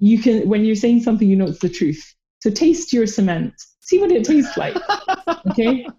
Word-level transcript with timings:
you 0.00 0.18
can 0.18 0.48
when 0.48 0.64
you're 0.64 0.74
saying 0.74 1.02
something, 1.02 1.28
you 1.28 1.36
know 1.36 1.44
it's 1.44 1.58
the 1.60 1.68
truth. 1.68 2.14
So 2.40 2.50
taste 2.50 2.92
your 2.92 3.06
cement. 3.06 3.52
See 3.80 3.98
what 3.98 4.10
it 4.10 4.24
tastes 4.24 4.56
like. 4.56 4.76
Okay. 5.50 5.86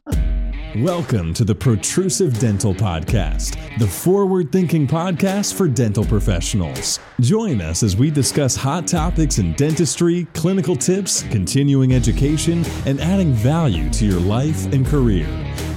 Welcome 0.78 1.34
to 1.34 1.44
the 1.44 1.54
Protrusive 1.54 2.40
Dental 2.40 2.74
Podcast, 2.74 3.58
the 3.78 3.86
forward 3.86 4.54
thinking 4.54 4.88
podcast 4.88 5.54
for 5.54 5.68
dental 5.68 6.06
professionals. 6.06 6.98
Join 7.20 7.60
us 7.60 7.84
as 7.84 7.98
we 7.98 8.10
discuss 8.10 8.56
hot 8.56 8.88
topics 8.88 9.38
in 9.38 9.52
dentistry, 9.54 10.26
clinical 10.34 10.78
tips, 10.78 11.24
continuing 11.24 11.94
education, 11.94 12.64
and 12.86 13.02
adding 13.02 13.34
value 13.34 13.90
to 13.90 14.06
your 14.06 14.22
life 14.22 14.66
and 14.72 14.86
career. 14.86 15.28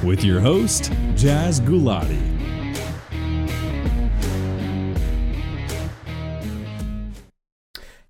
With 0.05 0.23
your 0.23 0.41
host, 0.41 0.93
Jazz 1.17 1.61
Gulati. 1.61 2.34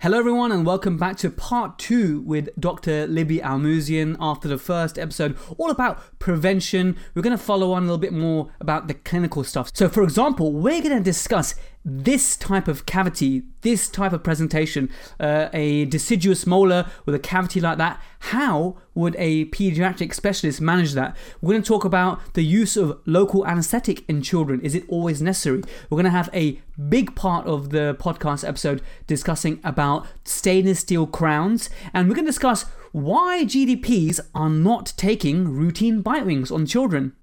Hello, 0.05 0.19
everyone, 0.19 0.53
and 0.53 0.67
welcome 0.67 0.99
back 0.99 1.17
to 1.17 1.31
part 1.31 1.79
two 1.79 2.21
with 2.27 2.51
Dr. 2.61 3.07
Libby 3.07 3.39
Almusian. 3.39 4.19
After 4.21 4.49
the 4.49 4.59
first 4.59 4.99
episode, 4.99 5.35
all 5.57 5.71
about 5.71 6.19
prevention, 6.19 6.99
we're 7.15 7.23
going 7.23 7.35
to 7.35 7.43
follow 7.43 7.73
on 7.73 7.85
a 7.85 7.87
little 7.87 7.97
bit 7.97 8.13
more 8.13 8.51
about 8.61 8.87
the 8.87 8.93
clinical 8.93 9.45
stuff. 9.45 9.71
So, 9.73 9.89
for 9.89 10.03
example, 10.03 10.53
we're 10.53 10.83
going 10.83 10.99
to 10.99 11.03
discuss 11.03 11.55
this 11.85 12.37
type 12.37 12.67
of 12.67 12.87
cavity, 12.87 13.43
this 13.61 13.89
type 13.89 14.13
of 14.13 14.23
presentation, 14.23 14.89
uh, 15.21 15.49
a 15.53 15.85
deciduous 15.87 16.47
molar 16.47 16.87
with 17.05 17.15
a 17.15 17.19
cavity 17.19 17.61
like 17.61 17.77
that, 17.79 18.01
how 18.21 18.77
would 18.95 19.15
a 19.19 19.45
pediatric 19.47 20.15
specialist 20.15 20.61
manage 20.61 20.93
that? 20.93 21.15
We're 21.43 21.53
going 21.53 21.63
to 21.63 21.69
talk 21.69 21.85
about 21.85 22.35
the 22.35 22.45
use 22.45 22.77
of 22.77 22.99
local 23.05 23.47
anesthetic 23.47 24.03
in 24.09 24.23
children. 24.23 24.61
Is 24.63 24.75
it 24.75 24.85
always 24.89 25.21
necessary? 25.21 25.63
We're 25.91 25.97
going 25.97 26.05
to 26.05 26.11
have 26.11 26.31
a 26.33 26.61
big 26.89 27.15
part 27.15 27.47
of 27.47 27.71
the 27.71 27.97
podcast 28.01 28.49
episode 28.49 28.81
discussing 29.07 29.61
about 29.63 30.07
stainless 30.25 30.81
steel 30.81 31.07
crowns, 31.07 31.69
and 31.93 32.09
we're 32.09 32.15
going 32.15 32.25
to 32.25 32.31
discuss 32.31 32.65
why 32.93 33.45
GDPs 33.45 34.21
are 34.35 34.49
not 34.49 34.95
taking 34.97 35.49
routine 35.49 36.01
bite 36.01 36.25
wings 36.25 36.51
on 36.51 36.65
children. 36.65 37.15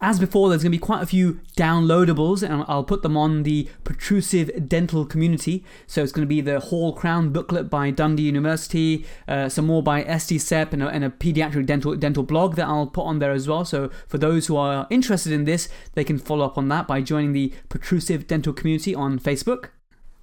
As 0.00 0.20
before, 0.20 0.48
there's 0.48 0.62
going 0.62 0.70
to 0.70 0.78
be 0.78 0.80
quite 0.80 1.02
a 1.02 1.06
few 1.06 1.40
downloadables, 1.56 2.48
and 2.48 2.64
I'll 2.68 2.84
put 2.84 3.02
them 3.02 3.16
on 3.16 3.42
the 3.42 3.68
Protrusive 3.82 4.68
Dental 4.68 5.04
community. 5.04 5.64
So 5.88 6.04
it's 6.04 6.12
going 6.12 6.24
to 6.24 6.28
be 6.28 6.40
the 6.40 6.60
Hall 6.60 6.92
Crown 6.92 7.30
booklet 7.30 7.68
by 7.68 7.90
Dundee 7.90 8.22
University, 8.22 9.04
uh, 9.26 9.48
some 9.48 9.66
more 9.66 9.82
by 9.82 10.04
SDCEP, 10.04 10.72
and 10.72 10.84
a, 10.84 10.88
and 10.88 11.04
a 11.04 11.10
pediatric 11.10 11.66
dental 11.66 11.96
dental 11.96 12.22
blog 12.22 12.54
that 12.54 12.68
I'll 12.68 12.86
put 12.86 13.06
on 13.06 13.18
there 13.18 13.32
as 13.32 13.48
well. 13.48 13.64
So 13.64 13.90
for 14.06 14.18
those 14.18 14.46
who 14.46 14.56
are 14.56 14.86
interested 14.88 15.32
in 15.32 15.46
this, 15.46 15.68
they 15.94 16.04
can 16.04 16.18
follow 16.18 16.44
up 16.44 16.56
on 16.56 16.68
that 16.68 16.86
by 16.86 17.00
joining 17.00 17.32
the 17.32 17.52
Protrusive 17.68 18.28
Dental 18.28 18.52
community 18.52 18.94
on 18.94 19.18
Facebook. 19.18 19.70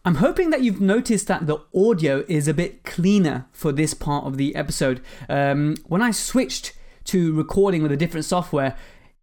I'm 0.06 0.16
hoping 0.16 0.52
that 0.52 0.62
you've 0.62 0.80
noticed 0.80 1.28
that 1.28 1.48
the 1.48 1.58
audio 1.76 2.24
is 2.30 2.48
a 2.48 2.54
bit 2.54 2.86
cleaner 2.86 3.48
for 3.52 3.74
this 3.74 3.94
part 3.94 4.24
of 4.26 4.38
the 4.38 4.56
episode. 4.56 5.02
Um, 5.28 5.76
when 5.88 6.02
I 6.02 6.12
switched 6.12 6.74
to 7.06 7.34
recording 7.36 7.84
with 7.84 7.92
a 7.92 7.98
different 7.98 8.26
software, 8.26 8.78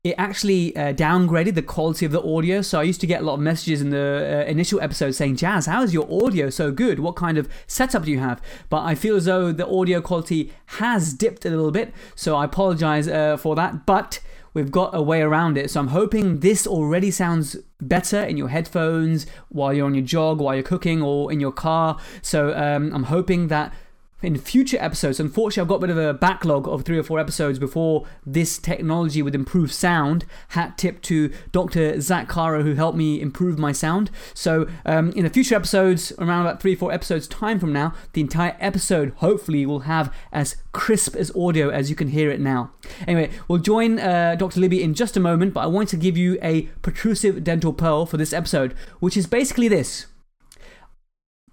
it 0.04 0.16
actually 0.18 0.74
uh, 0.74 0.92
downgraded 0.92 1.54
the 1.54 1.62
quality 1.62 2.04
of 2.04 2.10
the 2.10 2.20
audio. 2.20 2.60
So 2.60 2.80
I 2.80 2.82
used 2.82 3.00
to 3.02 3.06
get 3.06 3.20
a 3.20 3.24
lot 3.24 3.34
of 3.34 3.40
messages 3.40 3.80
in 3.80 3.90
the 3.90 4.44
uh, 4.44 4.50
initial 4.50 4.80
episode 4.80 5.12
saying, 5.12 5.36
Jazz, 5.36 5.66
how 5.66 5.84
is 5.84 5.94
your 5.94 6.08
audio 6.24 6.50
so 6.50 6.72
good? 6.72 6.98
What 6.98 7.14
kind 7.14 7.38
of 7.38 7.48
setup 7.68 8.04
do 8.04 8.10
you 8.10 8.18
have? 8.18 8.42
But 8.68 8.82
I 8.82 8.96
feel 8.96 9.14
as 9.14 9.26
though 9.26 9.52
the 9.52 9.66
audio 9.68 10.00
quality 10.00 10.52
has 10.66 11.14
dipped 11.14 11.44
a 11.44 11.50
little 11.50 11.70
bit. 11.70 11.94
So 12.16 12.34
I 12.34 12.46
apologize 12.46 13.06
uh, 13.06 13.36
for 13.36 13.54
that. 13.54 13.86
But 13.86 14.18
we've 14.54 14.72
got 14.72 14.92
a 14.92 15.00
way 15.00 15.22
around 15.22 15.56
it. 15.56 15.70
So 15.70 15.78
I'm 15.78 15.88
hoping 15.88 16.40
this 16.40 16.66
already 16.66 17.12
sounds 17.12 17.54
better 17.80 18.24
in 18.24 18.36
your 18.36 18.48
headphones 18.48 19.26
while 19.50 19.72
you're 19.72 19.86
on 19.86 19.94
your 19.94 20.04
jog, 20.04 20.40
while 20.40 20.56
you're 20.56 20.64
cooking, 20.64 21.00
or 21.00 21.30
in 21.30 21.38
your 21.38 21.52
car. 21.52 21.96
So 22.22 22.52
um, 22.56 22.92
I'm 22.92 23.04
hoping 23.04 23.46
that 23.48 23.72
in 24.22 24.38
future 24.38 24.78
episodes. 24.80 25.20
Unfortunately, 25.20 25.62
I've 25.62 25.68
got 25.68 25.76
a 25.76 25.86
bit 25.86 25.90
of 25.90 25.98
a 25.98 26.14
backlog 26.14 26.68
of 26.68 26.84
three 26.84 26.98
or 26.98 27.02
four 27.02 27.18
episodes 27.18 27.58
before 27.58 28.06
this 28.24 28.58
technology 28.58 29.22
with 29.22 29.34
improved 29.34 29.72
sound. 29.72 30.24
Hat 30.48 30.78
tip 30.78 31.02
to 31.02 31.32
Dr. 31.50 32.00
Zach 32.00 32.28
Caro, 32.28 32.62
who 32.62 32.74
helped 32.74 32.96
me 32.96 33.20
improve 33.20 33.58
my 33.58 33.72
sound. 33.72 34.10
So, 34.34 34.68
um, 34.86 35.10
in 35.12 35.24
the 35.24 35.30
future 35.30 35.54
episodes, 35.54 36.12
around 36.18 36.42
about 36.42 36.60
three 36.60 36.74
or 36.74 36.76
four 36.76 36.92
episodes' 36.92 37.26
time 37.26 37.58
from 37.58 37.72
now, 37.72 37.94
the 38.12 38.20
entire 38.20 38.56
episode 38.60 39.12
hopefully 39.16 39.66
will 39.66 39.80
have 39.80 40.14
as 40.32 40.56
crisp 40.72 41.14
as 41.16 41.34
audio 41.36 41.68
as 41.68 41.90
you 41.90 41.96
can 41.96 42.08
hear 42.08 42.30
it 42.30 42.40
now. 42.40 42.70
Anyway, 43.06 43.30
we'll 43.48 43.58
join 43.58 43.98
uh, 43.98 44.34
Dr. 44.36 44.60
Libby 44.60 44.82
in 44.82 44.94
just 44.94 45.16
a 45.16 45.20
moment, 45.20 45.54
but 45.54 45.60
I 45.60 45.66
want 45.66 45.88
to 45.90 45.96
give 45.96 46.16
you 46.16 46.38
a 46.42 46.62
protrusive 46.82 47.44
dental 47.44 47.72
pearl 47.72 48.06
for 48.06 48.16
this 48.16 48.32
episode, 48.32 48.74
which 49.00 49.16
is 49.16 49.26
basically 49.26 49.68
this. 49.68 50.06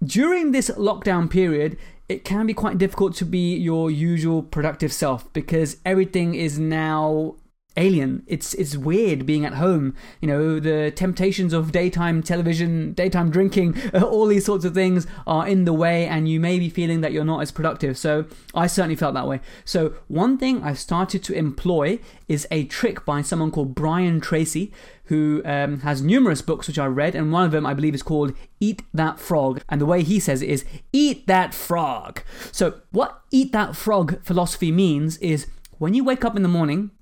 During 0.02 0.52
this 0.52 0.70
lockdown 0.70 1.28
period, 1.30 1.76
it 2.10 2.24
can 2.24 2.44
be 2.44 2.52
quite 2.52 2.76
difficult 2.76 3.14
to 3.14 3.24
be 3.24 3.56
your 3.56 3.88
usual 3.88 4.42
productive 4.42 4.92
self 4.92 5.32
because 5.32 5.76
everything 5.86 6.34
is 6.34 6.58
now 6.58 7.36
alien. 7.76 8.24
It's 8.26 8.52
it's 8.54 8.76
weird 8.76 9.24
being 9.24 9.44
at 9.44 9.54
home. 9.54 9.94
You 10.20 10.26
know, 10.26 10.58
the 10.58 10.90
temptations 10.90 11.52
of 11.52 11.70
daytime 11.70 12.22
television, 12.24 12.94
daytime 12.94 13.30
drinking, 13.30 13.80
all 13.94 14.26
these 14.26 14.44
sorts 14.44 14.64
of 14.64 14.74
things 14.74 15.06
are 15.24 15.46
in 15.46 15.66
the 15.66 15.72
way, 15.72 16.06
and 16.06 16.28
you 16.28 16.40
may 16.40 16.58
be 16.58 16.68
feeling 16.68 17.00
that 17.02 17.12
you're 17.12 17.24
not 17.24 17.42
as 17.42 17.52
productive. 17.52 17.96
So 17.96 18.24
I 18.54 18.66
certainly 18.66 18.96
felt 18.96 19.14
that 19.14 19.28
way. 19.28 19.40
So 19.64 19.94
one 20.08 20.36
thing 20.36 20.64
I've 20.64 20.80
started 20.80 21.22
to 21.24 21.32
employ 21.34 22.00
is 22.26 22.44
a 22.50 22.64
trick 22.64 23.04
by 23.04 23.22
someone 23.22 23.52
called 23.52 23.76
Brian 23.76 24.20
Tracy, 24.20 24.72
who 25.10 25.42
um, 25.44 25.80
has 25.80 26.00
numerous 26.02 26.40
books 26.40 26.68
which 26.68 26.78
I 26.78 26.86
read, 26.86 27.16
and 27.16 27.32
one 27.32 27.44
of 27.44 27.50
them 27.50 27.66
I 27.66 27.74
believe 27.74 27.94
is 27.94 28.02
called 28.02 28.32
Eat 28.60 28.82
That 28.94 29.18
Frog. 29.18 29.60
And 29.68 29.80
the 29.80 29.86
way 29.86 30.04
he 30.04 30.20
says 30.20 30.40
it 30.40 30.48
is, 30.48 30.64
Eat 30.92 31.26
That 31.26 31.52
Frog. 31.52 32.22
So, 32.52 32.80
what 32.92 33.20
Eat 33.32 33.50
That 33.50 33.74
Frog 33.74 34.22
philosophy 34.22 34.70
means 34.70 35.18
is 35.18 35.48
when 35.78 35.94
you 35.94 36.04
wake 36.04 36.24
up 36.24 36.36
in 36.36 36.42
the 36.42 36.48
morning, 36.48 36.92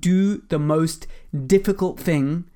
do 0.00 0.38
the 0.48 0.58
most 0.58 1.06
difficult 1.46 2.00
thing 2.00 2.46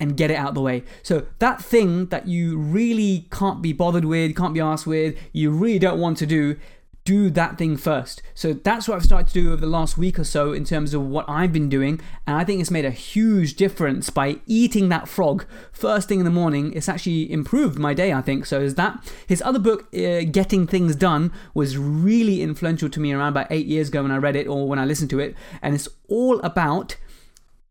and 0.00 0.16
get 0.16 0.32
it 0.32 0.34
out 0.34 0.50
of 0.50 0.54
the 0.56 0.60
way. 0.60 0.82
So 1.02 1.26
that 1.38 1.62
thing 1.62 2.06
that 2.06 2.26
you 2.26 2.58
really 2.58 3.28
can't 3.30 3.62
be 3.62 3.72
bothered 3.72 4.04
with, 4.04 4.36
can't 4.36 4.54
be 4.54 4.60
asked 4.60 4.86
with, 4.86 5.16
you 5.32 5.50
really 5.50 5.78
don't 5.78 6.00
want 6.00 6.18
to 6.18 6.26
do, 6.26 6.56
do 7.06 7.30
that 7.30 7.56
thing 7.56 7.76
first. 7.76 8.20
So 8.34 8.52
that's 8.52 8.88
what 8.88 8.96
I've 8.96 9.04
started 9.04 9.28
to 9.28 9.40
do 9.40 9.52
over 9.52 9.60
the 9.60 9.66
last 9.68 9.96
week 9.96 10.18
or 10.18 10.24
so 10.24 10.52
in 10.52 10.64
terms 10.64 10.92
of 10.92 11.06
what 11.06 11.24
I've 11.28 11.52
been 11.52 11.68
doing. 11.68 12.00
And 12.26 12.36
I 12.36 12.44
think 12.44 12.60
it's 12.60 12.70
made 12.70 12.84
a 12.84 12.90
huge 12.90 13.54
difference 13.54 14.10
by 14.10 14.40
eating 14.46 14.88
that 14.88 15.08
frog 15.08 15.46
first 15.72 16.08
thing 16.08 16.18
in 16.18 16.24
the 16.24 16.30
morning. 16.30 16.72
It's 16.74 16.88
actually 16.88 17.32
improved 17.32 17.78
my 17.78 17.94
day, 17.94 18.12
I 18.12 18.20
think. 18.20 18.44
So 18.44 18.60
is 18.60 18.74
that. 18.74 19.00
His 19.26 19.40
other 19.42 19.60
book, 19.60 19.86
uh, 19.94 20.22
Getting 20.30 20.66
Things 20.66 20.96
Done, 20.96 21.32
was 21.54 21.78
really 21.78 22.42
influential 22.42 22.90
to 22.90 23.00
me 23.00 23.12
around 23.12 23.28
about 23.28 23.46
eight 23.50 23.66
years 23.66 23.88
ago 23.88 24.02
when 24.02 24.10
I 24.10 24.18
read 24.18 24.36
it 24.36 24.48
or 24.48 24.68
when 24.68 24.80
I 24.80 24.84
listened 24.84 25.10
to 25.10 25.20
it. 25.20 25.36
And 25.62 25.74
it's 25.76 25.88
all 26.08 26.40
about 26.40 26.96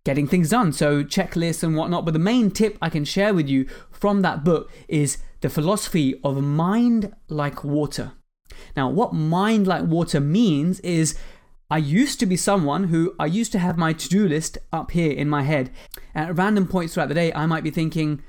getting 0.06 0.28
things 0.28 0.50
done. 0.50 0.72
So 0.72 1.04
checklists 1.04 1.62
and 1.62 1.76
whatnot. 1.76 2.06
But 2.06 2.14
the 2.14 2.20
main 2.20 2.52
tip 2.52 2.78
I 2.82 2.90
can 2.90 3.04
share 3.04 3.34
with 3.34 3.50
you 3.50 3.68
from 3.92 4.22
that 4.22 4.46
book 4.46 4.72
is 4.88 5.18
the 5.42 5.50
philosophy 5.50 6.20
of 6.24 6.42
mind 6.42 7.14
like 7.28 7.66
water. 7.66 8.14
Now, 8.76 8.90
what 8.90 9.14
mind 9.14 9.68
like 9.68 9.84
water 9.84 10.20
means 10.20 10.80
is 10.82 11.18
I 11.70 11.78
used 11.78 12.20
to 12.20 12.26
be 12.26 12.38
someone 12.38 12.86
who 12.86 13.16
I 13.20 13.26
used 13.26 13.52
to 13.54 13.60
have 13.60 13.78
my 13.78 13.94
to 13.94 14.10
do 14.10 14.28
list 14.28 14.58
up 14.72 14.92
here 14.92 15.12
in 15.12 15.28
my 15.30 15.42
head. 15.42 15.72
At 16.14 16.38
random 16.38 16.68
points 16.68 16.94
throughout 16.94 17.10
the 17.10 17.16
day, 17.16 17.34
I 17.34 17.48
might 17.48 17.64
be 17.64 17.72
thinking, 17.72 18.22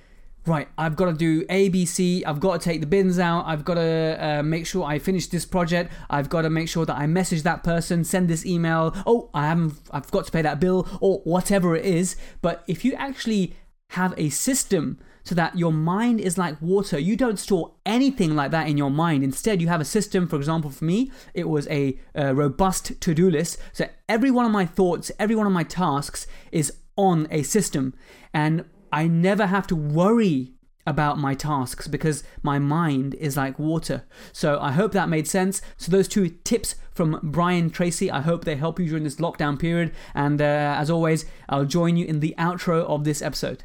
right, 0.47 0.69
I've 0.79 0.97
got 0.97 1.07
to 1.07 1.13
do 1.13 1.45
A, 1.51 1.69
B, 1.69 1.85
C, 1.85 2.25
I've 2.25 2.41
got 2.41 2.61
to 2.61 2.65
take 2.65 2.81
the 2.81 2.87
bins 2.87 3.19
out, 3.19 3.45
I've 3.47 3.65
got 3.65 3.75
to 3.75 4.19
uh, 4.21 4.43
make 4.43 4.67
sure 4.67 4.85
I 4.85 4.99
finish 4.99 5.27
this 5.27 5.45
project, 5.45 5.93
I've 6.09 6.31
got 6.31 6.43
to 6.43 6.51
make 6.51 6.69
sure 6.69 6.87
that 6.87 6.97
I 6.97 7.07
message 7.07 7.43
that 7.43 7.63
person, 7.63 8.05
send 8.05 8.29
this 8.29 8.47
email, 8.47 8.95
oh, 9.07 9.29
I 9.35 9.49
haven't, 9.49 9.75
I've 9.91 10.11
got 10.11 10.25
to 10.27 10.33
pay 10.33 10.43
that 10.43 10.61
bill, 10.61 10.89
or 11.01 11.19
whatever 11.25 11.77
it 11.77 11.85
is. 11.85 12.17
But 12.43 12.65
if 12.67 12.85
you 12.85 12.95
actually 12.95 13.55
have 13.91 14.15
a 14.17 14.31
system 14.31 14.99
so 15.27 15.35
that 15.35 15.59
your 15.59 15.73
mind 15.73 16.21
is 16.21 16.39
like 16.39 16.63
water. 16.63 17.01
You 17.01 17.17
don't 17.17 17.37
store 17.37 17.73
anything 17.85 18.37
like 18.37 18.53
that 18.53 18.69
in 18.69 18.79
your 18.79 18.93
mind. 18.93 19.25
Instead, 19.25 19.61
you 19.61 19.67
have 19.67 19.81
a 19.81 19.85
system. 19.85 20.28
For 20.28 20.37
example, 20.37 20.71
for 20.71 20.84
me, 20.84 21.11
it 21.34 21.49
was 21.49 21.67
a, 21.67 21.99
a 22.15 22.33
robust 22.33 23.01
to 23.01 23.13
do 23.13 23.28
list. 23.28 23.59
So 23.73 23.89
every 24.09 24.31
one 24.31 24.47
of 24.47 24.53
my 24.53 24.65
thoughts, 24.65 25.11
every 25.19 25.34
one 25.34 25.49
of 25.49 25.53
my 25.53 25.65
tasks 25.65 26.28
is 26.53 26.73
on 26.97 27.27
a 27.33 27.43
system. 27.43 27.93
And 28.33 28.67
I 28.93 29.09
never 29.09 29.47
have 29.47 29.67
to 29.67 29.75
worry 29.75 30.53
about 30.87 31.19
my 31.19 31.34
tasks 31.34 31.89
because 31.89 32.22
my 32.45 32.61
mind 32.61 33.15
is 33.15 33.37
like 33.37 33.59
water. 33.59 34.05
So 34.33 34.61
I 34.61 34.71
hope 34.71 34.93
that 34.93 35.09
made 35.09 35.27
sense. 35.27 35.61
So 35.77 35.91
those 35.91 36.07
two 36.07 36.29
tips 36.45 36.77
from 36.93 37.19
Brian 37.21 37.71
Tracy, 37.71 38.13
I 38.13 38.21
hope 38.21 38.45
they 38.45 38.55
help 38.55 38.79
you 38.79 38.87
during 38.87 39.03
this 39.03 39.17
lockdown 39.17 39.59
period. 39.59 39.93
And 40.15 40.41
uh, 40.41 40.77
as 40.79 40.89
always, 40.89 41.27
I'll 41.49 41.65
join 41.65 41.97
you 41.97 42.07
in 42.07 42.21
the 42.21 42.37
outro 42.39 42.84
of 42.84 43.03
this 43.03 43.22
episode. 43.22 43.65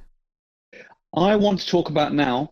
I 1.15 1.35
want 1.35 1.59
to 1.59 1.67
talk 1.67 1.89
about 1.89 2.13
now 2.13 2.51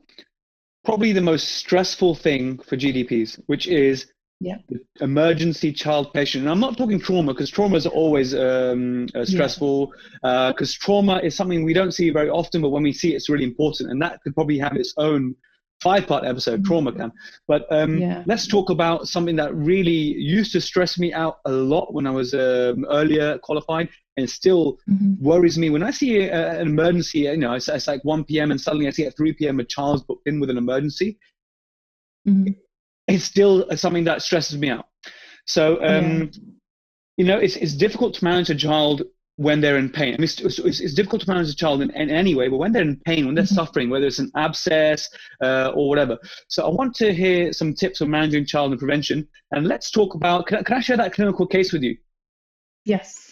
probably 0.84 1.12
the 1.12 1.22
most 1.22 1.50
stressful 1.56 2.16
thing 2.16 2.60
for 2.60 2.76
GDPs, 2.76 3.40
which 3.48 3.68
is 3.68 4.08
yeah. 4.40 4.58
emergency 5.02 5.72
child 5.74 6.14
patient. 6.14 6.44
And 6.44 6.52
I'm 6.52 6.60
not 6.60 6.78
talking 6.78 7.00
trauma 7.00 7.34
because 7.34 7.50
trauma 7.50 7.76
is 7.76 7.86
always 7.86 8.34
um, 8.34 9.08
uh, 9.14 9.26
stressful 9.26 9.88
because 10.22 10.24
yeah. 10.24 10.50
uh, 10.62 10.66
trauma 10.86 11.20
is 11.20 11.36
something 11.36 11.64
we 11.64 11.74
don't 11.74 11.94
see 11.94 12.10
very 12.10 12.30
often, 12.30 12.62
but 12.62 12.70
when 12.70 12.84
we 12.84 12.94
see 12.94 13.14
it, 13.14 13.18
it's 13.18 13.30
really 13.30 13.44
important. 13.44 13.92
And 13.92 14.02
that 14.02 14.22
could 14.24 14.34
probably 14.34 14.58
have 14.60 14.76
its 14.76 14.94
own 14.98 15.36
five 15.82 16.08
part 16.08 16.26
episode, 16.26 16.66
trauma 16.66 16.92
can. 16.92 17.12
But 17.48 17.66
um, 17.72 17.98
Yeah. 18.00 18.24
let's 18.26 18.48
talk 18.48 18.70
about 18.70 19.08
something 19.08 19.36
that 19.38 19.54
really 19.56 19.92
used 19.92 20.52
to 20.54 20.62
stress 20.62 20.98
me 20.98 21.14
out 21.14 21.40
a 21.46 21.52
lot 21.52 21.94
when 21.94 22.08
I 22.08 22.12
was 22.12 22.34
um, 22.34 22.86
earlier 22.90 23.38
qualified 23.40 23.90
and 24.20 24.30
still 24.30 24.78
Mhm. 24.90 25.20
worries 25.20 25.58
me 25.58 25.70
when 25.70 25.84
I 25.84 25.92
see 25.92 26.22
a, 26.24 26.60
an 26.62 26.68
emergency. 26.68 27.20
You 27.20 27.38
know, 27.38 27.54
it's, 27.54 27.68
it's 27.68 27.88
like 27.88 28.04
1 28.04 28.24
p.m. 28.26 28.52
and 28.52 28.60
suddenly 28.60 28.88
I 28.88 28.92
see 28.92 29.06
at 29.06 29.18
3 29.18 29.34
p.m. 29.34 29.60
a 29.60 29.64
child's 29.64 30.04
booked 30.04 30.28
in 30.28 30.40
with 30.40 30.50
an 30.50 30.58
emergency. 30.58 31.18
Mhm. 32.28 32.56
It's 33.08 33.24
still 33.24 33.66
something 33.76 34.04
that 34.04 34.22
stresses 34.22 34.58
me 34.58 34.70
out. 34.70 34.88
So, 35.46 35.84
um, 35.84 36.30
you 37.18 37.26
know, 37.26 37.38
it's, 37.40 37.56
it's 37.56 37.74
difficult 37.74 38.14
to 38.16 38.24
manage 38.24 38.50
a 38.52 38.56
child 38.56 39.02
when 39.38 39.62
they're 39.62 39.78
in 39.78 39.90
pain. 39.90 40.14
I 40.14 40.18
mean, 40.18 40.26
it's, 40.26 40.40
it's, 40.42 40.80
it's 40.80 40.94
difficult 40.94 41.22
to 41.24 41.30
manage 41.30 41.50
a 41.50 41.56
child 41.56 41.82
in, 41.82 41.90
in 41.92 42.10
any 42.10 42.36
way, 42.36 42.50
but 42.50 42.58
when 42.58 42.72
they're 42.72 42.84
in 42.84 42.98
pain, 43.06 43.26
when 43.26 43.36
they're 43.36 43.46
Mhm. 43.46 43.56
suffering, 43.56 43.90
whether 43.90 44.06
it's 44.06 44.20
an 44.20 44.30
abscess 44.36 45.10
uh, 45.42 45.72
or 45.74 45.88
whatever. 45.90 46.18
So, 46.50 46.66
I 46.68 46.70
want 46.70 46.94
to 46.98 47.14
hear 47.14 47.52
some 47.54 47.74
tips 47.74 48.02
on 48.02 48.10
managing 48.12 48.46
child 48.46 48.72
and 48.72 48.80
prevention. 48.80 49.28
And 49.52 49.66
let's 49.66 49.90
talk 49.92 50.14
about. 50.14 50.46
Can 50.48 50.58
I, 50.60 50.64
can 50.64 50.78
I 50.78 50.82
share 50.82 50.98
that 50.98 51.14
clinical 51.14 51.48
case 51.48 51.72
with 51.74 51.84
you? 51.84 51.98
Yes. 52.86 53.29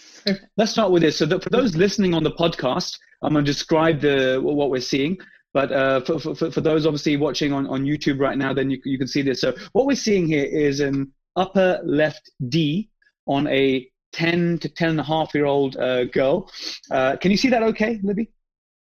Let's 0.58 0.72
start 0.72 0.92
with 0.92 1.02
this. 1.02 1.18
So, 1.18 1.26
that 1.26 1.44
for 1.44 1.50
those 1.50 1.76
listening 1.76 2.14
on 2.14 2.24
the 2.24 2.32
podcast, 2.32 2.98
I'm 3.22 3.34
going 3.34 3.46
to 3.46 3.52
describe 3.52 4.02
the 4.02 4.40
what 4.42 4.70
we're 4.70 4.82
seeing. 4.82 5.18
But 5.54 5.72
uh, 5.72 6.02
for, 6.02 6.20
for, 6.20 6.52
for 6.52 6.62
those 6.62 6.86
obviously 6.86 7.18
watching 7.18 7.52
on, 7.54 7.66
on 7.68 7.84
YouTube 7.84 8.20
right 8.20 8.38
now, 8.38 8.54
then 8.54 8.70
you, 8.70 8.80
you 8.86 8.98
can 8.98 9.08
see 9.08 9.22
this. 9.22 9.42
So, 9.42 9.56
what 9.74 9.86
we're 9.86 9.96
seeing 9.96 10.28
here 10.28 10.46
is 10.46 10.80
an 10.80 11.12
upper 11.36 11.80
left 11.84 12.32
D 12.50 12.90
on 13.28 13.48
a 13.48 13.90
10 14.14 14.60
to 14.60 14.70
10 14.70 14.90
and 14.90 15.00
a 15.00 15.04
half 15.04 15.34
year 15.34 15.46
old 15.46 15.78
uh, 15.78 16.06
girl. 16.06 16.50
Uh, 16.92 17.16
can 17.18 17.32
you 17.32 17.38
see 17.38 17.50
that 17.50 17.64
okay, 17.64 18.00
Libby? 18.04 18.30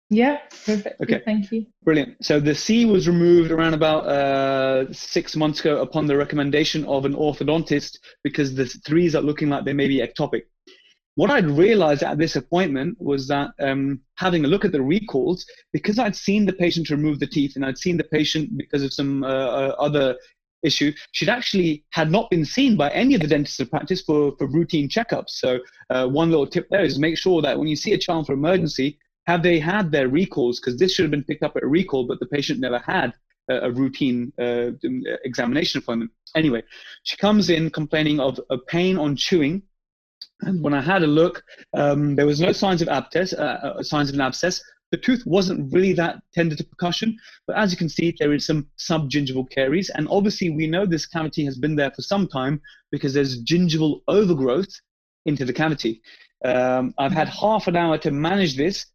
Yeah. 0.10 0.38
Perfect. 0.66 1.02
Okay. 1.02 1.22
Thank 1.26 1.52
you. 1.52 1.66
Brilliant. 1.84 2.24
So 2.24 2.40
the 2.40 2.56
C 2.56 2.86
was 2.86 3.08
removed 3.08 3.52
around 3.52 3.74
about 3.74 4.06
uh, 4.06 4.92
six 4.94 5.36
months 5.36 5.60
ago 5.60 5.82
upon 5.82 6.08
the 6.08 6.16
recommendation 6.16 6.86
of 6.86 7.04
an 7.04 7.14
orthodontist 7.14 7.98
because 8.24 8.56
the 8.56 8.66
threes 8.66 9.16
are 9.16 9.22
looking 9.22 9.50
like 9.50 9.66
they 9.66 9.74
may 9.74 9.88
be 9.88 9.98
ectopic. 9.98 10.44
What 11.18 11.32
I'd 11.32 11.50
realized 11.50 12.04
at 12.04 12.20
this 12.20 12.36
appointment 12.36 12.96
was 13.02 13.28
that 13.28 13.50
um, 13.60 14.02
having 14.18 14.46
a 14.46 14.48
look 14.48 14.64
at 14.66 14.72
the 14.72 14.84
recalls, 14.84 15.48
because 15.74 15.98
I'd 15.98 16.16
seen 16.16 16.46
the 16.46 16.54
patient 16.54 16.92
remove 16.92 17.20
the 17.20 17.26
teeth 17.26 17.56
and 17.56 17.66
I'd 17.66 17.80
seen 17.80 17.98
the 17.98 18.04
patient 18.04 18.56
because 18.56 18.84
of 18.84 18.94
some 18.94 19.24
uh, 19.24 19.28
uh, 19.28 19.76
other 19.80 20.16
issue, 20.62 20.92
she'd 21.14 21.28
actually 21.28 21.84
had 21.90 22.12
not 22.12 22.30
been 22.30 22.46
seen 22.46 22.78
by 22.78 22.92
any 22.92 23.16
of 23.16 23.22
the 23.22 23.28
dentists 23.28 23.60
in 23.60 23.68
practice 23.68 24.04
for, 24.04 24.34
for 24.38 24.46
routine 24.46 24.88
checkups. 24.88 25.30
So 25.30 25.58
uh, 25.90 26.06
one 26.06 26.30
little 26.30 26.46
tip 26.46 26.68
there 26.70 26.86
is 26.86 27.00
make 27.00 27.18
sure 27.18 27.42
that 27.42 27.58
when 27.58 27.68
you 27.68 27.76
see 27.76 27.94
a 27.94 27.98
child 27.98 28.28
for 28.28 28.34
emergency, 28.34 29.00
have 29.26 29.42
they 29.42 29.58
had 29.58 29.92
their 29.92 30.10
recalls? 30.10 30.60
Because 30.60 30.78
this 30.78 30.94
should 30.94 31.06
have 31.06 31.12
been 31.12 31.24
picked 31.24 31.42
up 31.42 31.58
at 31.58 31.64
a 31.64 31.68
recall, 31.68 32.06
but 32.06 32.20
the 32.20 32.28
patient 32.28 32.60
never 32.60 32.78
had 32.78 33.12
a, 33.50 33.56
a 33.62 33.72
routine 33.72 34.32
uh, 34.40 34.70
examination 35.26 35.80
appointment. 35.80 36.12
Anyway, 36.36 36.62
she 37.02 37.18
comes 37.18 37.50
in 37.50 37.72
complaining 37.72 38.20
of 38.20 38.40
a 38.52 38.58
pain 38.60 39.00
on 39.00 39.16
chewing. 39.16 39.64
And 40.42 40.62
when 40.64 40.74
I 40.74 40.82
had 40.82 41.04
a 41.04 41.08
look, 41.08 41.44
um, 41.76 42.16
there 42.16 42.26
was 42.26 42.42
no 42.42 42.52
signs 42.52 42.82
of 42.82 42.90
abscess, 42.90 43.34
uh, 43.34 43.76
uh, 43.78 43.84
signs 43.84 44.10
of 44.10 44.16
an 44.16 44.22
abscess. 44.22 44.62
The 44.92 44.98
tooth 44.98 45.24
wasn't 45.26 45.74
really 45.74 45.92
that 45.94 46.20
tender 46.34 46.56
to 46.56 46.64
percussion, 46.64 47.18
but 47.46 47.58
as 47.58 47.72
you 47.72 47.78
can 47.78 47.90
see, 47.90 48.16
there 48.18 48.34
is 48.34 48.46
some 48.46 48.68
subgingival 48.80 49.50
caries. 49.50 49.90
And 49.90 50.08
obviously, 50.10 50.50
we 50.50 50.66
know 50.66 50.86
this 50.86 51.06
cavity 51.06 51.44
has 51.44 51.58
been 51.58 51.76
there 51.76 51.92
for 51.92 52.02
some 52.02 52.28
time 52.28 52.62
because 52.92 53.14
there's 53.14 53.44
gingival 53.44 54.00
overgrowth 54.08 54.70
into 55.26 55.44
the 55.44 55.52
cavity. 55.52 56.02
Um, 56.46 56.94
I've 56.98 57.12
had 57.12 57.28
half 57.28 57.68
an 57.68 57.76
hour 57.76 57.98
to 57.98 58.12
manage 58.12 58.56
this, 58.56 58.86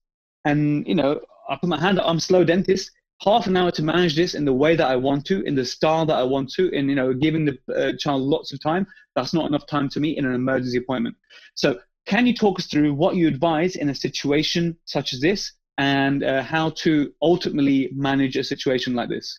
and 0.47 0.87
you 0.87 0.95
know, 0.95 1.21
I 1.51 1.57
put 1.57 1.69
my 1.69 1.79
hand 1.79 1.99
up. 1.99 2.09
I'm 2.09 2.21
slow 2.21 2.43
dentist. 2.43 2.91
Half 3.25 3.47
an 3.47 3.57
hour 3.57 3.71
to 3.73 3.85
manage 3.85 4.17
this 4.17 4.35
in 4.35 4.45
the 4.45 4.53
way 4.53 4.75
that 4.75 4.87
I 4.87 4.97
want 4.97 5.25
to, 5.27 5.43
in 5.43 5.55
the 5.55 5.65
style 5.65 6.05
that 6.07 6.17
I 6.17 6.25
want 6.25 6.51
to, 6.55 6.77
and 6.77 6.89
you 6.89 6.97
know, 6.97 7.15
giving 7.15 7.45
the 7.45 7.59
uh, 7.75 7.93
child 7.97 8.23
lots 8.23 8.53
of 8.53 8.61
time. 8.61 8.87
That's 9.15 9.33
not 9.33 9.47
enough 9.47 9.67
time 9.67 9.89
to 9.91 10.01
me 10.01 10.17
in 10.17 10.25
an 10.25 10.35
emergency 10.35 10.79
appointment. 10.79 11.15
So, 11.55 11.79
can 12.05 12.27
you 12.27 12.35
talk 12.35 12.59
us 12.59 12.67
through 12.67 12.95
what 12.95 13.15
you 13.15 13.29
advise 13.29 13.77
in 13.77 13.91
a 13.91 13.95
situation 13.95 14.77
such 14.87 15.13
as 15.13 15.21
this, 15.21 15.53
and 15.79 16.25
uh, 16.25 16.43
how 16.43 16.71
to 16.71 17.13
ultimately 17.23 17.91
manage 17.95 18.37
a 18.37 18.43
situation 18.43 18.95
like 18.95 19.09
this? 19.09 19.39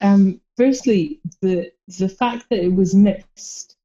Um, 0.00 0.40
firstly, 0.56 1.20
the 1.42 1.72
the 1.98 2.08
fact 2.08 2.46
that 2.50 2.62
it 2.62 2.72
was 2.72 2.94
missed 2.94 3.76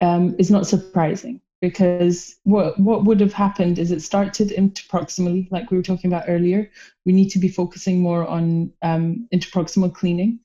um, 0.00 0.36
is 0.38 0.52
not 0.52 0.68
surprising 0.68 1.40
because 1.68 2.36
what 2.42 2.78
what 2.78 3.04
would 3.04 3.20
have 3.20 3.32
happened 3.32 3.78
is 3.78 3.90
it 3.90 4.02
started 4.02 4.50
interproximally, 4.50 5.50
like 5.50 5.70
we 5.70 5.78
were 5.78 5.88
talking 5.90 6.10
about 6.12 6.28
earlier. 6.28 6.70
We 7.06 7.12
need 7.12 7.30
to 7.30 7.38
be 7.38 7.48
focusing 7.48 8.00
more 8.00 8.26
on 8.26 8.70
um, 8.82 9.26
interproximal 9.32 9.94
cleaning. 9.94 10.40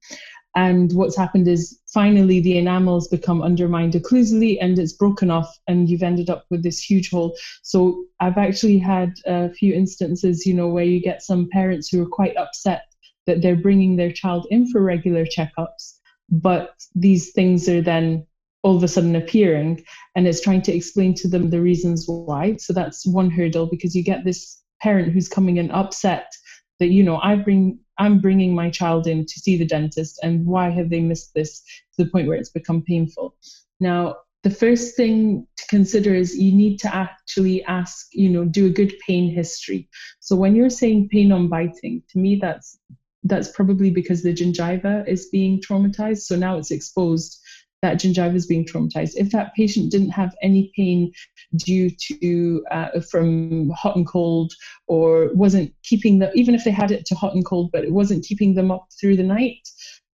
And 0.56 0.94
what's 0.94 1.18
happened 1.18 1.48
is 1.48 1.80
finally 1.94 2.40
the 2.40 2.58
enamel's 2.58 3.10
become 3.10 3.42
undermined 3.42 3.94
occlusally 3.94 4.58
and 4.62 4.80
it's 4.80 4.94
broken 4.94 5.30
off, 5.30 5.50
and 5.68 5.90
you've 5.90 6.10
ended 6.12 6.30
up 6.30 6.46
with 6.50 6.64
this 6.64 6.80
huge 6.82 7.10
hole. 7.10 7.36
So 7.64 8.06
I've 8.22 8.38
actually 8.38 8.80
had 8.80 9.12
a 9.26 9.50
few 9.60 9.74
instances, 9.74 10.46
you 10.46 10.54
know, 10.54 10.70
where 10.70 10.86
you 10.94 11.02
get 11.02 11.22
some 11.22 11.50
parents 11.52 11.90
who 11.90 12.02
are 12.02 12.16
quite 12.20 12.38
upset 12.38 12.84
that 13.28 13.42
they're 13.42 13.66
bringing 13.68 13.98
their 13.98 14.14
child 14.22 14.48
in 14.50 14.72
for 14.72 14.82
regular 14.82 15.26
checkups, 15.26 16.00
but 16.30 16.72
these 16.96 17.32
things 17.32 17.68
are 17.68 17.82
then 17.82 18.26
all 18.64 18.76
of 18.76 18.84
a 18.84 18.88
sudden 18.88 19.16
appearing, 19.16 19.84
and 20.16 20.28
it's 20.28 20.42
trying 20.42 20.62
to 20.64 20.76
explain 20.76 21.14
to 21.16 21.28
them 21.28 21.50
the 21.50 21.62
reasons 21.62 22.06
why. 22.08 22.56
So 22.58 22.74
that's 22.74 23.06
one 23.06 23.30
hurdle 23.30 23.68
because 23.68 23.96
you 23.96 24.04
get 24.04 24.26
this 24.26 24.62
parent 24.82 25.14
who's 25.14 25.28
coming 25.28 25.58
in 25.58 25.72
upset 25.72 26.32
that 26.80 26.88
you 26.88 27.04
know 27.04 27.20
I 27.22 27.36
bring 27.36 27.80
I'm 27.98 28.20
bringing 28.20 28.56
my 28.56 28.70
child 28.70 29.08
in 29.08 29.26
to 29.26 29.40
see 29.40 29.58
the 29.58 29.66
dentist, 29.66 30.20
and 30.24 30.46
why 30.46 30.70
have 30.70 30.90
they 30.90 31.02
missed 31.02 31.34
this 31.34 31.62
to 31.96 32.04
the 32.04 32.10
point 32.10 32.28
where 32.28 32.38
it's 32.38 32.50
become 32.50 32.82
painful? 32.82 33.36
Now, 33.80 34.16
the 34.44 34.50
first 34.50 34.96
thing 34.96 35.46
to 35.58 35.68
consider 35.68 36.14
is 36.16 36.38
you 36.38 36.54
need 36.54 36.80
to 36.80 36.96
actually 36.96 37.62
ask, 37.66 38.08
you 38.14 38.30
know, 38.30 38.46
do 38.46 38.68
a 38.68 38.70
good 38.70 38.94
pain 39.06 39.30
history. 39.30 39.90
So 40.22 40.36
when 40.36 40.56
you're 40.56 40.70
saying 40.70 41.10
pain 41.10 41.34
on 41.34 41.50
biting, 41.50 42.04
to 42.10 42.20
me 42.20 42.36
that's 42.36 42.80
that's 43.24 43.52
probably 43.52 43.92
because 43.92 44.24
the 44.24 44.34
gingiva 44.34 45.06
is 45.06 45.28
being 45.28 45.62
traumatized. 45.62 46.22
So 46.22 46.38
now 46.38 46.58
it's 46.58 46.72
exposed 46.72 47.38
that 47.82 48.00
gingiva 48.00 48.36
is 48.36 48.46
being 48.46 48.66
traumatized. 48.66 49.14
If 49.16 49.32
that 49.32 49.54
patient 49.56 49.92
didn't 49.92 50.10
have 50.10 50.36
any 50.42 50.72
pain 50.76 51.12
due 51.56 51.90
to 51.90 52.64
uh, 52.72 53.00
from 53.10 53.70
hot 53.70 53.96
and 53.96 54.06
cold, 54.08 54.54
or 54.88 55.30
wasn't 55.34 55.74
keeping 55.84 56.20
them, 56.20 56.32
even 56.36 56.56
if 56.56 56.64
they 56.64 56.72
had 56.72 56.92
it 56.92 57.06
to 57.08 57.16
hot 57.16 57.34
and 57.34 57.46
cold, 57.46 57.70
but 57.72 57.84
it 57.84 57.92
wasn't 57.94 58.26
keeping 58.26 58.54
them 58.56 58.72
up 58.72 58.88
through 59.00 59.16
the 59.16 59.24
night, 59.24 59.68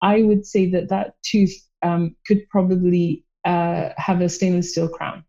I 0.03 0.23
would 0.23 0.44
say 0.47 0.69
that 0.70 0.88
that 0.88 1.14
tooth 1.23 1.55
um, 1.82 2.17
could 2.26 2.49
probably 2.49 3.25
uh, 3.44 3.91
have 3.96 4.20
a 4.20 4.29
stainless 4.29 4.70
steel 4.70 4.89
crown. 4.89 5.25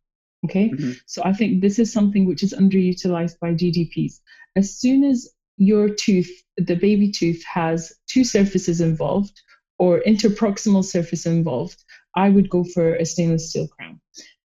Okay, 0.46 0.69
Mhm. 0.72 0.98
so 1.05 1.22
I 1.24 1.31
think 1.31 1.62
this 1.62 1.79
is 1.79 1.93
something 1.93 2.25
which 2.25 2.43
is 2.43 2.53
underutilized 2.53 3.39
by 3.39 3.53
GDPs. 3.53 4.19
As 4.58 4.75
soon 4.77 5.03
as 5.05 5.29
your 5.58 5.88
tooth, 5.88 6.29
the 6.58 6.75
baby 6.75 7.10
tooth, 7.10 7.41
has 7.46 7.93
two 8.08 8.24
surfaces 8.25 8.81
involved 8.81 9.41
or 9.79 10.01
interproximal 10.01 10.84
surface 10.84 11.25
involved, 11.25 11.84
I 12.15 12.29
would 12.29 12.50
go 12.50 12.63
for 12.63 12.96
a 12.96 13.05
stainless 13.05 13.50
steel 13.50 13.67
crown. 13.67 14.00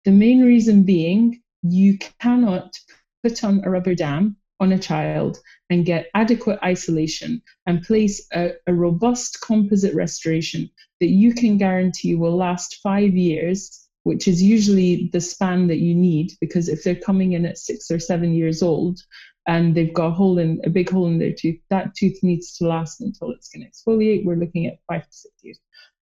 The 0.05 0.11
main 0.11 0.43
reason 0.43 0.83
being 0.83 1.41
you 1.63 1.97
cannot 2.19 2.75
put 3.23 3.43
on 3.43 3.61
a 3.63 3.69
rubber 3.69 3.95
dam 3.95 4.37
on 4.59 4.71
a 4.71 4.79
child 4.79 5.39
and 5.69 5.85
get 5.85 6.07
adequate 6.13 6.59
isolation 6.63 7.41
and 7.65 7.83
place 7.83 8.25
a, 8.33 8.51
a 8.67 8.73
robust 8.73 9.41
composite 9.41 9.95
restoration 9.95 10.69
that 10.99 11.07
you 11.07 11.33
can 11.33 11.57
guarantee 11.57 12.15
will 12.15 12.37
last 12.37 12.77
five 12.81 13.15
years, 13.15 13.87
which 14.03 14.27
is 14.27 14.41
usually 14.41 15.09
the 15.11 15.19
span 15.19 15.67
that 15.67 15.79
you 15.79 15.93
need 15.93 16.31
because 16.39 16.69
if 16.69 16.83
they're 16.83 16.95
coming 16.95 17.33
in 17.33 17.45
at 17.45 17.57
six 17.57 17.91
or 17.91 17.99
seven 17.99 18.33
years 18.33 18.61
old 18.61 18.99
and 19.47 19.75
they've 19.75 19.93
got 19.93 20.07
a 20.07 20.11
hole 20.11 20.37
in 20.37 20.61
a 20.63 20.69
big 20.69 20.89
hole 20.89 21.07
in 21.07 21.19
their 21.19 21.33
tooth, 21.33 21.59
that 21.69 21.93
tooth 21.95 22.17
needs 22.23 22.55
to 22.57 22.67
last 22.67 23.01
until 23.01 23.31
it's 23.31 23.49
going 23.49 23.63
to 23.65 23.69
exfoliate. 23.69 24.23
We're 24.23 24.37
looking 24.37 24.67
at 24.67 24.79
five 24.87 25.03
to 25.03 25.13
six 25.13 25.33
years. 25.43 25.59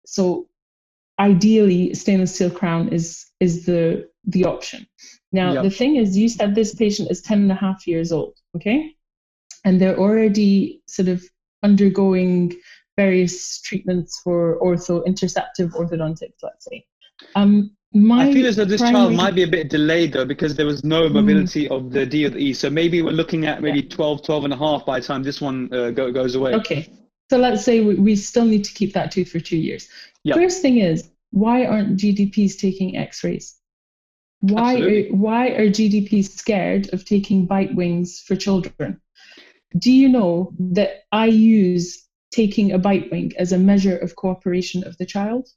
So 0.06 0.48
ideally 1.20 1.94
stainless 1.94 2.34
steel 2.34 2.50
crown 2.50 2.88
is 2.88 3.26
is 3.40 3.66
the 3.66 4.08
the 4.24 4.44
option 4.44 4.86
now 5.32 5.52
Yep. 5.52 5.62
the 5.64 5.70
thing 5.70 5.96
is 5.96 6.16
you 6.16 6.28
said 6.28 6.54
this 6.54 6.74
patient 6.74 7.10
is 7.10 7.22
10 7.22 7.42
and 7.42 7.52
a 7.52 7.54
half 7.54 7.86
years 7.86 8.12
old 8.12 8.34
okay 8.56 8.94
and 9.64 9.80
they're 9.80 9.98
already 9.98 10.82
sort 10.86 11.08
of 11.08 11.22
undergoing 11.62 12.54
various 12.96 13.60
treatments 13.60 14.20
for 14.22 14.58
ortho 14.60 15.04
interceptive 15.06 15.70
orthodontics 15.72 16.40
let's 16.42 16.64
say 16.64 16.84
um 17.34 17.70
my 17.94 18.28
I 18.28 18.32
feel 18.34 18.46
as 18.46 18.56
though 18.56 18.66
this 18.66 18.82
child 18.82 19.14
might 19.14 19.34
be 19.34 19.44
a 19.44 19.48
bit 19.48 19.70
delayed 19.70 20.12
though 20.12 20.26
because 20.26 20.54
there 20.54 20.66
was 20.66 20.84
no 20.84 21.08
mobility 21.08 21.68
of 21.68 21.90
the 21.90 22.04
D 22.04 22.26
or 22.26 22.30
the 22.30 22.38
E. 22.38 22.52
So 22.52 22.68
maybe 22.68 23.00
we're 23.00 23.12
looking 23.12 23.46
at 23.46 23.62
maybe 23.62 23.82
12, 23.82 24.22
12 24.22 24.44
and 24.44 24.52
a 24.52 24.56
half 24.58 24.84
by 24.84 25.00
the 25.00 25.06
time 25.06 25.22
this 25.22 25.40
one 25.40 25.72
uh, 25.72 25.90
go, 25.90 26.12
goes 26.12 26.34
away. 26.34 26.52
Okay. 26.54 26.92
So 27.30 27.38
let's 27.38 27.64
say 27.64 27.80
we, 27.80 27.94
we 27.94 28.16
still 28.16 28.44
need 28.44 28.64
to 28.64 28.72
keep 28.72 28.92
that 28.92 29.10
tooth 29.10 29.30
for 29.30 29.40
two 29.40 29.56
years. 29.56 29.88
Yep. 30.24 30.36
First 30.36 30.62
thing 30.62 30.78
is, 30.78 31.08
why 31.30 31.66
aren't 31.66 31.98
GDPs 31.98 32.58
taking 32.58 32.96
x-rays? 32.96 33.56
Why 34.40 34.80
are, 34.80 35.02
why 35.08 35.48
are 35.48 35.68
GDPs 35.68 36.30
scared 36.30 36.92
of 36.92 37.04
taking 37.04 37.46
bite 37.46 37.74
wings 37.74 38.20
for 38.20 38.36
children? 38.36 39.00
Do 39.76 39.92
you 39.92 40.08
know 40.08 40.52
that 40.58 41.02
I 41.12 41.26
use 41.26 42.08
taking 42.30 42.72
a 42.72 42.78
bite 42.78 43.10
wing 43.10 43.32
as 43.38 43.52
a 43.52 43.58
measure 43.58 43.96
of 43.96 44.16
cooperation 44.16 44.84
of 44.84 44.96
the 44.98 45.06
child. 45.06 45.48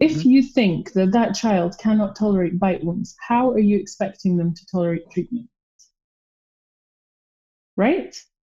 If 0.00 0.18
mm-hmm. 0.18 0.30
you 0.30 0.42
think 0.42 0.92
that 0.92 1.12
that 1.12 1.34
child 1.34 1.76
cannot 1.78 2.16
tolerate 2.16 2.58
bite 2.58 2.84
wings, 2.84 3.14
how 3.20 3.50
are 3.50 3.58
you 3.58 3.78
expecting 3.78 4.36
them 4.36 4.54
to 4.54 4.66
tolerate 4.66 5.10
treatment? 5.10 5.48
Right? 7.76 8.14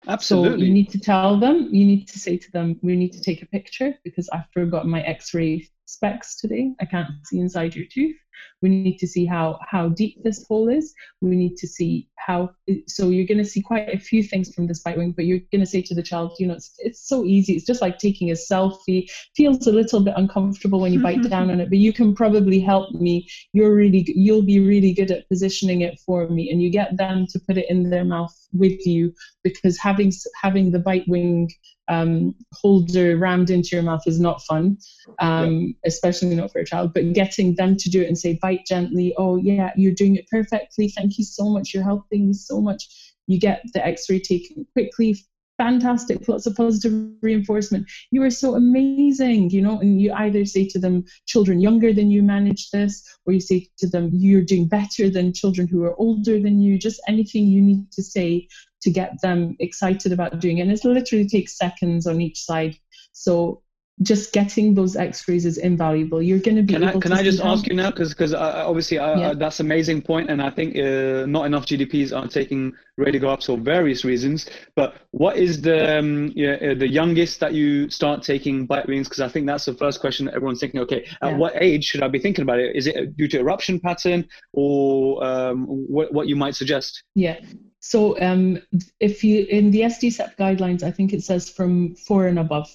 Absolutely. 0.08 0.60
So 0.60 0.64
you 0.64 0.72
need 0.72 0.90
to 0.90 0.98
tell 0.98 1.38
them, 1.38 1.68
you 1.70 1.84
need 1.84 2.08
to 2.08 2.18
say 2.18 2.36
to 2.36 2.52
them, 2.52 2.78
we 2.82 2.96
need 2.96 3.12
to 3.12 3.20
take 3.20 3.42
a 3.42 3.46
picture 3.46 3.94
because 4.04 4.28
I 4.32 4.44
forgot 4.52 4.86
my 4.86 5.00
x 5.02 5.32
ray 5.34 5.68
specs 5.92 6.40
today. 6.40 6.72
I 6.80 6.86
can't 6.86 7.10
see 7.24 7.38
inside 7.38 7.74
your 7.74 7.86
tooth. 7.86 8.16
We 8.60 8.68
need 8.68 8.98
to 8.98 9.06
see 9.06 9.26
how 9.26 9.58
how 9.68 9.88
deep 9.88 10.22
this 10.22 10.46
hole 10.46 10.68
is. 10.68 10.94
We 11.20 11.36
need 11.36 11.56
to 11.56 11.68
see 11.68 12.08
how. 12.16 12.50
So 12.86 13.10
you're 13.10 13.26
going 13.26 13.38
to 13.38 13.44
see 13.44 13.60
quite 13.60 13.88
a 13.88 13.98
few 13.98 14.22
things 14.22 14.54
from 14.54 14.66
this 14.66 14.80
bite 14.80 14.96
wing, 14.96 15.12
but 15.12 15.26
you're 15.26 15.40
going 15.52 15.60
to 15.60 15.66
say 15.66 15.82
to 15.82 15.94
the 15.94 16.02
child, 16.02 16.36
you 16.38 16.46
know, 16.46 16.54
it's, 16.54 16.72
it's 16.78 17.06
so 17.06 17.24
easy. 17.24 17.54
It's 17.54 17.66
just 17.66 17.82
like 17.82 17.98
taking 17.98 18.30
a 18.30 18.34
selfie. 18.34 19.10
Feels 19.36 19.66
a 19.66 19.72
little 19.72 20.02
bit 20.02 20.14
uncomfortable 20.16 20.80
when 20.80 20.92
you 20.92 21.00
bite 21.00 21.18
mm-hmm. 21.18 21.28
down 21.28 21.50
on 21.50 21.60
it, 21.60 21.68
but 21.68 21.78
you 21.78 21.92
can 21.92 22.14
probably 22.14 22.60
help 22.60 22.92
me. 22.92 23.28
You're 23.52 23.74
really 23.74 24.04
you'll 24.08 24.42
be 24.42 24.60
really 24.60 24.92
good 24.92 25.10
at 25.10 25.28
positioning 25.28 25.82
it 25.82 26.00
for 26.06 26.28
me, 26.28 26.50
and 26.50 26.62
you 26.62 26.70
get 26.70 26.96
them 26.96 27.26
to 27.32 27.40
put 27.40 27.58
it 27.58 27.66
in 27.68 27.90
their 27.90 28.04
mouth 28.04 28.34
with 28.52 28.86
you 28.86 29.12
because 29.42 29.78
having 29.78 30.12
having 30.40 30.70
the 30.70 30.78
bite 30.78 31.06
wing 31.08 31.50
um, 31.92 32.34
holder 32.52 33.16
rammed 33.16 33.50
into 33.50 33.70
your 33.76 33.82
mouth 33.82 34.02
is 34.06 34.18
not 34.18 34.42
fun, 34.42 34.78
um, 35.18 35.60
yeah. 35.60 35.72
especially 35.84 36.34
not 36.34 36.50
for 36.50 36.60
a 36.60 36.64
child. 36.64 36.94
But 36.94 37.12
getting 37.12 37.54
them 37.56 37.76
to 37.76 37.90
do 37.90 38.02
it 38.02 38.08
and 38.08 38.18
say, 38.18 38.38
bite 38.40 38.66
gently, 38.66 39.14
oh, 39.18 39.36
yeah, 39.36 39.72
you're 39.76 39.94
doing 39.94 40.16
it 40.16 40.26
perfectly. 40.30 40.88
Thank 40.88 41.18
you 41.18 41.24
so 41.24 41.50
much. 41.50 41.74
You're 41.74 41.84
helping 41.84 42.28
me 42.28 42.34
so 42.34 42.60
much. 42.60 42.82
You 43.26 43.38
get 43.38 43.62
the 43.74 43.84
x 43.86 44.08
ray 44.08 44.20
taken 44.20 44.66
quickly. 44.72 45.16
Fantastic, 45.58 46.26
lots 46.26 46.46
of 46.46 46.56
positive 46.56 46.94
reinforcement. 47.20 47.86
You 48.10 48.22
are 48.22 48.30
so 48.30 48.56
amazing, 48.56 49.50
you 49.50 49.60
know. 49.60 49.78
And 49.78 50.00
you 50.00 50.12
either 50.12 50.44
say 50.44 50.66
to 50.68 50.78
them, 50.78 51.04
children 51.26 51.60
younger 51.60 51.92
than 51.92 52.10
you 52.10 52.22
manage 52.22 52.70
this, 52.70 53.06
or 53.26 53.34
you 53.34 53.40
say 53.40 53.68
to 53.78 53.86
them, 53.86 54.10
you're 54.12 54.42
doing 54.42 54.66
better 54.66 55.10
than 55.10 55.34
children 55.34 55.68
who 55.68 55.84
are 55.84 55.94
older 56.00 56.40
than 56.40 56.60
you. 56.60 56.78
Just 56.78 57.00
anything 57.06 57.46
you 57.46 57.60
need 57.60 57.92
to 57.92 58.02
say 58.02 58.48
to 58.82 58.90
get 58.90 59.20
them 59.22 59.56
excited 59.58 60.12
about 60.12 60.40
doing 60.40 60.58
it. 60.58 60.62
And 60.62 60.70
it 60.70 60.84
literally 60.84 61.26
takes 61.26 61.56
seconds 61.56 62.06
on 62.06 62.20
each 62.20 62.40
side. 62.40 62.74
So 63.12 63.62
just 64.02 64.32
getting 64.32 64.74
those 64.74 64.96
x-rays 64.96 65.44
is 65.44 65.58
invaluable. 65.58 66.22
You're 66.22 66.38
going 66.38 66.56
to 66.56 66.62
be 66.62 66.74
can 66.74 66.84
able 66.84 66.98
i, 66.98 67.00
can 67.00 67.12
I 67.12 67.22
just 67.22 67.40
ask 67.40 67.66
you 67.66 67.74
now? 67.74 67.90
Because 67.90 68.10
because 68.10 68.34
obviously 68.34 68.98
uh, 68.98 69.18
yeah. 69.18 69.34
that's 69.34 69.60
amazing 69.60 70.02
point 70.02 70.30
and 70.30 70.42
i 70.42 70.50
think 70.50 70.76
uh, 70.76 71.26
not 71.26 71.46
enough 71.46 71.66
gdps 71.66 72.16
are 72.16 72.26
taking 72.26 72.72
radiographs 72.98 73.46
for 73.46 73.56
various 73.56 74.04
reasons 74.04 74.48
but 74.74 74.94
what 75.10 75.36
is 75.36 75.62
the 75.62 75.98
um, 75.98 76.32
yeah, 76.34 76.52
uh, 76.54 76.74
the 76.74 76.88
youngest 76.88 77.40
that 77.40 77.52
you 77.54 77.88
start 77.90 78.22
taking 78.22 78.66
bite 78.66 78.86
wings 78.86 79.08
because 79.08 79.20
i 79.20 79.28
think 79.28 79.46
that's 79.46 79.64
the 79.64 79.74
first 79.74 80.00
question 80.00 80.26
that 80.26 80.34
everyone's 80.34 80.60
thinking 80.60 80.80
okay 80.80 81.04
at 81.22 81.30
yeah. 81.30 81.36
what 81.36 81.52
age 81.56 81.84
should 81.84 82.02
i 82.02 82.08
be 82.08 82.18
thinking 82.18 82.42
about 82.42 82.60
it? 82.60 82.76
Is 82.76 82.86
it 82.86 83.16
due 83.16 83.28
to 83.28 83.40
eruption 83.40 83.80
pattern 83.80 84.28
or 84.52 85.24
um, 85.24 85.66
what, 85.66 86.12
what 86.12 86.28
you 86.28 86.36
might 86.36 86.54
suggest? 86.54 87.02
Yeah. 87.14 87.40
So 87.80 88.20
um, 88.20 88.62
if 89.00 89.24
you 89.24 89.44
in 89.46 89.72
the 89.72 89.80
SDCEP 89.80 90.36
guidelines, 90.36 90.82
I 90.84 90.92
think 90.92 91.12
it 91.12 91.24
says 91.24 91.50
from 91.50 91.96
four 91.96 92.26
and 92.26 92.38
above. 92.38 92.68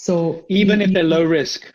So 0.00 0.46
even 0.48 0.80
you, 0.80 0.86
if 0.86 0.92
they're 0.94 1.02
low 1.02 1.24
risk. 1.24 1.74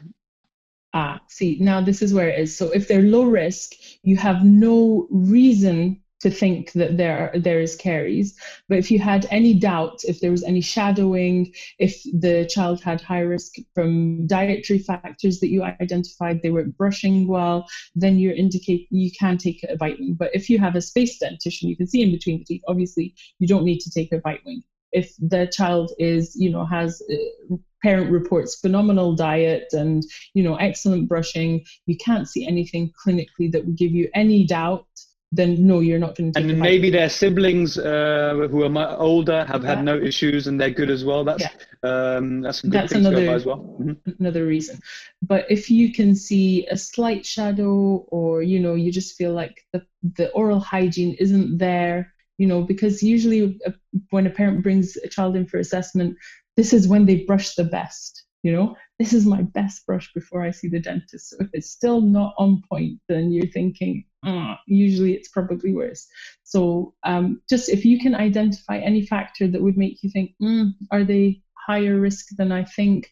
Ah, 0.96 1.22
see, 1.28 1.60
now 1.62 1.80
this 1.80 2.02
is 2.02 2.12
where 2.12 2.28
it 2.28 2.40
is. 2.40 2.58
So 2.58 2.72
if 2.72 2.88
they're 2.88 3.04
low 3.04 3.26
risk, 3.26 3.74
you 4.02 4.18
have 4.18 4.44
no 4.44 5.08
reason 5.12 6.02
to 6.22 6.32
think 6.32 6.72
that 6.72 6.98
there 6.98 7.32
there 7.36 7.60
is 7.60 7.76
caries. 7.76 8.36
But 8.68 8.80
if 8.80 8.90
you 8.90 8.98
had 8.98 9.28
any 9.30 9.54
doubt, 9.54 10.00
if 10.06 10.22
there 10.22 10.32
was 10.32 10.44
any 10.44 10.62
shadowing, 10.62 11.54
if 11.78 12.02
the 12.20 12.48
child 12.50 12.82
had 12.82 13.00
high 13.00 13.26
risk 13.36 13.58
from 13.76 14.26
dietary 14.26 14.80
factors 14.80 15.40
that 15.42 15.50
you 15.50 15.62
identified, 15.62 16.42
they 16.42 16.50
weren't 16.50 16.76
brushing 16.78 17.28
well, 17.28 17.68
then 17.94 18.18
you 18.18 18.32
indicate 18.32 18.88
you 18.90 19.12
can 19.12 19.38
take 19.38 19.64
a 19.70 19.78
bite 19.78 20.00
wing. 20.00 20.16
But 20.18 20.32
if 20.34 20.50
you 20.50 20.58
have 20.58 20.76
a 20.76 20.82
space 20.82 21.20
dentition, 21.20 21.70
you 21.70 21.78
can 21.78 21.86
see 21.86 22.02
in 22.02 22.12
between 22.12 22.40
the 22.40 22.46
teeth. 22.46 22.64
Obviously, 22.68 23.14
you 23.38 23.48
don't 23.48 23.66
need 23.66 23.82
to 23.82 23.92
take 23.92 24.12
a 24.12 24.18
bite 24.18 24.44
wing. 24.48 24.64
If 24.96 25.14
the 25.20 25.48
child 25.48 25.92
is, 26.00 26.36
you 26.36 26.50
know, 26.50 26.66
has 26.66 27.02
uh, 27.12 27.56
parent 27.84 28.10
reports 28.10 28.56
phenomenal 28.60 29.16
diet 29.16 29.68
and 29.74 30.02
you 30.34 30.42
know 30.42 30.56
excellent 30.56 31.08
brushing 31.08 31.64
you 31.86 31.96
can't 31.98 32.28
see 32.28 32.48
anything 32.48 32.92
clinically 33.06 33.52
that 33.52 33.64
would 33.64 33.78
give 33.78 33.92
you 33.92 34.10
any 34.16 34.44
doubt 34.44 34.88
then 35.36 35.68
no, 35.68 35.80
you're 35.80 36.00
not 36.00 36.16
going 36.16 36.32
to. 36.32 36.40
and 36.40 36.60
maybe 36.60 36.90
their 36.90 37.10
siblings 37.10 37.78
uh, 37.78 38.48
who 38.50 38.64
are 38.64 38.98
older 38.98 39.44
have 39.46 39.64
had 39.64 39.84
no 39.84 39.98
issues 39.98 40.48
and 40.48 40.60
they're 40.60 40.70
good 40.70 40.90
as 40.90 41.04
well. 41.04 41.24
That's 41.24 41.44
yeah. 41.44 41.50
um, 41.84 42.42
that's 42.42 42.64
a 42.64 42.68
good 42.68 42.74
that's 42.74 42.94
thing 42.94 43.06
another, 43.06 43.30
as 43.32 43.46
well. 43.46 43.58
Mm-hmm. 43.58 44.12
Another 44.20 44.46
reason, 44.46 44.80
but 45.22 45.46
if 45.50 45.70
you 45.70 45.92
can 45.92 46.16
see 46.16 46.68
a 46.68 46.78
slight 46.78 47.26
shadow, 47.26 48.06
or 48.08 48.42
you 48.44 48.60
know, 48.60 48.76
you 48.76 48.92
just 48.92 49.18
feel 49.18 49.34
like 49.34 49.66
the 49.74 49.86
the 50.16 50.30
oral 50.32 50.60
hygiene 50.60 51.16
isn't 51.16 51.58
there, 51.58 52.14
you 52.38 52.48
know, 52.48 52.62
because 52.62 53.02
usually 53.02 53.60
uh, 53.66 53.72
when 54.10 54.28
a 54.28 54.30
parent 54.30 54.64
brings 54.64 54.98
a 54.98 55.08
child 55.08 55.36
in 55.36 55.46
for 55.46 55.58
assessment, 55.58 56.18
this 56.58 56.74
is 56.74 56.88
when 56.88 57.06
they 57.06 57.24
brush 57.26 57.56
the 57.56 57.64
best 57.64 58.26
you 58.46 58.52
know? 58.52 58.76
This 59.00 59.12
is 59.12 59.26
my 59.26 59.42
best 59.42 59.86
brush 59.88 60.14
before 60.14 60.44
i 60.44 60.52
see 60.52 60.68
the 60.68 60.80
dentist. 60.80 61.32
So 61.32 61.38
if 61.40 61.50
it's 61.52 61.72
still 61.72 62.00
not 62.00 62.36
on 62.38 62.62
point 62.70 63.00
then 63.10 63.32
you're 63.32 63.52
thinking 63.52 64.06
uh, 64.24 64.56
usually 64.68 65.14
it's 65.14 65.30
probably 65.30 65.74
worse. 65.74 66.08
So 66.44 66.94
um, 67.04 67.42
just 67.50 67.70
if 67.70 67.84
you 67.84 68.00
can 68.00 68.14
identify 68.14 68.78
any 68.78 69.06
factor 69.06 69.48
that 69.48 69.62
would 69.62 69.78
make 69.78 70.04
you 70.04 70.12
think 70.12 70.32
mm, 70.42 70.72
are 70.92 71.04
they 71.04 71.42
higher 71.68 72.00
risk 72.00 72.28
than 72.38 72.52
i 72.52 72.64
think 72.64 73.10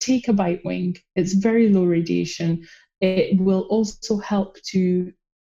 take 0.00 0.28
a 0.28 0.32
bite 0.32 0.64
wing. 0.64 0.96
It's 1.16 1.34
very 1.34 1.68
low 1.68 1.84
radiation. 1.84 2.66
It 3.00 3.38
will 3.40 3.62
also 3.70 4.18
help 4.18 4.56
to 4.72 5.12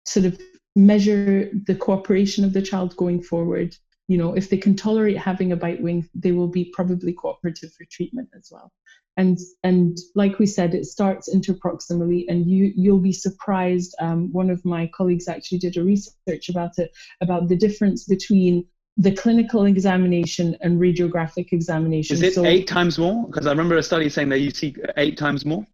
sort 0.06 0.26
of 0.26 0.40
measure 0.76 1.50
the 1.68 1.76
cooperation 1.76 2.44
of 2.44 2.54
the 2.54 2.62
child 2.62 2.96
going 2.98 3.22
forward 3.22 3.76
you 4.08 4.18
know, 4.18 4.34
if 4.34 4.50
they 4.50 4.58
can 4.58 4.76
tolerate 4.76 5.18
having 5.18 5.52
a 5.52 5.56
bite 5.56 5.82
wing, 5.82 6.08
they 6.14 6.32
will 6.32 6.48
be 6.48 6.72
probably 6.74 7.14
cooperative 7.14 7.74
for 7.74 7.86
treatment 7.90 8.30
as 8.36 8.50
well. 8.52 8.72
And 9.18 9.38
and 9.64 9.98
like 10.14 10.40
we 10.40 10.46
said, 10.46 10.76
it 10.76 10.86
starts 10.86 11.34
interproximally, 11.34 12.26
and 12.28 12.46
you 12.46 12.74
you'll 12.76 13.00
be 13.00 13.14
surprised. 13.14 13.96
Um, 14.00 14.32
one 14.32 14.50
of 14.50 14.64
my 14.66 14.90
colleagues 14.94 15.28
actually 15.28 15.60
did 15.60 15.78
a 15.78 15.84
research 15.84 16.50
about 16.50 16.78
it 16.78 16.92
about 17.22 17.48
the 17.48 17.56
difference 17.56 18.04
between 18.04 18.66
the 18.98 19.12
clinical 19.12 19.66
examination 19.66 20.56
and 20.62 20.80
radiographic 20.80 21.52
examination. 21.52 22.16
Is 22.16 22.22
it 22.22 22.34
so, 22.36 22.46
eight 22.46 22.66
times 22.66 22.98
more? 22.98 23.28
Because 23.28 23.46
I 23.46 23.50
remember 23.50 23.76
a 23.76 23.84
study 23.84 24.08
saying 24.08 24.30
that 24.30 24.40
you 24.40 24.52
see 24.52 24.74
eight 24.96 25.18
times 25.18 25.46
more. 25.46 25.66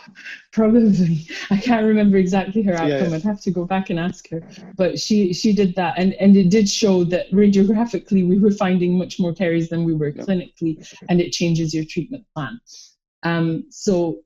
Probably. 0.52 1.26
I 1.50 1.58
can't 1.58 1.84
remember 1.84 2.16
exactly 2.16 2.62
her 2.62 2.72
outcome. 2.72 3.10
Yeah. 3.10 3.16
I'd 3.16 3.22
have 3.22 3.40
to 3.42 3.50
go 3.50 3.66
back 3.66 3.90
and 3.90 4.00
ask 4.00 4.30
her. 4.30 4.42
But 4.76 4.98
she 4.98 5.34
she 5.34 5.52
did 5.52 5.74
that, 5.76 5.94
and 5.98 6.14
and 6.14 6.36
it 6.36 6.48
did 6.48 6.68
show 6.68 7.04
that 7.04 7.30
radiographically 7.32 8.26
we 8.26 8.38
were 8.38 8.50
finding 8.50 8.96
much 8.96 9.20
more 9.20 9.34
caries 9.34 9.68
than 9.68 9.84
we 9.84 9.94
were 9.94 10.12
clinically, 10.12 10.90
and 11.10 11.20
it 11.20 11.32
changes 11.32 11.74
your 11.74 11.84
treatment 11.84 12.24
plan. 12.34 12.60
Um, 13.22 13.64
so 13.68 14.20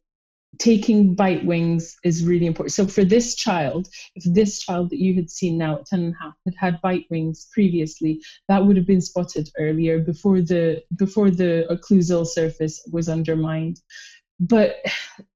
taking 0.58 1.14
bite 1.14 1.44
wings 1.44 1.96
is 2.04 2.24
really 2.24 2.46
important. 2.46 2.72
So 2.72 2.86
for 2.86 3.04
this 3.04 3.34
child, 3.34 3.88
if 4.14 4.24
this 4.24 4.60
child 4.60 4.90
that 4.90 4.98
you 4.98 5.14
had 5.14 5.30
seen 5.30 5.58
now 5.58 5.76
at 5.76 5.86
10 5.86 6.00
and 6.00 6.14
a 6.14 6.22
half 6.22 6.34
had 6.44 6.54
had 6.58 6.80
bite 6.80 7.06
wings 7.10 7.48
previously, 7.52 8.20
that 8.48 8.64
would 8.64 8.76
have 8.76 8.86
been 8.86 9.00
spotted 9.00 9.50
earlier 9.58 9.98
before 9.98 10.40
the 10.40 10.82
before 10.96 11.30
the 11.30 11.66
occlusal 11.70 12.26
surface 12.26 12.86
was 12.92 13.08
undermined. 13.08 13.80
But 14.40 14.76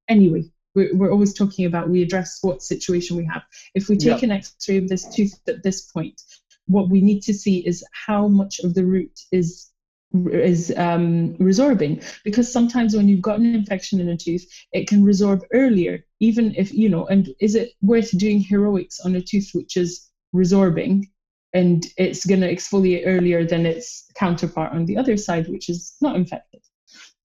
anyway, 0.09 0.45
we're, 0.75 0.95
we're 0.95 1.13
always 1.13 1.35
talking 1.35 1.67
about 1.67 1.89
we 1.89 2.03
address 2.03 2.39
what 2.43 2.63
situation 2.63 3.17
we 3.17 3.25
have. 3.27 3.43
If 3.75 3.89
we 3.89 3.97
take 3.97 4.23
yep. 4.23 4.23
an 4.23 4.33
x-ray 4.33 4.79
of 4.79 4.89
this 4.89 5.09
tooth 5.15 5.39
at 5.49 5.63
this 5.63 5.91
point, 5.91 6.21
what 6.67 6.91
we 6.91 7.01
need 7.01 7.23
to 7.23 7.35
see 7.35 7.67
is 7.67 7.85
how 7.93 8.29
much 8.29 8.61
of 8.61 8.75
the 8.75 8.85
root 8.85 9.19
is 9.33 9.71
is 10.15 10.73
um, 10.77 11.35
resorbing. 11.37 12.03
Because 12.25 12.51
sometimes 12.51 12.97
when 12.97 13.09
you've 13.09 13.23
got 13.23 13.39
an 13.39 13.55
infection 13.55 14.01
in 14.01 14.09
a 14.09 14.17
tooth 14.17 14.47
it 14.73 14.89
can 14.89 15.05
resorb 15.05 15.43
earlier 15.53 16.05
even 16.21 16.55
if 16.57 16.73
you 16.73 16.89
know 16.89 17.07
and 17.07 17.29
is 17.41 17.55
it 17.55 17.73
worth 17.83 18.17
doing 18.19 18.41
heroics 18.41 19.01
on 19.01 19.15
a 19.17 19.21
tooth 19.21 19.51
which 19.55 19.77
is 19.77 20.11
resorbing 20.35 21.05
and 21.53 21.87
it's 21.97 22.27
going 22.27 22.41
to 22.41 22.53
exfoliate 22.53 23.05
earlier 23.07 23.45
than 23.45 23.65
its 23.65 24.11
counterpart 24.15 24.73
on 24.73 24.85
the 24.87 24.97
other 24.97 25.17
side 25.17 25.49
which 25.49 25.69
is 25.69 25.95
not 26.01 26.17
infected? 26.17 26.61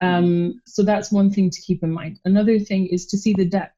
Um, 0.02 0.60
so 0.68 0.84
that's 0.84 1.12
one 1.12 1.32
thing 1.32 1.50
to 1.50 1.62
keep 1.62 1.82
in 1.82 1.92
mind. 1.92 2.20
Another 2.26 2.60
thing 2.60 2.88
is 2.88 3.06
to 3.08 3.18
see 3.18 3.34
the 3.34 3.46
depth 3.46 3.73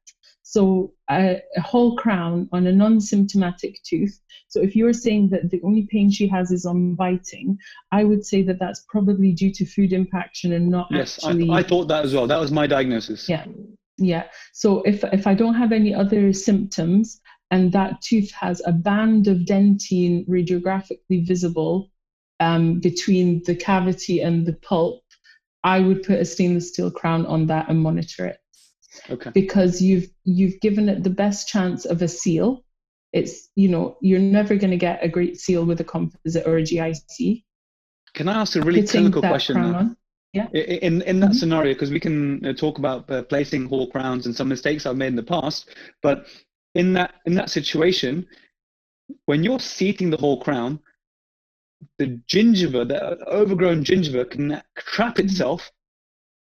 so 0.56 0.94
a, 1.10 1.42
a, 1.54 1.60
Hall 1.60 1.96
crown 1.96 2.48
on 2.50 2.66
a 2.66 2.72
non-symptomatic 2.72 3.82
tooth. 3.82 4.18
So 4.48 4.62
if 4.62 4.74
you're 4.74 4.94
saying 4.94 5.28
that 5.30 5.50
the 5.50 5.60
only 5.62 5.86
pain 5.90 6.10
she 6.10 6.26
has 6.28 6.50
is 6.50 6.64
on 6.64 6.94
biting, 6.94 7.58
I 7.92 8.04
would 8.04 8.24
say 8.24 8.40
that 8.44 8.58
that's 8.58 8.82
probably 8.88 9.32
due 9.32 9.52
to 9.52 9.66
food 9.66 9.92
impaction 9.92 10.54
and 10.54 10.70
not 10.70 10.88
yes, 10.90 11.22
actually. 11.22 11.50
I, 11.50 11.58
I 11.58 11.62
thought 11.62 11.88
that 11.88 12.06
as 12.06 12.14
well. 12.14 12.26
That 12.26 12.40
was 12.40 12.52
my 12.52 12.66
diagnosis. 12.66 13.28
Yeah, 13.28 13.44
yeah. 13.98 14.28
So 14.54 14.80
if 14.82 15.04
if 15.12 15.26
I 15.26 15.34
don't 15.34 15.56
have 15.62 15.72
any 15.72 15.94
other 15.94 16.32
symptoms 16.32 17.20
and 17.50 17.70
that 17.72 18.00
tooth 18.00 18.30
has 18.32 18.62
a 18.64 18.72
band 18.72 19.28
of 19.28 19.44
dentine 19.44 20.26
radiographically 20.26 21.26
visible 21.26 21.90
um, 22.40 22.80
between 22.80 23.42
the 23.44 23.54
cavity 23.54 24.20
and 24.22 24.46
the 24.46 24.54
pulp, 24.54 25.02
I 25.64 25.80
would 25.80 26.02
put 26.02 26.18
a 26.18 26.24
stainless 26.24 26.70
steel 26.70 26.90
crown 26.90 27.26
on 27.26 27.46
that 27.48 27.68
and 27.68 27.78
monitor 27.78 28.24
it. 28.24 28.38
Okay. 29.10 29.30
Because 29.30 29.80
you've 29.80 30.08
you've 30.24 30.60
given 30.60 30.88
it 30.88 31.02
the 31.02 31.10
best 31.10 31.48
chance 31.48 31.84
of 31.84 32.02
a 32.02 32.08
seal. 32.08 32.64
It's 33.12 33.48
you 33.56 33.68
know 33.68 33.96
you're 34.00 34.18
never 34.20 34.56
going 34.56 34.70
to 34.70 34.76
get 34.76 35.02
a 35.04 35.08
great 35.08 35.38
seal 35.40 35.64
with 35.64 35.80
a 35.80 35.84
composite 35.84 36.46
or 36.46 36.58
a 36.58 36.62
GIC. 36.62 37.44
Can 38.14 38.28
I 38.28 38.40
ask 38.40 38.56
a 38.56 38.60
really 38.60 38.80
Putting 38.82 39.00
clinical 39.02 39.22
question? 39.22 39.54
crown 39.56 39.72
now? 39.72 39.78
on. 39.78 39.96
Yeah. 40.32 40.48
In 40.50 41.02
in 41.02 41.20
that 41.20 41.30
Mhm. 41.30 41.34
scenario, 41.34 41.72
because 41.74 41.90
we 41.90 42.00
can 42.00 42.44
uh, 42.44 42.52
talk 42.52 42.78
about 42.78 43.10
uh, 43.10 43.22
placing 43.22 43.66
hall 43.66 43.86
crowns 43.90 44.26
and 44.26 44.34
some 44.36 44.48
mistakes 44.48 44.84
I've 44.84 44.96
made 44.96 45.08
in 45.08 45.16
the 45.16 45.22
past, 45.22 45.68
but 46.02 46.26
in 46.74 46.92
that 46.94 47.14
in 47.26 47.34
that 47.34 47.48
situation, 47.50 48.26
when 49.26 49.42
you're 49.44 49.60
seating 49.60 50.10
the 50.10 50.16
Hall 50.18 50.40
crown, 50.42 50.80
the 51.98 52.20
gingiva, 52.28 52.86
the 52.86 53.24
overgrown 53.28 53.84
gingiva, 53.84 54.28
can 54.30 54.60
trap 54.76 55.14
Mm-hmm. 55.16 55.26
itself 55.26 55.72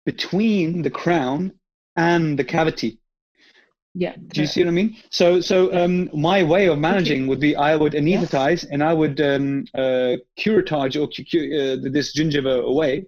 between 0.05 0.81
the 0.81 0.89
crown 0.89 1.51
and 1.95 2.37
the 2.37 2.43
cavity. 2.43 2.99
Yeah. 3.97 4.15
Do 4.17 4.41
you 4.41 4.47
see 4.47 4.61
what 4.61 4.67
I 4.67 4.71
mean? 4.71 4.97
So, 5.09 5.39
so 5.39 5.73
um, 5.73 6.09
my 6.13 6.43
way 6.43 6.67
of 6.67 6.77
managing 6.77 7.27
would 7.27 7.39
be 7.39 7.55
I 7.55 7.77
would 7.77 7.93
anesthetize 7.93 8.67
and 8.69 8.83
I 8.83 8.93
would 8.93 9.21
um, 9.21 9.65
uh, 9.73 10.17
curettage 10.37 10.95
or 10.99 11.05
uh, 11.05 11.89
this 11.89 12.13
gingiva 12.13 12.63
away, 12.65 13.05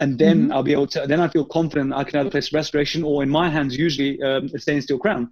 and 0.00 0.18
then 0.18 0.48
Mhm. 0.48 0.52
I'll 0.52 0.62
be 0.62 0.72
able 0.72 0.86
to. 0.88 1.06
Then 1.06 1.20
I 1.20 1.28
feel 1.28 1.46
confident 1.46 1.94
I 1.94 2.04
can 2.04 2.20
either 2.20 2.30
place 2.30 2.52
restoration 2.52 3.02
or 3.02 3.22
in 3.22 3.30
my 3.30 3.48
hands 3.48 3.74
usually 3.76 4.20
um, 4.22 4.50
a 4.54 4.58
stainless 4.58 4.84
steel 4.84 4.98
crown. 4.98 5.30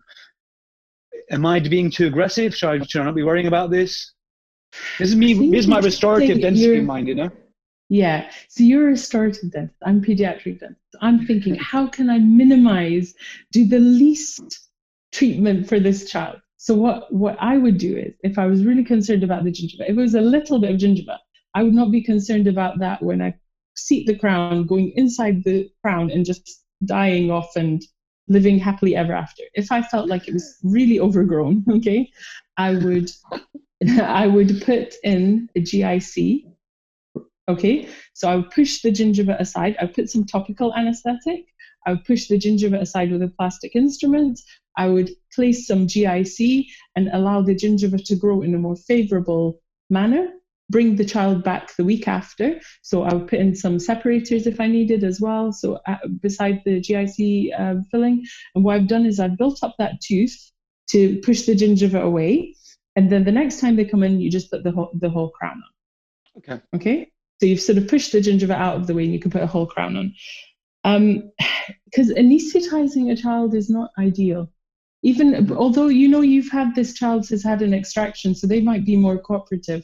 Am 1.31 1.45
I 1.45 1.61
being 1.61 1.91
too 1.91 2.07
aggressive? 2.07 2.57
Should 2.57 2.69
I, 2.71 2.85
should 2.87 3.03
I 3.03 3.05
not 3.05 3.15
be 3.15 3.23
worrying 3.23 3.49
about 3.49 3.71
this? 3.71 4.15
This 4.99 5.11
is 5.11 5.17
me. 5.17 5.35
This 5.51 5.61
is 5.61 5.69
my 5.69 5.81
restorative 5.81 6.41
dentistry 6.41 6.81
mind, 6.81 7.07
you 7.09 7.17
know. 7.17 7.31
Yeah. 7.91 8.31
So 8.49 8.63
you're 8.63 8.87
a 8.87 8.91
restorative 8.93 9.51
dentist. 9.51 9.77
I'm 9.85 10.01
pediatric 10.01 10.61
dentist. 10.61 10.81
I'm 11.03 11.27
thinking, 11.27 11.57
how 11.57 11.89
can 11.89 12.09
I 12.09 12.19
minimize, 12.19 13.15
do 13.51 13.67
the 13.67 13.81
least 13.81 14.69
treatment 15.13 15.69
for 15.69 15.81
this 15.81 16.09
child? 16.09 16.39
So 16.57 16.75
what 16.75 17.13
what 17.13 17.37
I 17.41 17.59
would 17.59 17.79
do 17.79 17.97
is, 17.97 18.15
if 18.23 18.39
I 18.39 18.47
was 18.47 18.65
really 18.65 18.85
concerned 18.85 19.25
about 19.25 19.43
the 19.43 19.51
gingiva, 19.51 19.89
if 19.89 19.91
it 19.91 19.97
was 19.97 20.15
a 20.15 20.21
little 20.21 20.61
bit 20.61 20.71
of 20.71 20.77
gingiva, 20.77 21.19
I 21.55 21.65
would 21.65 21.75
not 21.75 21.91
be 21.91 22.03
concerned 22.03 22.47
about 22.47 22.79
that 22.79 23.03
when 23.03 23.21
I 23.21 23.35
seat 23.75 24.07
the 24.07 24.17
crown, 24.17 24.67
going 24.67 24.93
inside 24.95 25.43
the 25.43 25.69
crown 25.83 26.13
and 26.13 26.25
just 26.25 26.63
dying 26.85 27.31
off 27.33 27.57
and 27.57 27.83
living 28.29 28.59
happily 28.59 28.95
ever 28.95 29.15
after. 29.15 29.43
If 29.55 29.73
I 29.73 29.83
felt 29.83 30.09
like 30.09 30.29
it 30.29 30.35
was 30.35 30.59
really 30.63 31.01
overgrown, 31.01 31.65
okay, 31.71 32.09
I 32.57 32.75
would 32.75 33.11
I 34.01 34.29
would 34.29 34.63
put 34.63 34.95
in 35.03 35.49
a 35.57 35.61
GIC 35.61 36.45
Okay, 37.51 37.89
so 38.15 38.29
I 38.29 38.37
would 38.37 38.51
push 38.51 38.81
the 38.81 38.93
gingiva 38.93 39.39
aside. 39.41 39.75
I 39.81 39.87
would 39.87 39.95
put 39.95 40.09
some 40.09 40.25
topical 40.25 40.73
anesthetic. 40.73 41.47
I 41.85 41.93
would 41.93 42.05
push 42.05 42.29
the 42.29 42.39
gingiva 42.39 42.81
aside 42.81 43.11
with 43.11 43.23
a 43.23 43.33
plastic 43.39 43.75
instrument. 43.75 44.39
I 44.77 44.89
would 44.89 45.11
place 45.35 45.67
some 45.67 45.89
GIC 45.89 46.67
and 46.95 47.09
allow 47.13 47.43
the 47.43 47.57
gingiva 47.57 48.05
to 48.05 48.15
grow 48.15 48.43
in 48.43 48.55
a 48.55 48.59
more 48.59 48.77
favorable 48.77 49.61
manner. 49.89 50.29
Bring 50.69 50.95
the 50.95 51.05
child 51.05 51.43
back 51.43 51.75
the 51.75 51.85
week 51.85 52.07
after. 52.07 52.61
So 52.83 53.03
I 53.03 53.15
would 53.15 53.27
put 53.27 53.41
in 53.41 53.57
some 53.57 53.81
separators 53.81 54.47
if 54.47 54.61
I 54.61 54.69
needed 54.69 55.03
as 55.03 55.21
well. 55.21 55.53
So 55.53 55.81
uh, 55.89 55.97
beside 56.21 56.63
the 56.65 56.81
GIC 56.81 57.51
uh, 57.59 57.83
filling, 57.91 58.25
and 58.55 58.63
what 58.63 58.77
I've 58.77 58.87
done 58.87 59.07
is 59.07 59.19
I've 59.19 59.37
built 59.37 59.59
up 59.65 59.75
that 59.79 60.01
tooth 60.01 60.39
to 60.91 61.19
push 61.25 61.43
the 61.43 61.57
gingiva 61.57 62.01
away. 62.01 62.55
And 62.95 63.11
then 63.11 63.25
the 63.25 63.33
next 63.33 63.61
time 63.61 63.75
they 63.75 63.85
come 63.85 64.05
in, 64.05 64.21
you 64.21 64.31
just 64.31 64.53
put 64.53 64.63
the 64.63 64.71
whole, 64.71 64.91
the 64.95 65.11
Hall 65.11 65.31
crown 65.31 65.57
on. 65.57 65.73
Okay. 66.39 66.61
Okay, 66.75 67.13
so 67.41 67.47
you've 67.47 67.61
sort 67.61 67.79
of 67.79 67.89
pushed 67.89 68.13
the 68.13 68.19
gingiva 68.21 68.51
out 68.51 68.77
of 68.77 68.87
the 68.87 68.95
way 68.95 69.05
and 69.05 69.13
you 69.13 69.19
can 69.19 69.31
put 69.31 69.43
a 69.43 69.47
Hall 69.47 69.67
crown 69.67 69.97
on. 69.97 70.15
Um, 70.85 71.33
Because 71.87 72.13
anesthetizing 72.13 73.11
a 73.11 73.17
child 73.17 73.53
is 73.53 73.69
not 73.69 73.91
ideal. 73.99 74.49
Even 75.03 75.51
although 75.51 75.89
you 75.89 76.07
know 76.07 76.21
you've 76.21 76.51
had 76.51 76.73
this 76.77 76.95
child 76.95 77.29
has 77.31 77.43
had 77.43 77.63
an 77.63 77.75
extraction, 77.75 78.33
so 78.33 78.47
they 78.47 78.61
might 78.61 78.85
be 78.85 78.95
more 78.95 79.19
cooperative. 79.19 79.83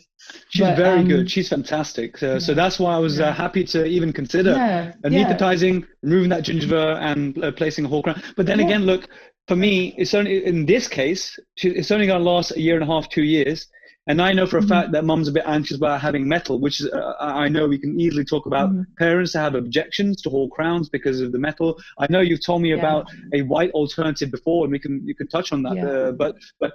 She's 0.51 0.61
But, 0.61 0.77
very 0.77 1.01
um, 1.01 1.09
good. 1.09 1.29
She's 1.29 1.49
fantastic. 1.49 2.23
Uh, 2.23 2.39
So 2.39 2.55
that's 2.55 2.79
why 2.79 2.95
I 2.95 2.99
was 2.99 3.19
uh, 3.19 3.33
happy 3.33 3.65
to 3.65 3.85
even 3.87 4.13
consider 4.13 4.51
yeah, 4.53 4.93
yeah, 5.03 5.11
anesthetizing, 5.11 5.85
removing 6.03 6.29
that 6.29 6.45
gingiva, 6.45 6.97
and 7.01 7.43
uh, 7.43 7.51
placing 7.51 7.87
a 7.87 7.89
Hall 7.89 8.05
crown. 8.05 8.23
But 8.37 8.47
then 8.47 8.61
Yeah. 8.61 8.67
again, 8.67 8.87
look, 8.87 9.09
for 9.49 9.57
me, 9.57 9.95
it's 9.99 10.15
only 10.15 10.45
in 10.45 10.65
this 10.65 10.87
case, 10.87 11.37
it's 11.57 11.91
only 11.91 12.07
going 12.07 12.21
to 12.21 12.25
last 12.25 12.53
a 12.57 12.61
year 12.61 12.75
and 12.75 12.85
a 12.85 12.87
half, 12.87 13.09
two 13.09 13.25
years. 13.25 13.67
And 14.09 14.23
I 14.23 14.33
know 14.33 14.47
for 14.47 14.59
a 14.59 14.63
Mhm. 14.63 14.69
fact 14.69 14.93
that 14.93 15.05
mum's 15.05 15.27
a 15.29 15.33
bit 15.33 15.43
anxious 15.47 15.77
about 15.77 16.01
having 16.01 16.29
metal, 16.29 16.61
which 16.61 16.81
is, 16.81 16.87
uh, 16.89 17.15
I 17.19 17.49
know 17.49 17.67
we 17.67 17.79
can 17.79 17.99
easily 17.99 18.25
talk 18.25 18.47
about 18.47 18.71
Mhm. 18.73 18.87
parents 18.99 19.33
that 19.33 19.41
have 19.41 19.55
objections 19.57 20.23
to 20.23 20.31
Hall 20.31 20.49
crowns 20.49 20.89
because 20.89 21.21
of 21.21 21.33
the 21.33 21.39
metal. 21.39 21.81
I 21.99 22.07
know 22.09 22.21
you've 22.21 22.45
told 22.45 22.63
me 22.63 22.71
Yeah. 22.71 22.79
about 22.79 23.11
a 23.33 23.43
white 23.43 23.73
alternative 23.73 24.31
before, 24.31 24.65
and 24.65 24.73
we 24.73 24.79
can 24.79 25.05
you 25.07 25.15
can 25.15 25.27
touch 25.27 25.53
on 25.53 25.63
that. 25.65 25.77
Yeah. 25.77 25.87
Uh, 25.87 26.13
but 26.13 26.37
but 26.61 26.73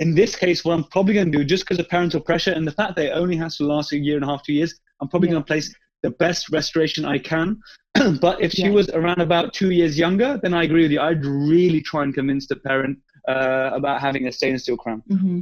in 0.00 0.14
this 0.14 0.34
case, 0.36 0.64
what 0.64 0.74
I'm 0.74 0.84
probably 0.84 1.14
going 1.14 1.30
to 1.30 1.38
do, 1.38 1.44
just 1.44 1.64
because 1.64 1.78
of 1.78 1.88
parental 1.88 2.20
pressure 2.20 2.52
and 2.52 2.66
the 2.66 2.72
fact 2.72 2.96
that 2.96 3.06
it 3.06 3.12
only 3.12 3.36
has 3.36 3.56
to 3.58 3.64
last 3.64 3.92
a 3.92 3.98
year 3.98 4.16
and 4.16 4.24
a 4.24 4.28
half, 4.28 4.42
two 4.42 4.54
years, 4.54 4.74
I'm 5.00 5.08
probably 5.08 5.28
Yeah. 5.28 5.34
going 5.34 5.44
to 5.44 5.46
place 5.46 5.74
the 6.02 6.10
best 6.10 6.50
restoration 6.50 7.04
I 7.04 7.18
can. 7.18 7.58
but 8.20 8.40
if 8.40 8.52
she 8.52 8.70
was 8.70 8.88
around 8.90 9.20
about 9.20 9.52
two 9.54 9.70
years 9.70 9.96
younger, 9.98 10.40
then 10.42 10.52
I 10.52 10.64
agree 10.64 10.82
with 10.82 10.92
you. 10.92 11.00
I'd 11.00 11.24
really 11.24 11.80
try 11.80 12.02
and 12.02 12.12
convince 12.12 12.46
the 12.46 12.56
parent 12.56 12.98
uh, 13.28 13.70
about 13.72 14.00
having 14.00 14.26
a 14.26 14.32
stainless 14.32 14.62
steel 14.64 14.76
crown. 14.76 15.02
hmm 15.08 15.40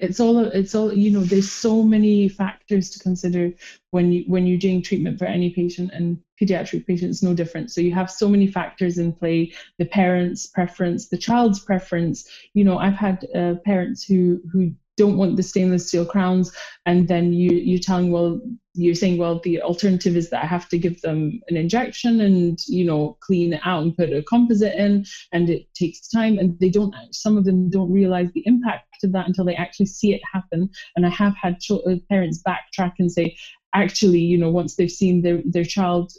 It's 0.00 0.18
all 0.18 0.38
it's 0.46 0.74
all 0.74 0.92
you 0.92 1.10
know. 1.10 1.20
There's 1.20 1.50
so 1.50 1.82
many 1.82 2.28
factors 2.28 2.90
to 2.90 2.98
consider 2.98 3.52
when 3.90 4.12
you 4.12 4.24
when 4.26 4.46
you're 4.46 4.58
doing 4.58 4.82
treatment 4.82 5.18
for 5.18 5.26
any 5.26 5.50
patient, 5.50 5.90
and 5.92 6.18
pediatric 6.40 6.86
patients 6.86 7.22
no 7.22 7.34
different. 7.34 7.70
So 7.70 7.80
you 7.80 7.92
have 7.94 8.10
so 8.10 8.28
many 8.28 8.46
factors 8.46 8.98
in 8.98 9.12
play: 9.12 9.52
the 9.78 9.84
parents' 9.84 10.46
preference, 10.46 11.08
the 11.08 11.18
child's 11.18 11.60
preference. 11.60 12.28
You 12.54 12.64
know, 12.64 12.78
I've 12.78 12.94
had 12.94 13.26
uh, 13.34 13.54
parents 13.64 14.02
who 14.02 14.40
who 14.50 14.72
don't 14.96 15.18
want 15.18 15.36
the 15.36 15.42
stainless 15.42 15.88
steel 15.88 16.06
crowns, 16.06 16.50
and 16.86 17.06
then 17.06 17.32
you 17.32 17.50
you're 17.52 17.78
telling 17.78 18.10
well 18.10 18.40
you're 18.74 18.94
saying 18.94 19.18
well 19.18 19.40
the 19.44 19.60
alternative 19.62 20.16
is 20.16 20.30
that 20.30 20.42
I 20.44 20.46
have 20.46 20.68
to 20.68 20.78
give 20.78 21.00
them 21.02 21.40
an 21.48 21.56
injection 21.56 22.20
and 22.20 22.58
you 22.68 22.84
know 22.84 23.16
clean 23.20 23.54
it 23.54 23.60
out 23.64 23.82
and 23.82 23.96
put 23.96 24.12
a 24.12 24.22
composite 24.22 24.74
in 24.76 25.04
and 25.32 25.50
it 25.50 25.64
takes 25.74 26.08
time. 26.08 26.38
And 26.38 26.58
they 26.60 26.70
don't 26.70 26.94
some 27.12 27.36
of 27.36 27.44
them 27.44 27.70
don't 27.70 27.92
realize 27.92 28.30
the 28.34 28.42
impact 28.46 28.84
of 29.04 29.12
that 29.12 29.26
until 29.26 29.44
they 29.44 29.56
actually 29.56 29.86
see 29.86 30.14
it 30.14 30.20
happen. 30.32 30.68
And 30.96 31.06
i 31.06 31.10
have 31.10 31.34
had 31.40 31.56
uh, 31.70 31.96
parents 32.10 32.40
backtrack 32.46 32.92
and 32.98 33.10
say 33.10 33.34
actually 33.74 34.20
you 34.20 34.38
know 34.38 34.50
once 34.50 34.76
they've 34.76 34.90
seen 34.90 35.22
their, 35.22 35.40
their 35.44 35.64
child 35.64 36.10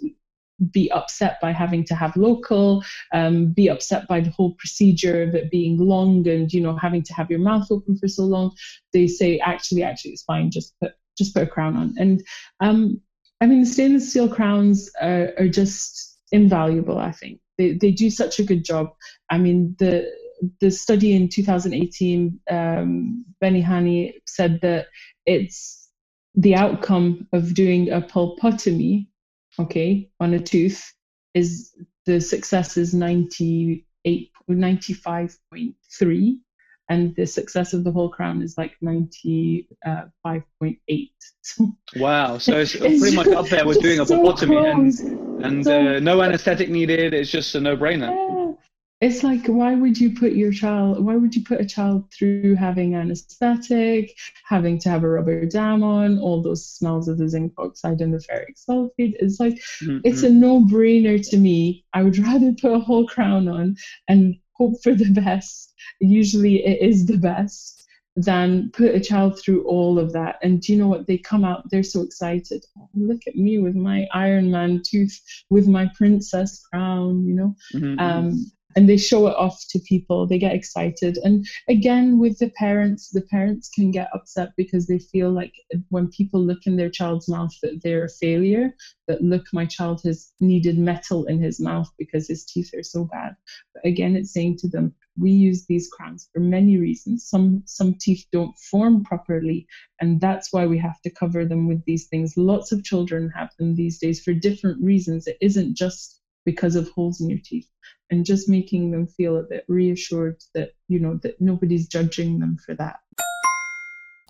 be 0.73 0.91
upset 0.91 1.37
by 1.41 1.51
having 1.51 1.83
to 1.85 1.95
have 1.95 2.15
local 2.15 2.83
um, 3.13 3.51
be 3.53 3.69
upset 3.69 4.07
by 4.07 4.21
the 4.21 4.31
whole 4.31 4.53
procedure 4.59 5.23
of 5.23 5.35
it 5.35 5.51
being 5.51 5.77
long 5.77 6.27
and 6.27 6.53
you 6.53 6.61
know 6.61 6.75
having 6.77 7.03
to 7.03 7.13
have 7.13 7.29
your 7.29 7.39
mouth 7.39 7.67
open 7.71 7.95
for 7.97 8.07
so 8.07 8.23
long 8.25 8.51
they 8.93 9.07
say 9.07 9.39
actually 9.39 9.83
actually 9.83 10.11
it's 10.11 10.23
fine. 10.23 10.51
Just 10.51 10.73
put 10.81 10.91
just 11.21 11.35
put 11.35 11.43
a 11.43 11.47
crown 11.47 11.77
on. 11.77 11.95
And 11.99 12.23
um, 12.61 13.01
i 13.41 13.47
mean 13.47 13.61
the 13.61 13.67
stainless 13.67 14.11
steel 14.11 14.29
crowns 14.29 14.91
are, 15.01 15.31
are 15.39 15.49
just 15.49 16.19
invaluable 16.33 16.99
i 16.99 17.13
think. 17.13 17.39
They, 17.59 17.73
they 17.73 17.91
do 17.91 18.09
such 18.11 18.39
a 18.39 18.43
good 18.45 18.65
job. 18.65 18.89
I 19.31 19.37
mean 19.39 19.75
the 19.79 20.11
the 20.61 20.71
study 20.71 21.13
in 21.15 21.29
2018 21.29 22.39
um, 22.51 23.25
BaniHani 23.43 24.13
said 24.27 24.59
that 24.63 24.87
it's 25.27 25.89
the 26.35 26.55
outcome 26.55 27.27
of 27.33 27.53
doing 27.55 27.91
a 27.91 28.01
pulpotomy 28.01 29.07
okay 29.59 30.09
on 30.21 30.33
a 30.35 30.39
tooth 30.39 30.93
is 31.35 31.73
the 32.07 32.21
success 32.21 32.77
is 32.77 32.93
98 32.95 34.31
95.3 34.49 36.39
and 36.91 37.15
the 37.15 37.25
success 37.25 37.71
of 37.73 37.83
the 37.85 37.91
Hall 37.91 38.09
crown 38.09 38.41
is 38.41 38.57
like 38.57 38.73
95.8 38.83 41.09
Wow. 41.95 42.37
So 42.37 42.59
it's, 42.59 42.75
it's 42.87 42.99
pretty 43.01 43.15
much 43.15 43.27
up 43.27 43.47
there 43.47 43.65
with 43.65 43.77
just 43.77 43.83
doing 43.85 43.99
a 43.99 44.05
so 44.05 44.21
pulpotomy 44.23 44.71
and, 44.71 44.93
and 45.39 45.65
So- 45.65 45.95
uh, 45.95 45.99
no 45.99 46.21
anesthetic 46.21 46.69
needed. 46.69 47.13
It's 47.13 47.31
just 47.31 47.55
a 47.55 47.61
no-brainer. 47.61 48.09
Yeah. 48.09 48.51
It's 49.07 49.23
like 49.23 49.47
why 49.47 49.73
would 49.73 49.99
you 49.99 50.13
put 50.13 50.33
your 50.33 50.51
child 50.51 51.03
why 51.03 51.15
would 51.15 51.33
you 51.35 51.43
put 51.43 51.59
a 51.59 51.65
child 51.65 52.13
through 52.13 52.53
having 52.53 52.93
anesthetic, 52.93 54.15
having 54.45 54.77
to 54.77 54.89
have 54.89 55.03
a 55.03 55.09
rubber 55.09 55.43
dam 55.47 55.81
on, 55.81 56.19
all 56.19 56.43
those 56.43 56.63
smells 56.67 57.07
of 57.07 57.17
the 57.17 57.27
zinc 57.27 57.51
oxide 57.57 57.99
and 58.01 58.13
the 58.13 58.19
ferric 58.19 58.53
sulfate? 58.63 59.15
It's 59.19 59.39
like 59.39 59.55
Mhm. 59.81 60.01
it's 60.03 60.21
a 60.21 60.29
no-brainer 60.29 61.27
to 61.31 61.37
me. 61.37 61.83
I 61.93 62.03
would 62.03 62.19
rather 62.27 62.53
put 62.53 62.73
a 62.73 62.79
whole 62.79 63.07
crown 63.07 63.47
on 63.47 63.75
and 64.07 64.35
hope 64.61 64.75
for 64.83 64.93
the 64.93 65.11
best. 65.11 65.73
Usually 65.99 66.55
it 66.65 66.81
is 66.89 67.05
the 67.05 67.17
best 67.17 67.85
than 68.15 68.69
put 68.73 68.93
a 68.93 68.99
child 68.99 69.39
through 69.39 69.63
all 69.63 69.97
of 69.97 70.11
that. 70.13 70.35
And 70.43 70.61
do 70.61 70.73
you 70.73 70.77
know 70.79 70.87
what? 70.87 71.07
They 71.07 71.17
come 71.17 71.43
out, 71.45 71.61
they're 71.71 71.83
so 71.83 72.01
excited. 72.01 72.61
Oh, 72.77 72.89
look 72.93 73.21
at 73.27 73.35
me 73.35 73.57
with 73.59 73.75
my 73.75 74.05
Iron 74.13 74.51
Man 74.51 74.81
tooth, 74.89 75.17
with 75.49 75.67
my 75.67 75.89
princess 75.95 76.59
crown, 76.71 77.25
you 77.25 77.33
know? 77.33 77.53
Mhm, 77.73 77.95
mhm. 77.95 78.01
Um, 78.05 78.51
and 78.75 78.89
they 78.89 78.97
show 78.97 79.27
it 79.27 79.35
off 79.37 79.57
to 79.69 79.79
people. 79.87 80.27
They 80.27 80.39
get 80.39 80.55
excited. 80.55 81.17
And 81.23 81.45
again 81.69 82.19
with 82.19 82.37
the 82.39 82.49
parents 82.57 83.09
the 83.11 83.23
parents 83.23 83.69
can 83.69 83.91
get 83.91 84.09
upset 84.13 84.49
because 84.57 84.87
they 84.87 84.99
feel 84.99 85.31
like 85.31 85.53
when 85.89 86.09
people 86.09 86.41
look 86.41 86.59
in 86.65 86.77
their 86.77 86.89
child's 86.89 87.29
mouth 87.29 87.51
that 87.63 87.81
they're 87.83 88.05
a 88.05 88.09
failure 88.09 88.71
that 89.07 89.21
look 89.21 89.43
my 89.53 89.65
child 89.65 90.01
has 90.05 90.31
needed 90.41 90.77
metal 90.77 91.25
in 91.25 91.41
his 91.41 91.59
mouth 91.59 91.89
because 91.97 92.27
his 92.27 92.45
teeth 92.45 92.69
are 92.75 92.83
so 92.83 93.05
bad. 93.11 93.33
But 93.75 93.85
again 93.85 94.15
it's 94.15 94.33
saying 94.33 94.57
to 94.59 94.69
them 94.69 94.93
we 95.19 95.31
use 95.31 95.65
these 95.67 95.89
crowns 95.89 96.27
for 96.33 96.39
many 96.41 96.77
reasons. 96.77 97.25
Some 97.27 97.63
some 97.65 97.95
teeth 98.01 98.25
don't 98.31 98.57
form 98.71 99.03
properly 99.03 99.65
and 100.01 100.21
that's 100.21 100.49
why 100.53 100.67
we 100.67 100.77
have 100.79 100.99
to 101.03 101.11
cover 101.11 101.45
them 101.45 101.67
with 101.67 101.83
these 101.85 102.07
things. 102.07 102.33
Lots 102.37 102.71
of 102.73 102.83
children 102.83 103.31
have 103.35 103.49
them 103.59 103.75
these 103.75 103.99
days 103.99 104.21
for 104.21 104.33
different 104.33 104.83
reasons. 104.83 105.27
It 105.27 105.37
isn't 105.41 105.77
just 105.77 106.19
because 106.45 106.75
of 106.75 106.89
holes 106.89 107.21
in 107.21 107.29
your 107.29 107.39
teeth 107.45 107.67
and 108.11 108.25
just 108.25 108.47
making 108.49 108.91
them 108.91 109.07
feel 109.07 109.37
a 109.37 109.43
bit 109.43 109.65
reassured 109.67 110.37
that 110.53 110.73
you 110.87 110.99
know 110.99 111.19
that 111.23 111.39
nobody's 111.41 111.87
judging 111.87 112.39
them 112.39 112.57
for 112.63 112.75
that 112.75 112.99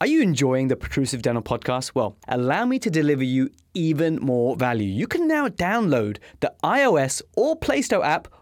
are 0.02 0.08
you 0.08 0.24
enjoying 0.24 0.68
the 0.68 0.76
Protrusive 0.76 1.22
Dental 1.22 1.44
podcast? 1.44 1.92
Well, 1.94 2.18
allow 2.28 2.66
me 2.66 2.80
to 2.80 2.90
deliver 2.90 3.24
you 3.24 3.52
even 3.76 4.16
more 4.16 4.56
value. 4.56 4.88
You 4.88 5.06
can 5.06 5.28
now 5.28 5.48
download 5.48 6.18
the 6.40 6.52
iOS 6.64 7.22
or 7.38 7.56
Play 7.56 7.84
Store 7.84 8.04
app 8.04 8.28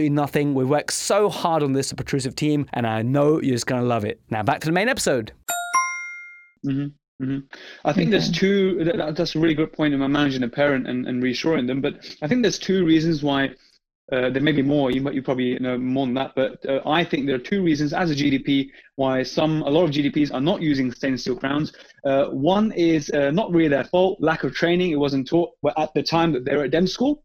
absolutely 0.00 0.14
nothing. 0.14 0.54
We 0.54 0.64
worked 0.64 0.92
so 0.92 1.28
hard 1.28 1.62
on 1.62 1.72
this, 1.72 1.90
the 1.90 1.96
Protrusive 1.96 2.34
team, 2.34 2.66
and 2.72 2.86
I 2.86 3.02
know 3.02 3.40
you're 3.40 3.54
just 3.54 3.66
going 3.66 3.82
to 3.82 3.86
love 3.86 4.04
it. 4.06 4.20
Now, 4.30 4.42
back 4.42 4.60
to 4.60 4.66
the 4.66 4.72
main 4.72 4.88
episode. 4.88 5.32
Mm-hmm. 6.66 7.24
Mm-hmm. 7.24 7.38
I 7.84 7.92
think 7.92 8.10
there's 8.10 8.30
two. 8.30 8.82
That's 8.82 9.34
a 9.34 9.38
really 9.38 9.54
good 9.54 9.74
point 9.74 9.92
in 9.92 10.00
managing 10.00 10.42
a 10.42 10.48
parent 10.48 10.88
and, 10.88 11.06
and 11.06 11.22
reassuring 11.22 11.66
them. 11.66 11.82
But 11.82 12.16
I 12.22 12.28
think 12.28 12.40
there's 12.42 12.58
two 12.58 12.84
reasons 12.84 13.22
why. 13.22 13.50
Uh, 14.10 14.28
there 14.28 14.42
may 14.42 14.50
be 14.50 14.62
more. 14.62 14.90
You, 14.90 15.08
you 15.12 15.22
probably 15.22 15.56
know 15.60 15.78
more 15.78 16.04
than 16.04 16.14
that. 16.14 16.32
But 16.34 16.58
uh, 16.68 16.80
I 16.84 17.04
think 17.04 17.26
there 17.26 17.36
are 17.36 17.46
two 17.52 17.62
reasons, 17.62 17.92
as 17.92 18.10
a 18.10 18.14
GDP, 18.14 18.68
why 18.96 19.22
some 19.22 19.62
a 19.62 19.70
lot 19.70 19.84
of 19.84 19.90
GDPs 19.90 20.34
are 20.34 20.40
not 20.40 20.60
using 20.60 20.90
stainless 20.90 21.20
steel 21.20 21.36
crowns. 21.36 21.72
Uh, 22.04 22.24
one 22.24 22.72
is 22.72 23.10
uh, 23.10 23.30
not 23.30 23.52
really 23.52 23.68
their 23.68 23.84
fault, 23.84 24.18
lack 24.20 24.42
of 24.42 24.52
training. 24.52 24.90
It 24.90 24.98
wasn't 24.98 25.28
taught 25.28 25.50
at 25.76 25.94
the 25.94 26.02
time 26.02 26.32
that 26.32 26.44
they 26.44 26.56
were 26.56 26.64
at 26.64 26.72
dental 26.72 26.88
school. 26.88 27.22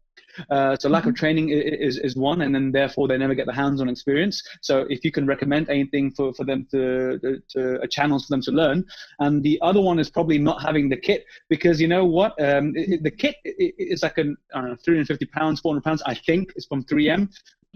Uh, 0.50 0.76
so 0.76 0.88
lack 0.88 1.04
of 1.04 1.10
mm-hmm. 1.10 1.16
training 1.16 1.48
is, 1.50 1.98
is 1.98 2.16
one, 2.16 2.42
and 2.42 2.54
then 2.54 2.72
therefore 2.72 3.08
they 3.08 3.18
never 3.18 3.34
get 3.34 3.46
the 3.46 3.52
hands-on 3.52 3.88
experience. 3.88 4.42
So 4.60 4.86
if 4.90 5.04
you 5.04 5.12
can 5.12 5.26
recommend 5.26 5.68
anything 5.68 6.12
for, 6.12 6.32
for 6.34 6.44
them 6.44 6.66
to, 6.70 7.18
to, 7.18 7.42
to 7.50 7.82
uh, 7.82 7.86
channels 7.88 8.26
for 8.26 8.34
them 8.34 8.42
to 8.42 8.50
learn, 8.50 8.84
and 9.20 9.42
the 9.42 9.58
other 9.62 9.80
one 9.80 9.98
is 9.98 10.10
probably 10.10 10.38
not 10.38 10.62
having 10.62 10.88
the 10.88 10.96
kit 10.96 11.24
because 11.48 11.80
you 11.80 11.88
know 11.88 12.04
what, 12.04 12.32
um, 12.42 12.72
it, 12.76 13.02
the 13.02 13.10
kit 13.10 13.36
is 13.44 14.02
like 14.02 14.18
an 14.18 14.36
I 14.54 14.60
don't 14.60 14.70
know, 14.70 14.76
350 14.84 15.26
pounds, 15.26 15.60
400 15.60 15.82
pounds. 15.82 16.02
I 16.06 16.14
think 16.14 16.52
it's 16.56 16.66
from 16.66 16.84
3M. 16.84 17.28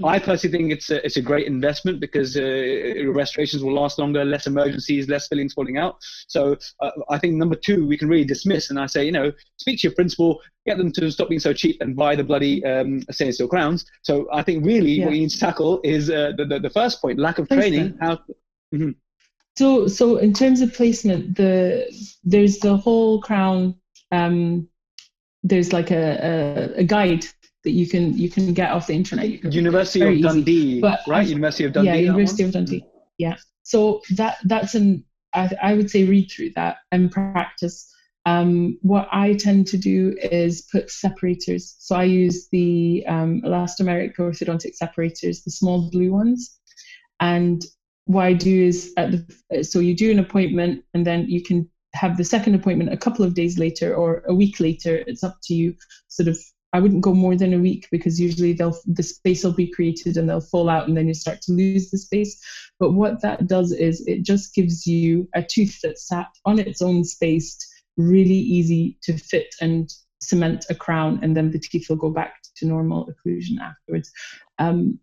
I 0.05 0.19
personally 0.19 0.57
think 0.57 0.73
it's 0.73 0.91
a, 0.91 1.05
it's 1.05 1.17
a 1.17 1.23
great 1.23 1.47
investment 1.47 2.01
because 2.01 2.37
uh, 2.37 3.11
restorations 3.13 3.63
will 3.63 3.75
last 3.75 3.99
longer, 3.99 4.25
less 4.25 4.47
emergencies, 4.47 5.09
less 5.09 5.29
fillings 5.29 5.53
falling 5.53 5.79
out. 5.79 5.99
So 6.29 6.57
uh, 6.81 6.91
I 7.09 7.19
think 7.19 7.35
number 7.35 7.57
two, 7.57 7.87
we 7.87 7.97
can 7.97 8.09
really 8.09 8.25
dismiss. 8.25 8.71
And 8.71 8.79
I 8.79 8.87
say, 8.87 9.05
you 9.05 9.13
know, 9.13 9.33
speak 9.59 9.81
to 9.81 9.89
your 9.89 9.95
principal, 9.95 10.41
get 10.67 10.79
them 10.79 10.93
to 10.93 11.11
stop 11.11 11.29
being 11.29 11.41
so 11.41 11.53
cheap 11.53 11.81
and 11.81 11.97
buy 11.97 12.17
the 12.17 12.25
bloody 12.25 12.65
um, 12.65 13.03
stainless 13.11 13.37
steel 13.37 13.49
crowns. 13.49 13.85
So 14.03 14.29
I 14.33 14.43
think 14.43 14.65
really 14.65 14.93
yeah. 14.93 15.07
what 15.07 15.15
you 15.15 15.23
need 15.23 15.31
to 15.31 15.41
tackle 15.41 15.81
is 15.85 16.11
uh, 16.11 16.33
the, 16.37 16.45
the, 16.45 16.61
the, 16.61 16.71
first 16.71 17.01
point, 17.01 17.19
lack 17.19 17.39
of 17.39 17.49
training. 17.49 17.97
How, 18.01 18.17
mm-hmm. 18.75 18.91
So 19.57 19.89
so 19.89 20.17
in 20.17 20.33
terms 20.33 20.61
of 20.61 20.73
placement, 20.73 21.37
the 21.37 21.93
there's 22.25 22.59
the 22.59 22.77
Hall 22.77 23.21
crown. 23.21 23.77
Um, 24.13 24.69
there's 25.43 25.73
like 25.73 25.91
a, 25.91 26.75
a, 26.77 26.81
a 26.81 26.85
guide 26.85 27.25
that 27.65 27.73
you 27.73 27.89
can 27.89 28.17
you 28.17 28.31
can 28.31 28.55
get 28.55 28.73
off 28.73 28.87
the 28.87 28.95
internet. 28.95 29.29
University 29.53 30.03
of 30.03 30.23
Dundee, 30.23 30.81
but 30.81 31.01
right? 31.07 31.27
University 31.27 31.65
of 31.65 31.73
Dundee. 31.73 31.89
Yeah, 31.89 31.97
University 31.97 32.43
of 32.45 32.53
Dundee. 32.53 32.85
Yeah. 33.19 33.37
So 33.63 34.01
that 34.17 34.39
that's 34.45 34.75
an 34.75 35.05
I, 35.35 35.51
I 35.63 35.75
would 35.75 35.91
say 35.91 36.05
read 36.05 36.31
through 36.31 36.51
that 36.57 36.79
and 36.93 37.11
practice. 37.11 37.93
Um, 38.27 38.79
what 38.83 39.09
I 39.13 39.35
tend 39.35 39.67
to 39.69 39.79
do 39.79 40.15
is 40.21 40.69
put 40.73 40.91
separators. 40.91 41.77
So 41.79 41.97
I 41.97 42.05
use 42.05 42.49
the 42.51 43.05
um, 43.09 43.41
elastomeric 43.43 44.17
orthodontic 44.17 44.75
separators, 44.75 45.43
the 45.43 45.51
small 45.51 45.91
blue 45.91 46.13
ones. 46.13 46.59
And 47.21 47.65
what 48.05 48.25
I 48.25 48.33
do 48.33 48.63
is 48.65 48.93
at 48.97 49.13
the 49.13 49.65
so 49.65 49.79
you 49.79 49.95
do 49.95 50.11
an 50.11 50.19
appointment 50.19 50.85
and 50.95 51.07
then 51.07 51.29
you 51.29 51.43
can 51.43 51.69
have 51.95 52.17
the 52.17 52.25
second 52.25 52.55
appointment 52.55 52.93
a 52.93 52.97
couple 52.97 53.25
of 53.25 53.35
days 53.35 53.59
later 53.59 53.95
or 53.95 54.23
a 54.27 54.35
week 54.35 54.61
later. 54.61 55.03
It's 55.07 55.25
up 55.25 55.39
to 55.45 55.55
you, 55.55 55.75
sort 56.09 56.29
of 56.29 56.39
I 56.73 56.81
wouldn't 56.81 57.03
go 57.03 57.15
more 57.15 57.37
than 57.37 57.53
a 57.53 57.59
week 57.59 57.89
because 57.91 58.21
usually 58.21 58.53
they'll 58.53 58.79
the 58.87 59.03
space 59.03 59.43
will 59.43 59.53
be 59.53 59.71
created 59.71 60.17
and 60.17 60.29
they'll 60.29 60.41
fall 60.41 60.69
out 60.69 60.87
and 60.87 60.97
then 60.97 61.09
you 61.09 61.15
start 61.15 61.43
to 61.43 61.53
lose 61.53 61.91
the 61.91 61.99
space. 61.99 62.41
But 62.79 62.93
what 62.93 63.23
that 63.23 63.47
does 63.47 63.73
is 63.73 64.07
it 64.07 64.23
just 64.23 64.55
gives 64.55 64.87
you 64.87 65.29
a 65.35 65.43
tooth 65.43 65.81
that's 65.83 66.07
sat 66.07 66.29
on 66.45 66.59
its 66.59 66.81
own 66.81 67.05
space, 67.05 67.59
really 67.97 68.35
easy 68.35 68.99
to 69.03 69.17
fit 69.19 69.55
and 69.61 69.93
cement 70.21 70.67
a 70.71 70.75
crown, 70.75 71.19
and 71.23 71.37
then 71.37 71.51
the 71.51 71.59
teeth 71.59 71.89
will 71.89 71.97
go 71.97 72.11
back 72.11 72.35
to 72.57 72.67
normal 72.67 73.09
occlusion 73.09 73.59
afterwards. 73.61 74.13
Um, 74.59 75.01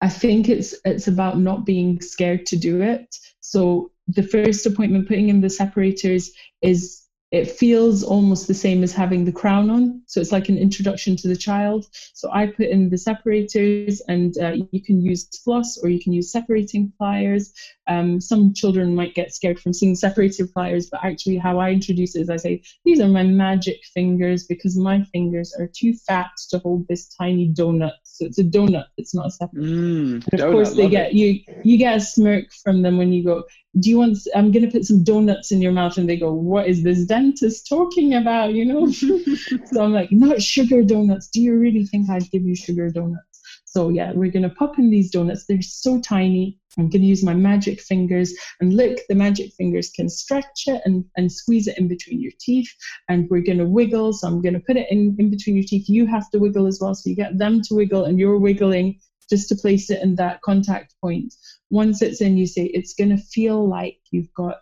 I 0.00 0.08
think 0.08 0.48
it's 0.48 0.74
it's 0.84 1.08
about 1.08 1.38
not 1.38 1.64
being 1.64 2.00
scared 2.00 2.46
to 2.46 2.56
do 2.56 2.82
it. 2.82 3.16
So 3.40 3.92
the 4.08 4.22
first 4.22 4.66
appointment, 4.66 5.08
putting 5.08 5.28
in 5.28 5.40
the 5.40 5.50
separators, 5.50 6.30
is 6.60 7.03
it 7.34 7.50
feels 7.50 8.04
almost 8.04 8.46
the 8.46 8.54
same 8.54 8.84
as 8.84 8.92
having 8.92 9.24
the 9.24 9.32
crown 9.32 9.68
on. 9.68 10.00
So 10.06 10.20
it's 10.20 10.30
like 10.30 10.48
an 10.48 10.56
introduction 10.56 11.16
to 11.16 11.26
the 11.26 11.34
child. 11.34 11.84
So 12.12 12.30
I 12.32 12.46
put 12.46 12.68
in 12.68 12.90
the 12.90 12.96
separators, 12.96 14.00
and 14.06 14.38
uh, 14.38 14.52
you 14.70 14.80
can 14.80 15.00
use 15.00 15.26
floss 15.42 15.76
or 15.76 15.88
you 15.88 15.98
can 15.98 16.12
use 16.12 16.30
separating 16.30 16.92
pliers. 16.96 17.52
Um, 17.88 18.20
some 18.20 18.54
children 18.54 18.94
might 18.94 19.14
get 19.14 19.34
scared 19.34 19.58
from 19.58 19.72
seeing 19.72 19.96
separating 19.96 20.46
pliers, 20.46 20.88
but 20.88 21.00
actually, 21.02 21.36
how 21.36 21.58
I 21.58 21.70
introduce 21.72 22.14
it 22.14 22.20
is 22.20 22.30
I 22.30 22.36
say, 22.36 22.62
These 22.84 23.00
are 23.00 23.08
my 23.08 23.24
magic 23.24 23.78
fingers 23.92 24.44
because 24.44 24.78
my 24.78 25.02
fingers 25.12 25.52
are 25.58 25.68
too 25.74 25.92
fat 26.06 26.30
to 26.50 26.58
hold 26.58 26.86
this 26.88 27.08
tiny 27.08 27.52
donut. 27.52 27.90
So 28.14 28.26
it's 28.26 28.38
a 28.38 28.44
donut, 28.44 28.86
it's 28.96 29.12
not 29.12 29.32
a. 29.40 29.48
Mm, 29.48 30.18
of 30.18 30.38
donut, 30.38 30.52
course, 30.52 30.74
they 30.74 30.88
get 30.88 31.14
you 31.14 31.40
you 31.64 31.76
get 31.76 31.96
a 31.96 32.00
smirk 32.00 32.46
from 32.62 32.82
them 32.82 32.96
when 32.96 33.12
you 33.12 33.24
go, 33.24 33.42
do 33.80 33.90
you 33.90 33.98
want 33.98 34.16
i'm 34.36 34.52
going 34.52 34.64
to 34.64 34.70
put 34.70 34.84
some 34.84 35.02
donuts 35.02 35.50
in 35.50 35.60
your 35.60 35.72
mouth 35.72 35.98
and 35.98 36.08
they 36.08 36.16
go 36.16 36.32
what 36.32 36.68
is 36.68 36.84
this 36.84 37.04
dentist 37.06 37.68
talking 37.68 38.14
about? 38.14 38.54
You 38.54 38.66
know? 38.66 38.86
So 39.66 39.82
i'm 39.82 39.92
like 39.92 40.12
not 40.12 40.40
sugar 40.40 40.84
donuts. 40.84 41.26
Do 41.28 41.40
you 41.40 41.58
really 41.58 41.84
think 41.86 42.08
i'd 42.08 42.30
give 42.30 42.42
you 42.42 42.54
sugar 42.54 42.88
donuts 42.88 43.33
so 43.74 43.88
yeah 43.88 44.12
we're 44.14 44.30
going 44.30 44.48
to 44.48 44.54
pop 44.54 44.78
in 44.78 44.88
these 44.88 45.10
donuts. 45.10 45.46
They're 45.46 45.60
so 45.60 46.00
tiny. 46.00 46.60
I'm 46.78 46.88
going 46.90 47.02
to 47.02 47.08
use 47.08 47.24
my 47.24 47.34
magic 47.34 47.80
fingers 47.80 48.32
and 48.60 48.76
look 48.76 48.98
the 49.08 49.16
magic 49.16 49.52
fingers 49.54 49.90
can 49.90 50.08
stretch 50.08 50.64
it 50.66 50.80
and, 50.84 51.04
and 51.16 51.30
squeeze 51.30 51.66
it 51.66 51.76
in 51.76 51.88
between 51.88 52.20
your 52.20 52.30
teeth. 52.38 52.72
And 53.08 53.28
we're 53.30 53.42
going 53.42 53.58
to 53.58 53.66
wiggle. 53.66 54.12
So 54.12 54.28
i'm 54.28 54.40
going 54.40 54.54
to 54.54 54.60
put 54.60 54.76
it 54.76 54.86
in, 54.90 55.16
in 55.18 55.28
between 55.28 55.56
your 55.56 55.64
teeth. 55.64 55.88
You 55.88 56.06
have 56.06 56.30
to 56.30 56.38
wiggle 56.38 56.68
as 56.68 56.78
well. 56.80 56.94
So 56.94 57.10
you 57.10 57.16
get 57.16 57.36
them 57.36 57.62
to 57.62 57.74
wiggle 57.74 58.04
and 58.04 58.18
you're 58.18 58.38
wiggling 58.38 59.00
just 59.28 59.48
to 59.48 59.56
place 59.56 59.90
it 59.90 60.02
in 60.02 60.14
that 60.16 60.40
contact 60.42 60.94
point. 61.00 61.34
Once 61.70 62.00
it's 62.00 62.20
in, 62.20 62.36
you 62.36 62.46
say 62.46 62.66
it's 62.66 62.94
going 62.94 63.10
to 63.10 63.18
feel 63.18 63.68
like 63.68 63.96
you've 64.12 64.32
got 64.34 64.58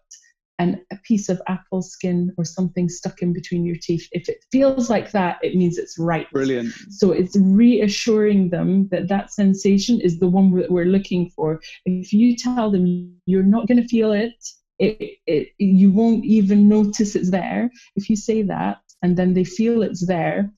an, 0.62 0.80
a 0.90 0.96
piece 1.08 1.28
of 1.28 1.42
apple 1.48 1.82
skin 1.82 2.32
or 2.38 2.44
something 2.44 2.88
stuck 2.88 3.20
in 3.20 3.32
between 3.32 3.64
your 3.64 3.76
teeth. 3.76 4.08
If 4.12 4.28
it 4.28 4.38
feels 4.52 4.88
like 4.88 5.10
that, 5.12 5.38
it 5.42 5.56
means 5.56 5.76
it's 5.76 5.98
right. 5.98 6.30
Brilliant. 6.30 6.72
So 6.90 7.10
it's 7.10 7.36
reassuring 7.36 8.50
them 8.50 8.88
that 8.88 9.08
that 9.08 9.32
sensation 9.32 10.00
is 10.00 10.18
the 10.18 10.28
one 10.28 10.54
that 10.56 10.70
we're 10.70 10.94
looking 10.96 11.28
for. 11.30 11.60
If 11.84 12.12
you 12.12 12.36
tell 12.36 12.70
them 12.70 12.84
you're 13.26 13.42
not 13.42 13.66
going 13.66 13.82
to 13.82 13.88
feel 13.88 14.12
it, 14.12 14.34
it, 14.78 15.18
it, 15.26 15.48
you 15.58 15.90
won't 15.90 16.24
even 16.24 16.68
notice 16.68 17.14
it's 17.14 17.30
there. 17.30 17.70
If 17.96 18.08
you 18.08 18.16
say 18.16 18.42
that 18.42 18.78
and 19.02 19.16
then 19.16 19.34
they 19.34 19.44
feel 19.44 19.82
it's 19.82 20.06
there, 20.06 20.50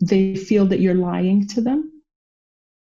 they 0.00 0.36
feel 0.36 0.66
that 0.66 0.80
you're 0.80 0.94
lying 0.94 1.46
to 1.48 1.60
them 1.60 1.97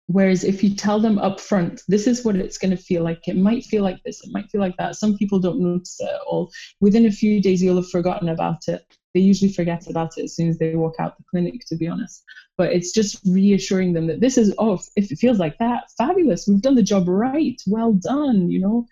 Whereas 0.08 0.42
if 0.42 0.64
you 0.64 0.74
tell 0.74 1.00
them 1.00 1.18
up 1.18 1.38
front, 1.38 1.82
this 1.86 2.06
is 2.06 2.24
what 2.24 2.34
it's 2.34 2.56
going 2.56 2.70
to 2.70 2.82
feel 2.82 3.04
like. 3.04 3.28
It 3.28 3.36
might 3.36 3.64
feel 3.64 3.82
like 3.82 4.02
this, 4.04 4.24
it 4.24 4.32
might 4.32 4.50
feel 4.50 4.60
like 4.60 4.76
that. 4.78 4.96
Some 4.96 5.14
people 5.14 5.38
don't 5.38 5.60
notice 5.60 6.00
it 6.00 6.08
at 6.08 6.20
all. 6.26 6.50
Within 6.80 7.04
a 7.04 7.10
few 7.10 7.42
days, 7.42 7.62
you'll 7.62 7.76
have 7.76 7.90
forgotten 7.90 8.30
about 8.30 8.68
it. 8.68 8.82
They 9.12 9.20
usually 9.20 9.52
forget 9.52 9.86
about 9.86 10.16
it 10.16 10.24
as 10.24 10.34
soon 10.34 10.48
as 10.48 10.56
they 10.56 10.74
walk 10.74 10.94
out 10.98 11.18
the 11.18 11.24
clinic, 11.30 11.60
to 11.68 11.76
be 11.76 11.86
honest. 11.86 12.24
But 12.56 12.72
it's 12.72 12.90
just 12.90 13.20
reassuring 13.26 13.92
them 13.92 14.06
that 14.06 14.20
this 14.20 14.38
is, 14.38 14.54
oh, 14.56 14.80
if 14.96 15.12
it 15.12 15.18
feels 15.18 15.38
like 15.38 15.58
that, 15.58 15.84
fabulous. 15.98 16.46
We've 16.46 16.62
done 16.62 16.74
the 16.74 16.82
job 16.82 17.06
right. 17.06 17.60
Well 17.66 17.92
done. 17.92 18.50
You 18.50 18.60
know, 18.60 18.86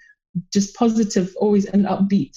just 0.52 0.74
positive, 0.76 1.35
always 1.38 1.64
and 1.64 1.87
upbeat. 1.87 2.33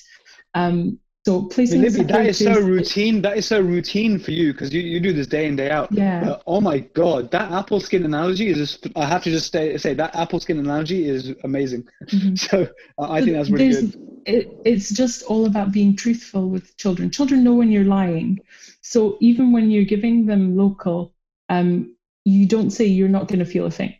Um, 0.54 1.00
so 1.26 1.44
placing 1.44 1.82
Libby, 1.82 2.04
that 2.04 2.26
is 2.26 2.40
so 2.40 2.60
routine. 2.60 3.22
That 3.22 3.38
is 3.38 3.46
so 3.46 3.60
routine 3.60 4.20
for 4.20 4.32
you 4.32 4.54
because 4.54 4.74
you, 4.74 4.82
you 4.82 5.00
do 5.02 5.12
this 5.12 5.28
day 5.28 5.48
in 5.48 5.58
day 5.58 5.70
out. 5.70 5.92
Yeah. 5.92 6.32
Uh, 6.32 6.42
oh 6.48 6.62
my 6.62 6.80
god, 6.80 7.30
that 7.32 7.52
apple 7.52 7.82
skin 7.82 8.06
analogy 8.06 8.48
is. 8.48 8.58
Just, 8.58 8.88
I 8.96 9.06
have 9.06 9.24
to 9.24 9.30
just 9.30 9.52
say, 9.52 9.78
say 9.78 9.94
that 9.96 10.16
apple 10.16 10.40
skin 10.40 10.60
analogy 10.60 11.08
is 11.08 11.34
amazing. 11.44 11.88
Mm-hmm. 12.06 12.36
So 12.36 12.70
uh, 12.98 13.12
I 13.12 13.22
think 13.22 13.34
that's 13.34 13.50
really 13.50 13.72
good. 13.72 14.22
It, 14.26 14.58
it's 14.64 14.92
just 14.92 15.24
all 15.24 15.46
about 15.46 15.72
being 15.72 15.96
truthful 15.96 16.50
with 16.50 16.76
children. 16.78 17.12
Children 17.12 17.44
know 17.44 17.54
when 17.54 17.70
you're 17.70 17.84
lying. 17.84 18.40
So 18.82 19.18
even 19.20 19.52
when 19.52 19.70
you're 19.70 19.84
giving 19.84 20.26
them 20.26 20.56
local, 20.56 21.14
um, 21.50 21.96
you 22.24 22.46
don't 22.48 22.70
say 22.72 22.86
you're 22.86 23.10
not 23.10 23.28
going 23.28 23.40
to 23.40 23.46
feel 23.46 23.66
a 23.66 23.72
thing. 23.72 23.94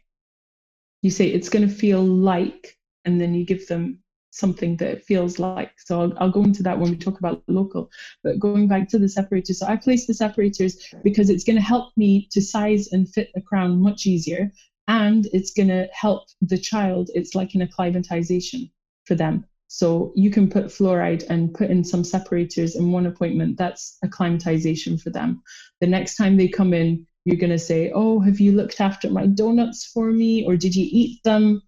You 1.02 1.12
say 1.12 1.28
it's 1.28 1.50
going 1.50 1.68
to 1.68 1.74
feel 1.74 2.04
like, 2.04 2.78
and 3.06 3.20
then 3.20 3.34
you 3.34 3.46
give 3.46 3.68
them 3.68 4.00
something 4.32 4.78
that 4.78 4.90
it 4.90 5.04
feels 5.04 5.40
like. 5.40 5.72
So 5.78 6.02
I'll, 6.02 6.14
I'll, 6.18 6.32
go 6.32 6.44
into 6.44 6.64
that 6.64 6.80
when 6.80 6.92
we 6.92 6.98
talk 6.98 7.20
about 7.20 7.42
local. 7.48 7.90
But 8.24 8.40
going 8.40 8.68
back 8.68 8.88
to 8.90 9.00
the 9.00 9.10
separators, 9.10 9.60
so 9.60 9.66
I 9.66 9.76
place 9.76 10.06
the 10.06 10.14
separators 10.14 10.78
because 11.04 11.30
it's 11.30 11.44
going 11.44 11.56
to 11.56 11.62
help 11.62 11.92
me 11.98 12.28
to 12.32 12.42
size 12.42 12.90
and 12.92 13.10
fit 13.10 13.30
a 13.36 13.42
crown 13.42 13.82
much 13.82 14.06
easier, 14.06 14.52
and 14.88 15.28
it's 15.34 15.52
going 15.52 15.70
to 15.70 15.88
help 15.94 16.24
the 16.42 16.58
child. 16.58 17.10
It's 17.14 17.36
like 17.36 17.54
an 17.54 17.62
acclimatization 17.62 18.70
for 19.06 19.16
them. 19.16 19.46
So 19.68 20.12
you 20.16 20.32
can 20.32 20.50
put 20.50 20.66
fluoride 20.66 21.24
and 21.30 21.54
put 21.54 21.70
in 21.70 21.84
some 21.84 22.04
separators 22.04 22.76
in 22.76 22.92
one 22.92 23.06
appointment. 23.06 23.58
That's 23.58 23.98
acclimatization 24.04 24.98
for 24.98 25.12
them. 25.12 25.44
The 25.80 25.86
next 25.86 26.16
time 26.16 26.38
they 26.38 26.48
come 26.48 26.74
in, 26.74 27.06
you're 27.24 27.38
going 27.38 27.52
to 27.52 27.60
say, 27.60 27.92
"Oh, 27.94 28.20
have 28.20 28.40
you 28.40 28.52
looked 28.52 28.82
after 28.82 29.12
my 29.12 29.28
donuts 29.28 29.86
for 29.86 30.12
me, 30.12 30.44
or 30.44 30.58
did 30.58 30.76
you 30.76 30.88
eat 30.90 31.20
them?" 31.24 31.62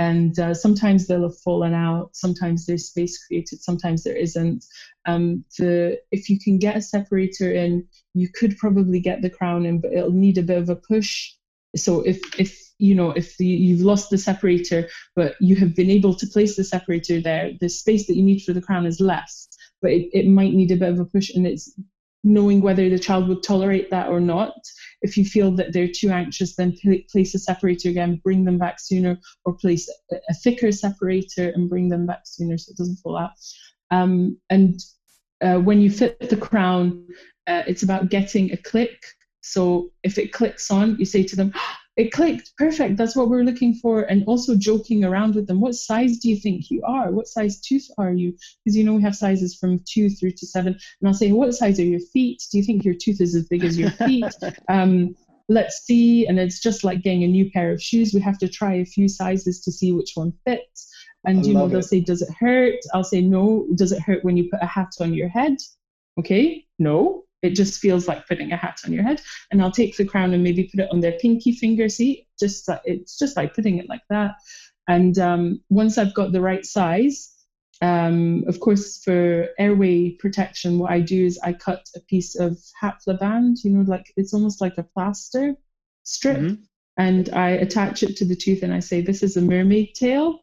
And 0.00 0.38
uh, 0.38 0.54
sometimes 0.54 1.06
they'll 1.06 1.28
have 1.28 1.38
fallen 1.44 1.74
out 1.74 2.08
sometimes 2.12 2.64
there's 2.64 2.86
space 2.86 3.22
created 3.26 3.60
sometimes 3.60 4.02
there 4.02 4.16
isn't. 4.16 4.64
Um, 5.04 5.44
the 5.58 5.98
if 6.10 6.30
you 6.30 6.38
can 6.38 6.58
get 6.58 6.76
a 6.76 6.80
separator 6.80 7.52
in 7.52 7.86
you 8.14 8.28
could 8.28 8.56
probably 8.56 8.98
get 8.98 9.20
the 9.20 9.28
crown 9.28 9.66
in 9.66 9.78
but 9.78 9.92
it'll 9.92 10.22
need 10.26 10.38
a 10.38 10.42
bit 10.42 10.56
of 10.56 10.70
a 10.70 10.76
push. 10.76 11.32
So 11.76 12.00
if 12.00 12.18
if 12.38 12.58
you 12.78 12.94
know 12.94 13.10
if 13.10 13.36
the, 13.36 13.46
you've 13.46 13.82
lost 13.82 14.08
the 14.08 14.16
separator 14.16 14.88
but 15.14 15.34
you 15.38 15.54
have 15.56 15.76
been 15.76 15.90
able 15.90 16.14
to 16.14 16.26
place 16.26 16.56
the 16.56 16.64
separator 16.64 17.20
there 17.20 17.50
the 17.60 17.68
space 17.68 18.06
that 18.06 18.16
you 18.16 18.22
need 18.22 18.40
for 18.40 18.54
the 18.54 18.62
crown 18.62 18.86
is 18.86 19.00
less 19.00 19.48
but 19.82 19.90
it, 19.90 20.08
it 20.14 20.26
might 20.26 20.54
need 20.54 20.70
a 20.70 20.76
bit 20.76 20.88
of 20.88 20.98
a 20.98 21.04
push 21.04 21.28
and 21.34 21.46
it's 21.46 21.70
knowing 22.22 22.60
whether 22.60 22.88
the 22.88 22.98
child 22.98 23.28
would 23.28 23.42
tolerate 23.42 23.90
that 23.90 24.08
or 24.08 24.20
not. 24.20 24.52
If 25.02 25.16
you 25.16 25.24
feel 25.24 25.50
that 25.52 25.72
they're 25.72 25.88
too 25.88 26.10
anxious, 26.10 26.54
then 26.56 26.76
place 27.10 27.34
a 27.34 27.38
separator 27.38 27.88
again, 27.88 28.20
bring 28.22 28.44
them 28.44 28.58
back 28.58 28.78
sooner, 28.78 29.18
or 29.44 29.54
place 29.54 29.88
a, 30.12 30.34
thicker 30.34 30.70
separator 30.72 31.50
and 31.50 31.70
bring 31.70 31.88
them 31.88 32.06
back 32.06 32.20
sooner 32.24 32.58
so 32.58 32.70
it 32.70 32.76
doesn't 32.76 32.96
fall 32.96 33.16
out. 33.16 33.30
Um, 33.90 34.38
and 34.50 34.78
uh, 35.40 35.58
when 35.58 35.80
you 35.80 35.90
fit 35.90 36.28
the 36.28 36.36
crown, 36.36 37.06
uh, 37.46 37.62
it's 37.66 37.82
about 37.82 38.10
getting 38.10 38.52
a 38.52 38.56
click. 38.56 39.02
So 39.40 39.90
if 40.02 40.18
it 40.18 40.32
clicks 40.32 40.70
on, 40.70 40.96
you 40.98 41.06
say 41.06 41.22
to 41.24 41.36
them, 41.36 41.54
it 41.96 42.12
clicked. 42.12 42.52
Perfect. 42.56 42.96
That's 42.96 43.16
what 43.16 43.28
we're 43.28 43.44
looking 43.44 43.74
for. 43.74 44.02
And 44.02 44.24
also 44.26 44.56
joking 44.56 45.04
around 45.04 45.34
with 45.34 45.46
them. 45.46 45.60
What 45.60 45.74
size 45.74 46.18
do 46.18 46.28
you 46.28 46.36
think 46.36 46.70
you 46.70 46.82
are? 46.84 47.10
What 47.10 47.26
size 47.26 47.60
tooth 47.60 47.86
are 47.98 48.12
you? 48.12 48.34
Because 48.64 48.76
you 48.76 48.84
know 48.84 48.94
we 48.94 49.02
have 49.02 49.16
sizes 49.16 49.56
from 49.56 49.80
two 49.86 50.08
through 50.08 50.32
to 50.32 50.46
seven. 50.46 50.74
And 50.74 51.08
i'll 51.08 51.14
say 51.14 51.32
what 51.32 51.54
size 51.54 51.78
are 51.80 51.84
your 51.84 52.00
feet? 52.00 52.42
Do 52.50 52.58
you 52.58 52.64
think 52.64 52.84
your 52.84 52.94
tooth 52.94 53.20
is 53.20 53.34
as 53.34 53.46
big 53.48 53.64
as 53.64 53.78
your 53.78 53.90
feet? 54.06 54.24
Um, 54.68 55.14
let's 55.48 55.84
see. 55.84 56.26
And 56.26 56.38
it's 56.38 56.60
just 56.60 56.84
like 56.84 57.02
getting 57.02 57.24
a 57.24 57.28
new 57.28 57.50
pair 57.50 57.72
of 57.72 57.82
shoes. 57.82 58.14
We 58.14 58.20
have 58.20 58.38
to 58.38 58.48
try 58.48 58.74
a 58.74 58.84
few 58.84 59.08
sizes 59.08 59.60
to 59.62 59.72
see 59.72 59.92
which 59.92 60.12
one 60.14 60.32
fits. 60.46 60.88
And 61.26 61.40
I 61.40 61.42
you 61.42 61.54
know 61.54 61.68
they'll 61.68 61.80
it. 61.80 61.84
say 61.84 62.00
does 62.00 62.22
it 62.22 62.32
hurt? 62.38 62.78
I'll 62.94 63.04
say 63.04 63.20
no. 63.20 63.66
Does 63.74 63.92
it 63.92 64.00
hurt 64.00 64.24
when 64.24 64.36
you 64.36 64.48
put 64.48 64.62
a 64.62 64.66
hat 64.66 64.92
on 65.00 65.12
your 65.12 65.28
head? 65.28 65.56
Okay. 66.18 66.64
No 66.78 67.24
it 67.42 67.54
just 67.54 67.80
feels 67.80 68.06
like 68.06 68.26
putting 68.26 68.52
a 68.52 68.56
hat 68.56 68.80
on 68.84 68.92
your 68.92 69.02
head. 69.02 69.20
And 69.50 69.62
I'll 69.62 69.72
take 69.72 69.96
the 69.96 70.04
crown 70.04 70.34
and 70.34 70.42
maybe 70.42 70.64
put 70.64 70.80
it 70.80 70.90
on 70.92 71.00
their 71.00 71.18
pinky 71.20 71.52
finger. 71.52 71.88
See, 71.88 72.26
just 72.38 72.68
like, 72.68 72.82
it's 72.84 73.18
just 73.18 73.36
like 73.36 73.54
putting 73.54 73.78
it 73.78 73.88
like 73.88 74.02
that. 74.10 74.34
And 74.88 75.18
um, 75.18 75.60
once 75.68 75.98
I've 75.98 76.14
got 76.14 76.32
the 76.32 76.40
right 76.40 76.66
size, 76.66 77.32
um, 77.82 78.44
of 78.46 78.60
course, 78.60 79.02
for 79.02 79.48
airway 79.58 80.10
protection, 80.10 80.78
what 80.78 80.90
I 80.90 81.00
do 81.00 81.24
is 81.24 81.38
I 81.42 81.52
cut 81.54 81.86
a 81.96 82.00
piece 82.00 82.38
of 82.38 82.58
band. 83.18 83.58
you 83.64 83.70
know, 83.70 83.90
like 83.90 84.12
it's 84.16 84.34
almost 84.34 84.60
like 84.60 84.76
a 84.76 84.82
plaster 84.82 85.54
strip, 86.02 86.38
mm-hmm. 86.38 86.62
and 86.98 87.30
I 87.30 87.50
attach 87.50 88.02
it 88.02 88.16
to 88.18 88.24
the 88.24 88.36
tooth 88.36 88.62
and 88.62 88.74
I 88.74 88.80
say, 88.80 89.00
This 89.00 89.22
is 89.22 89.36
a 89.36 89.40
mermaid 89.40 89.94
tail. 89.94 90.40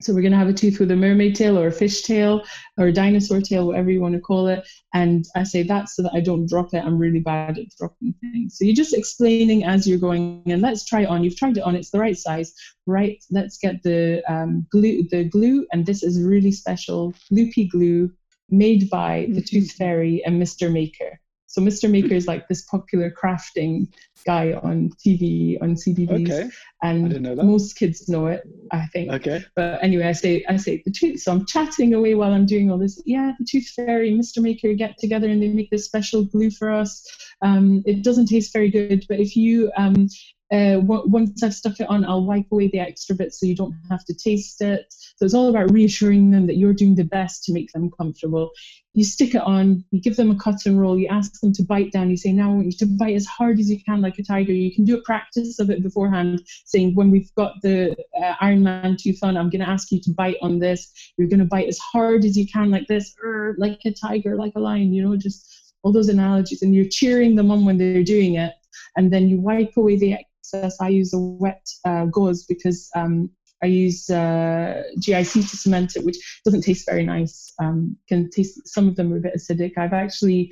So 0.00 0.14
we're 0.14 0.22
going 0.22 0.32
to 0.32 0.38
have 0.38 0.48
a 0.48 0.52
tooth 0.52 0.78
with 0.78 0.92
a 0.92 0.96
mermaid 0.96 1.34
tail 1.34 1.58
or 1.58 1.66
a 1.66 1.72
fish 1.72 2.02
tail 2.02 2.44
or 2.76 2.86
a 2.86 2.92
dinosaur 2.92 3.40
tail, 3.40 3.66
whatever 3.66 3.90
you 3.90 4.00
want 4.00 4.14
to 4.14 4.20
call 4.20 4.46
it. 4.46 4.64
And 4.94 5.24
I 5.34 5.42
say 5.42 5.64
that 5.64 5.88
so 5.88 6.04
that 6.04 6.14
I 6.14 6.20
don't 6.20 6.48
drop 6.48 6.72
it. 6.72 6.84
I'm 6.84 6.98
really 6.98 7.18
bad 7.18 7.58
at 7.58 7.66
dropping 7.76 8.14
things. 8.20 8.56
So 8.56 8.64
you're 8.64 8.76
just 8.76 8.94
explaining 8.94 9.64
as 9.64 9.88
you're 9.88 9.98
going 9.98 10.44
and 10.46 10.62
let's 10.62 10.84
try 10.84 11.00
it 11.00 11.08
on. 11.08 11.24
You've 11.24 11.36
tried 11.36 11.56
it 11.56 11.64
on. 11.64 11.74
It's 11.74 11.90
the 11.90 11.98
right 11.98 12.16
size. 12.16 12.54
Right. 12.86 13.22
Let's 13.32 13.58
get 13.58 13.82
the 13.82 14.22
um, 14.32 14.68
glue, 14.70 15.02
the 15.10 15.24
glue. 15.24 15.66
And 15.72 15.84
this 15.84 16.04
is 16.04 16.22
really 16.22 16.52
special 16.52 17.12
gloopy 17.32 17.68
glue 17.68 18.12
made 18.50 18.88
by 18.90 19.26
the 19.30 19.40
mm-hmm. 19.40 19.58
Tooth 19.58 19.72
Fairy 19.72 20.22
and 20.24 20.40
Mr. 20.40 20.70
Maker. 20.72 21.18
So 21.48 21.62
Mr. 21.62 21.90
Maker 21.90 22.14
is 22.14 22.26
like 22.26 22.46
this 22.46 22.62
popular 22.62 23.10
crafting 23.10 23.88
guy 24.26 24.52
on 24.52 24.90
TV 25.04 25.60
on 25.62 25.76
CBeebies, 25.76 26.30
okay. 26.30 26.50
and 26.82 27.36
most 27.36 27.74
kids 27.74 28.06
know 28.06 28.26
it, 28.26 28.42
I 28.70 28.84
think. 28.92 29.10
Okay. 29.12 29.42
But 29.56 29.82
anyway, 29.82 30.04
I 30.04 30.12
say 30.12 30.44
I 30.46 30.58
say 30.58 30.82
the 30.84 30.90
tooth. 30.90 31.20
So 31.20 31.32
I'm 31.32 31.46
chatting 31.46 31.94
away 31.94 32.14
while 32.14 32.32
I'm 32.34 32.44
doing 32.44 32.70
all 32.70 32.76
this. 32.76 33.00
Yeah, 33.06 33.32
the 33.38 33.46
Tooth 33.46 33.68
Fairy, 33.68 34.12
Mr. 34.12 34.42
Maker 34.42 34.74
get 34.74 34.98
together 34.98 35.26
and 35.26 35.42
they 35.42 35.48
make 35.48 35.70
this 35.70 35.86
special 35.86 36.22
glue 36.22 36.50
for 36.50 36.70
us. 36.70 37.06
Um, 37.40 37.82
it 37.86 38.04
doesn't 38.04 38.26
taste 38.26 38.52
very 38.52 38.70
good, 38.70 39.06
but 39.08 39.18
if 39.18 39.34
you 39.34 39.72
um, 39.74 40.08
uh, 40.50 40.80
once 40.82 41.42
I've 41.42 41.54
stuck 41.54 41.78
it 41.78 41.88
on, 41.90 42.06
I'll 42.06 42.24
wipe 42.24 42.46
away 42.50 42.68
the 42.68 42.80
extra 42.80 43.14
bits 43.14 43.38
so 43.38 43.46
you 43.46 43.54
don't 43.54 43.74
have 43.90 44.04
to 44.06 44.14
taste 44.14 44.62
it. 44.62 44.86
So 45.16 45.24
it's 45.24 45.34
all 45.34 45.50
about 45.50 45.70
reassuring 45.70 46.30
them 46.30 46.46
that 46.46 46.56
you're 46.56 46.72
doing 46.72 46.94
the 46.94 47.04
best 47.04 47.44
to 47.44 47.52
make 47.52 47.70
them 47.72 47.90
comfortable. 47.90 48.50
You 48.94 49.04
stick 49.04 49.34
it 49.34 49.42
on, 49.42 49.84
you 49.90 50.00
give 50.00 50.16
them 50.16 50.30
a 50.30 50.34
cotton 50.34 50.78
roll, 50.78 50.98
you 50.98 51.06
ask 51.08 51.38
them 51.42 51.52
to 51.52 51.62
bite 51.62 51.92
down. 51.92 52.08
You 52.08 52.16
say, 52.16 52.32
Now 52.32 52.50
I 52.50 52.54
want 52.54 52.66
you 52.66 52.72
to 52.78 52.86
bite 52.86 53.14
as 53.14 53.26
hard 53.26 53.60
as 53.60 53.68
you 53.68 53.78
can, 53.84 54.00
like 54.00 54.18
a 54.18 54.22
tiger. 54.22 54.52
You 54.52 54.74
can 54.74 54.86
do 54.86 54.96
a 54.96 55.02
practice 55.02 55.58
of 55.58 55.68
it 55.68 55.82
beforehand, 55.82 56.40
saying, 56.64 56.94
When 56.94 57.10
we've 57.10 57.32
got 57.34 57.52
the 57.62 57.94
uh, 58.20 58.34
Iron 58.40 58.62
Man 58.62 58.96
tooth 58.98 59.18
on, 59.22 59.36
I'm 59.36 59.50
going 59.50 59.60
to 59.60 59.68
ask 59.68 59.92
you 59.92 60.00
to 60.00 60.10
bite 60.12 60.38
on 60.40 60.58
this. 60.58 61.12
You're 61.18 61.28
going 61.28 61.40
to 61.40 61.44
bite 61.44 61.68
as 61.68 61.78
hard 61.78 62.24
as 62.24 62.38
you 62.38 62.46
can, 62.46 62.70
like 62.70 62.86
this, 62.86 63.14
or 63.22 63.54
like 63.58 63.80
a 63.84 63.92
tiger, 63.92 64.34
like 64.34 64.52
a 64.56 64.60
lion, 64.60 64.94
you 64.94 65.02
know, 65.02 65.14
just 65.14 65.74
all 65.82 65.92
those 65.92 66.08
analogies. 66.08 66.62
And 66.62 66.74
you're 66.74 66.88
cheering 66.88 67.34
them 67.34 67.50
on 67.50 67.66
when 67.66 67.76
they're 67.76 68.02
doing 68.02 68.36
it. 68.36 68.54
And 68.96 69.12
then 69.12 69.28
you 69.28 69.38
wipe 69.38 69.76
away 69.76 69.96
the 69.96 70.16
process, 70.50 70.76
I 70.80 70.88
use 70.88 71.12
a 71.14 71.18
wet 71.18 71.66
uh, 71.84 72.06
gauze 72.06 72.44
because 72.44 72.90
um, 72.94 73.30
I 73.62 73.66
use 73.66 74.08
uh, 74.10 74.82
GIC 74.98 75.50
to 75.50 75.56
cement 75.56 75.96
it, 75.96 76.04
which 76.04 76.40
doesn't 76.44 76.62
taste 76.62 76.86
very 76.86 77.04
nice. 77.04 77.52
Um, 77.60 77.96
can 78.08 78.30
taste 78.30 78.68
some 78.68 78.88
of 78.88 78.96
them 78.96 79.12
are 79.12 79.16
a 79.16 79.20
bit 79.20 79.34
acidic. 79.36 79.72
I've 79.76 79.92
actually, 79.92 80.50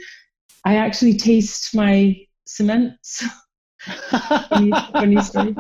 I 0.65 0.77
actually 0.77 1.17
taste 1.17 1.75
my 1.75 2.17
cements. 2.47 3.25
funny, 4.49 4.73
funny 4.93 5.21
story. 5.23 5.55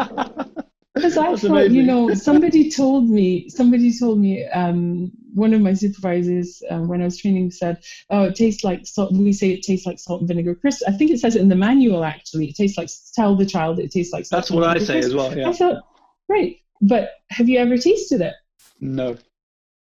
Because 0.96 1.18
I 1.18 1.28
That's 1.28 1.42
thought, 1.42 1.50
amazing. 1.50 1.74
you 1.74 1.82
know, 1.82 2.14
somebody 2.14 2.70
told 2.70 3.10
me, 3.10 3.50
somebody 3.50 3.92
told 3.96 4.18
me, 4.18 4.46
um, 4.46 5.12
one 5.34 5.52
of 5.52 5.60
my 5.60 5.74
supervisors 5.74 6.62
uh, 6.70 6.78
when 6.78 7.02
I 7.02 7.04
was 7.04 7.18
training 7.18 7.50
said, 7.50 7.76
"Oh, 8.08 8.24
it 8.24 8.34
tastes 8.34 8.64
like 8.64 8.86
salt." 8.86 9.12
We 9.12 9.34
say 9.34 9.50
it 9.50 9.62
tastes 9.62 9.86
like 9.86 9.98
salt 9.98 10.20
and 10.22 10.28
vinegar 10.28 10.54
crisp. 10.54 10.82
I 10.88 10.92
think 10.92 11.10
it 11.10 11.20
says 11.20 11.36
it 11.36 11.42
in 11.42 11.50
the 11.50 11.54
manual. 11.54 12.02
Actually, 12.02 12.46
it 12.46 12.56
tastes 12.56 12.78
like. 12.78 12.88
Tell 13.14 13.36
the 13.36 13.44
child 13.44 13.78
it 13.78 13.90
tastes 13.90 14.10
like. 14.10 14.24
Salt 14.24 14.38
That's 14.38 14.50
what 14.50 14.64
I 14.64 14.78
say 14.78 14.94
crisp. 14.94 15.08
as 15.08 15.14
well. 15.14 15.36
Yeah. 15.36 15.50
I 15.50 15.52
thought, 15.52 15.82
right, 16.30 16.56
but 16.80 17.10
have 17.28 17.46
you 17.46 17.58
ever 17.58 17.76
tasted 17.76 18.22
it? 18.22 18.32
No. 18.80 19.18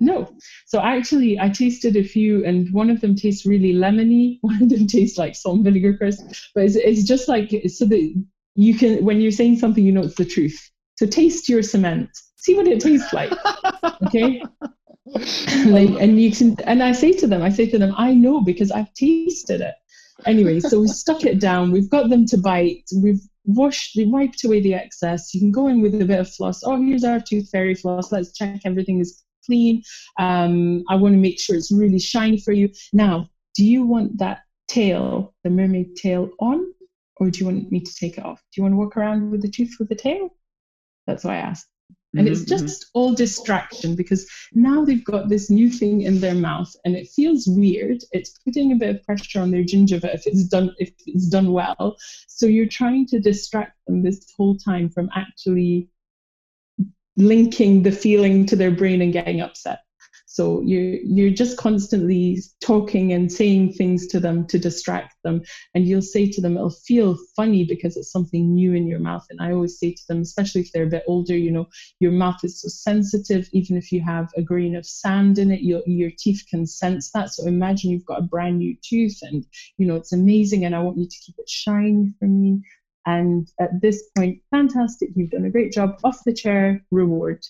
No. 0.01 0.31
So 0.67 0.81
actually, 0.81 1.41
I 1.41 1.49
tasted 1.49 1.97
a 1.97 2.05
few, 2.05 2.45
and 2.45 2.71
one 2.71 2.91
of 2.91 3.01
them 3.01 3.15
tastes 3.17 3.47
really 3.47 3.73
lemony. 3.73 4.39
One 4.43 4.63
of 4.63 4.69
them 4.69 4.87
tastes 4.87 5.17
like 5.17 5.35
salt 5.35 5.57
and 5.57 5.65
vinegar 5.65 5.97
crisp. 5.97 6.27
But 6.55 6.65
it's, 6.65 6.77
it's 6.77 7.05
just 7.05 7.29
like 7.29 7.51
so 7.69 7.87
that 7.87 8.25
you 8.57 8.75
can, 8.77 9.03
when 9.07 9.23
you're 9.23 9.31
saying 9.31 9.57
something, 9.57 9.83
you 9.83 9.93
know 9.93 10.03
it's 10.03 10.17
the 10.17 10.27
truth. 10.27 10.71
So 10.99 11.07
taste 11.07 11.49
your 11.49 11.63
cement. 11.63 12.11
See 12.35 12.57
what 12.57 12.67
it 12.67 12.81
tastes 12.81 13.13
like. 13.13 13.33
Okay. 14.05 14.43
like, 15.67 15.91
and 15.91 16.21
you 16.21 16.33
can, 16.33 16.57
and 16.65 16.83
I 16.83 16.91
say 16.91 17.13
to 17.13 17.29
them, 17.29 17.41
I 17.41 17.51
say 17.51 17.71
to 17.71 17.79
them, 17.79 17.95
I 17.97 18.15
know 18.15 18.41
because 18.41 18.73
I've 18.73 18.93
tasted 18.95 19.61
it. 19.61 19.77
Anyway, 20.27 20.59
so 20.59 20.81
we 20.81 20.89
stuck 20.89 21.23
it 21.23 21.39
down. 21.39 21.71
We've 21.71 21.89
got 21.89 22.11
them 22.11 22.27
to 22.27 22.37
bite. 22.37 22.83
We've 23.01 23.21
washed, 23.45 23.93
we 23.97 24.07
wiped 24.07 24.43
away 24.43 24.61
the 24.61 24.75
excess. 24.75 25.33
You 25.33 25.39
can 25.39 25.53
go 25.53 25.69
in 25.69 25.83
with 25.83 25.95
a 25.95 26.05
bit 26.05 26.19
of 26.19 26.29
floss. 26.29 26.65
Oh, 26.65 26.83
here's 26.83 27.05
our 27.05 27.21
tooth 27.21 27.49
fairy 27.49 27.77
floss. 27.77 28.11
Let's 28.11 28.33
check 28.33 28.63
everything 28.65 28.99
is 28.99 29.23
clean. 29.47 29.85
Um, 30.19 30.83
I 30.89 30.97
want 30.97 31.15
to 31.15 31.21
make 31.21 31.39
sure 31.39 31.55
it's 31.55 31.71
really 31.71 32.01
shiny 32.01 32.41
for 32.41 32.51
you. 32.51 32.71
Now, 32.93 33.31
do 33.55 33.65
you 33.65 33.87
want 33.87 34.19
that 34.19 34.41
tail, 34.67 35.33
the 35.45 35.51
mermaid 35.51 35.95
tail, 35.95 36.29
on, 36.41 36.73
or 37.19 37.31
do 37.31 37.39
you 37.39 37.47
want 37.47 37.71
me 37.71 37.79
to 37.79 37.95
take 37.95 38.19
it 38.19 38.25
off? 38.25 38.43
Do 38.53 38.61
you 38.61 38.63
want 38.65 38.73
to 38.73 38.79
walk 38.79 38.97
around 38.97 39.31
with 39.31 39.43
the 39.43 39.49
tooth 39.49 39.77
with 39.79 39.89
the 39.89 39.95
tail? 39.95 40.31
That's 41.09 41.25
why 41.25 41.37
I 41.37 41.39
asked. 41.39 41.67
And 42.15 42.27
mm-hmm, 42.27 42.33
it's 42.33 42.45
just 42.45 42.65
mm-hmm. 42.65 42.99
all 42.99 43.15
distraction 43.15 43.95
because 43.95 44.27
now 44.53 44.85
they've 44.85 45.05
got 45.05 45.29
this 45.29 45.51
new 45.51 45.69
thing 45.69 46.03
in 46.03 46.21
their 46.21 46.35
mouth 46.35 46.71
and 46.85 46.95
it 46.95 47.09
feels 47.09 47.47
weird. 47.47 47.99
It's 48.13 48.39
putting 48.45 48.73
a 48.73 48.77
bit 48.77 48.97
of 48.97 49.03
pressure 49.03 49.41
on 49.41 49.51
their 49.51 49.65
gingiva 49.65 50.15
if 50.15 50.27
it's 50.27 50.45
done 50.45 50.75
if 50.79 50.91
it's 51.07 51.29
done 51.29 51.53
well. 51.53 51.97
So 52.29 52.47
you're 52.47 52.69
trying 52.69 53.07
to 53.09 53.21
distract 53.21 53.77
them 53.87 54.03
this 54.03 54.25
whole 54.37 54.57
time 54.57 54.91
from 54.91 55.11
actually 55.15 55.89
linking 57.17 57.83
the 57.83 57.93
feeling 57.93 58.47
to 58.47 58.57
their 58.57 58.71
brain 58.71 59.03
and 59.03 59.13
getting 59.13 59.41
upset. 59.41 59.81
So 60.39 60.63
you're 60.63 61.01
you're 61.03 61.35
just 61.35 61.59
constantly 61.59 62.39
talking 62.61 63.13
and 63.13 63.33
saying 63.33 63.73
things 63.73 64.07
to 64.07 64.21
them 64.21 64.47
to 64.47 64.57
distract 64.57 65.17
them, 65.25 65.43
and 65.75 65.85
you'll 65.89 66.01
say 66.01 66.31
to 66.31 66.41
them, 66.41 66.57
it'll 66.57 66.71
feel 66.71 67.19
funny 67.35 67.65
because 67.65 67.97
it's 67.97 68.13
something 68.13 68.55
new 68.55 68.73
in 68.73 68.87
your 68.87 69.01
mouth. 69.01 69.27
And 69.31 69.41
I 69.43 69.51
always 69.51 69.81
say 69.81 69.91
to 69.95 70.03
them, 70.07 70.21
especially 70.21 70.61
if 70.61 70.71
they're 70.71 70.85
a 70.85 70.95
bit 70.97 71.03
older, 71.09 71.37
you 71.37 71.51
know, 71.51 71.67
your 71.99 72.13
mouth 72.13 72.39
is 72.45 72.61
so 72.61 72.69
sensitive. 72.69 73.49
Even 73.53 73.77
if 73.77 73.91
you 73.91 74.01
have 74.01 74.29
a 74.37 74.43
grain 74.43 74.77
of 74.77 74.87
sand 74.87 75.39
in 75.39 75.51
it, 75.51 75.63
your 75.63 75.83
your 75.87 76.13
teeth 76.17 76.45
can 76.49 76.67
sense 76.69 77.11
that. 77.11 77.31
So 77.31 77.45
imagine 77.49 77.91
you've 77.91 78.07
got 78.07 78.21
a 78.21 78.31
brand 78.35 78.59
new 78.59 78.77
tooth, 78.89 79.19
and 79.23 79.45
you 79.77 79.89
know 79.89 79.97
it's 79.97 80.13
amazing, 80.13 80.65
and 80.65 80.77
I 80.77 80.79
want 80.79 80.99
you 80.99 81.09
to 81.09 81.19
keep 81.27 81.35
it 81.37 81.49
shiny 81.49 82.15
for 82.21 82.27
me. 82.29 82.63
And 83.07 83.51
at 83.59 83.81
this 83.83 84.05
point, 84.17 84.39
fantastic, 84.53 85.09
you've 85.17 85.31
done 85.31 85.47
a 85.47 85.51
great 85.51 85.73
job. 85.73 85.99
Off 86.05 86.23
the 86.25 86.33
chair, 86.33 86.81
reward. 86.93 87.41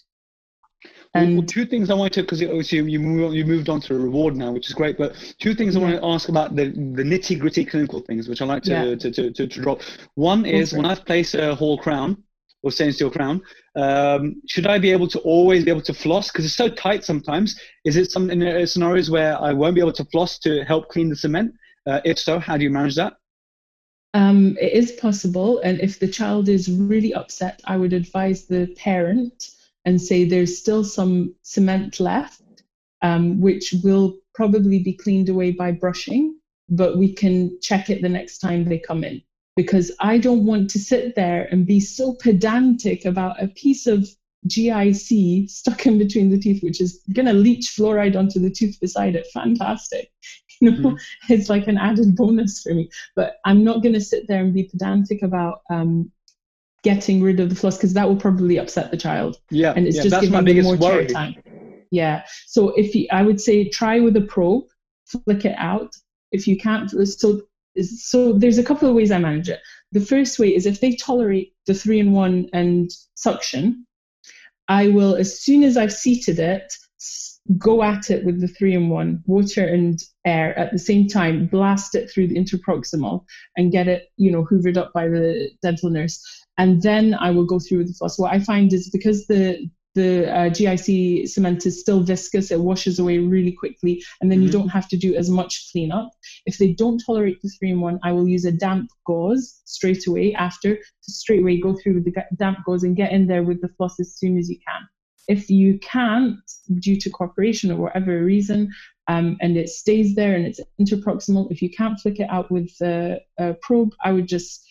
And 1.14 1.38
well, 1.38 1.46
two 1.46 1.64
things 1.64 1.90
I 1.90 1.94
wanted 1.94 2.12
to, 2.14 2.22
because 2.22 2.42
obviously 2.42 2.78
you, 2.90 3.00
move, 3.00 3.34
you 3.34 3.44
moved 3.44 3.68
on 3.68 3.80
to 3.82 3.94
a 3.94 3.98
reward 3.98 4.36
now, 4.36 4.52
which 4.52 4.68
is 4.68 4.74
great. 4.74 4.98
But 4.98 5.14
two 5.40 5.54
things 5.54 5.74
I 5.74 5.80
want 5.80 5.96
to 5.96 6.04
ask 6.04 6.28
about 6.28 6.54
the, 6.54 6.66
the 6.66 7.02
nitty 7.02 7.38
gritty 7.38 7.64
clinical 7.64 8.00
things, 8.00 8.28
which 8.28 8.42
I 8.42 8.44
like 8.44 8.62
to, 8.64 8.70
yeah. 8.70 8.84
to, 8.84 8.96
to, 8.96 9.30
to, 9.32 9.46
to, 9.46 9.60
drop. 9.60 9.80
One 10.14 10.44
is 10.44 10.72
when 10.72 10.84
I've 10.84 11.04
placed 11.04 11.34
a 11.34 11.54
Hall 11.54 11.78
crown 11.78 12.22
or 12.62 12.70
stainless 12.70 12.96
steel 12.96 13.10
crown, 13.10 13.40
um, 13.76 14.42
should 14.48 14.66
I 14.66 14.78
be 14.78 14.90
able 14.90 15.08
to 15.08 15.18
always 15.20 15.64
be 15.64 15.70
able 15.70 15.82
to 15.82 15.94
floss? 15.94 16.30
Because 16.30 16.44
it's 16.44 16.54
so 16.54 16.68
tight 16.68 17.04
sometimes. 17.04 17.58
Is 17.84 17.96
it 17.96 18.10
some 18.10 18.30
in 18.30 18.42
uh, 18.42 18.66
scenarios 18.66 19.10
where 19.10 19.40
I 19.40 19.52
won't 19.52 19.74
be 19.74 19.80
able 19.80 19.92
to 19.92 20.04
floss 20.06 20.38
to 20.40 20.64
help 20.64 20.88
clean 20.88 21.08
the 21.08 21.16
cement? 21.16 21.54
Uh, 21.86 22.00
if 22.04 22.18
so, 22.18 22.38
how 22.38 22.56
do 22.56 22.64
you 22.64 22.70
manage 22.70 22.96
that? 22.96 23.14
Um, 24.14 24.56
it 24.60 24.72
is 24.72 24.92
possible, 24.92 25.60
and 25.60 25.80
if 25.80 26.00
the 26.00 26.08
child 26.08 26.48
is 26.48 26.70
really 26.70 27.14
upset, 27.14 27.60
I 27.64 27.76
would 27.76 27.92
advise 27.92 28.46
the 28.46 28.74
parent 28.76 29.50
and 29.88 29.98
say 30.03 30.22
there's 30.22 30.59
still 30.59 30.85
some 30.85 31.35
cement 31.40 31.98
left, 31.98 32.42
um, 33.01 33.40
which 33.40 33.74
will 33.83 34.18
probably 34.35 34.81
be 34.83 34.92
cleaned 34.92 35.31
away 35.31 35.51
by 35.51 35.72
brushing, 35.72 36.38
but 36.68 36.98
we 36.98 37.11
can 37.11 37.59
check 37.62 37.88
it 37.88 38.03
the 38.03 38.09
next 38.09 38.37
time 38.40 38.66
they 38.66 38.79
come 38.79 39.03
in. 39.03 39.22
Because 39.57 39.90
I 39.98 40.18
don't 40.18 40.44
want 40.44 40.68
to 40.70 40.79
sit 40.79 41.14
there 41.14 41.48
and 41.51 41.66
be 41.66 41.81
so 41.81 42.14
pedantic 42.22 43.07
about 43.07 43.42
a 43.42 43.48
piece 43.48 43.87
of 43.87 44.07
GIC 44.46 45.48
stuck 45.48 45.87
in 45.87 45.96
between 45.96 46.29
the 46.29 46.38
teeth, 46.38 46.62
which 46.62 46.83
is 46.83 47.03
going 47.14 47.24
to 47.24 47.33
leach 47.33 47.74
fluoride 47.74 48.14
onto 48.14 48.38
the 48.38 48.51
tooth 48.51 48.79
beside 48.81 49.16
it. 49.16 49.27
Fantastic. 49.33 50.11
You 50.61 50.72
know, 50.72 50.90
mm-hmm. 50.90 51.33
it's 51.33 51.48
like 51.48 51.68
an 51.68 51.79
added 51.79 52.16
bonus 52.16 52.62
for 52.62 52.74
me. 52.74 52.90
But 53.14 53.37
I'm 53.44 53.62
not 53.62 53.81
going 53.81 53.92
to 53.92 54.01
sit 54.01 54.27
there 54.27 54.40
and 54.40 54.53
be 54.53 54.64
pedantic 54.64 55.22
about 55.22 55.61
um, 55.70 56.11
getting 56.82 57.22
rid 57.22 57.40
of 57.40 57.48
the 57.48 57.54
floss 57.54 57.76
because 57.76 57.94
that 57.94 58.08
will 58.08 58.16
probably 58.16 58.58
upset 58.58 58.90
the 58.90 58.96
child. 58.96 59.38
Yeah, 59.50 59.72
and 59.76 59.86
it's 59.86 59.96
yeah, 59.96 60.04
just 60.04 60.20
giving 60.20 60.44
them 60.44 60.64
more 60.64 60.76
worry. 60.76 61.06
time. 61.06 61.34
Yeah. 61.90 62.24
So 62.46 62.70
if 62.70 62.94
you, 62.94 63.06
I 63.10 63.22
would 63.22 63.40
say 63.40 63.68
try 63.68 64.00
with 64.00 64.16
a 64.16 64.22
probe, 64.22 64.64
flick 65.06 65.44
it 65.44 65.56
out. 65.56 65.94
If 66.32 66.46
you 66.46 66.56
can't, 66.56 66.90
so 66.90 67.40
so 67.82 68.32
there's 68.32 68.58
a 68.58 68.64
couple 68.64 68.88
of 68.88 68.94
ways 68.94 69.10
I 69.10 69.18
manage 69.18 69.48
it. 69.48 69.60
The 69.92 70.00
first 70.00 70.38
way 70.38 70.54
is 70.54 70.66
if 70.66 70.80
they 70.80 70.94
tolerate 70.96 71.54
the 71.66 71.74
three 71.74 72.00
in 72.00 72.12
one 72.12 72.48
and 72.52 72.90
suction, 73.14 73.86
I 74.68 74.88
will 74.88 75.14
as 75.14 75.40
soon 75.40 75.62
as 75.62 75.76
I've 75.76 75.92
seated 75.92 76.38
it, 76.38 76.72
go 77.56 77.82
at 77.82 78.10
it 78.10 78.24
with 78.24 78.40
the 78.40 78.48
three 78.48 78.74
in 78.74 78.90
one, 78.90 79.22
water 79.26 79.64
and 79.64 79.98
air 80.26 80.58
at 80.58 80.72
the 80.72 80.78
same 80.78 81.08
time, 81.08 81.46
blast 81.46 81.94
it 81.94 82.10
through 82.10 82.28
the 82.28 82.36
interproximal 82.36 83.24
and 83.56 83.72
get 83.72 83.88
it, 83.88 84.08
you 84.16 84.30
know, 84.30 84.44
hoovered 84.44 84.76
up 84.76 84.92
by 84.92 85.08
the 85.08 85.50
dental 85.62 85.88
nurse 85.88 86.22
and 86.58 86.82
then 86.82 87.14
I 87.14 87.30
will 87.30 87.46
go 87.46 87.58
through 87.58 87.78
with 87.78 87.88
the 87.88 87.94
floss. 87.94 88.18
What 88.18 88.32
I 88.32 88.40
find 88.40 88.72
is 88.72 88.90
because 88.90 89.26
the 89.26 89.70
the 89.94 90.30
uh, 90.30 90.50
GIC 90.50 91.28
cement 91.28 91.66
is 91.66 91.80
still 91.80 92.00
viscous, 92.00 92.52
it 92.52 92.60
washes 92.60 93.00
away 93.00 93.18
really 93.18 93.50
quickly, 93.50 94.04
and 94.20 94.30
then 94.30 94.38
mm-hmm. 94.38 94.46
you 94.46 94.52
don't 94.52 94.68
have 94.68 94.88
to 94.88 94.96
do 94.96 95.16
as 95.16 95.28
much 95.28 95.70
cleanup. 95.72 96.10
If 96.46 96.58
they 96.58 96.72
don't 96.72 97.02
tolerate 97.04 97.40
the 97.42 97.48
three 97.48 97.70
in 97.70 97.80
one, 97.80 97.98
I 98.04 98.12
will 98.12 98.28
use 98.28 98.44
a 98.44 98.52
damp 98.52 98.90
gauze 99.06 99.60
straight 99.64 100.06
away 100.06 100.34
after 100.34 100.76
to 100.76 101.12
straight 101.12 101.40
away 101.40 101.58
go 101.58 101.74
through 101.76 101.94
with 101.94 102.04
the 102.04 102.24
damp 102.36 102.58
gauze 102.64 102.84
and 102.84 102.96
get 102.96 103.12
in 103.12 103.26
there 103.26 103.42
with 103.42 103.60
the 103.60 103.70
floss 103.70 103.98
as 103.98 104.14
soon 104.14 104.38
as 104.38 104.48
you 104.48 104.58
can. 104.66 104.88
If 105.26 105.50
you 105.50 105.78
can't, 105.80 106.38
due 106.78 106.98
to 107.00 107.10
cooperation 107.10 107.72
or 107.72 107.76
whatever 107.76 108.22
reason, 108.22 108.70
um, 109.08 109.36
and 109.40 109.56
it 109.56 109.68
stays 109.68 110.14
there 110.14 110.36
and 110.36 110.46
it's 110.46 110.60
interproximal, 110.80 111.50
if 111.50 111.60
you 111.60 111.70
can't 111.70 111.98
flick 111.98 112.20
it 112.20 112.30
out 112.30 112.50
with 112.52 112.70
the 112.78 113.20
uh, 113.40 113.54
probe, 113.62 113.94
I 114.04 114.12
would 114.12 114.28
just 114.28 114.67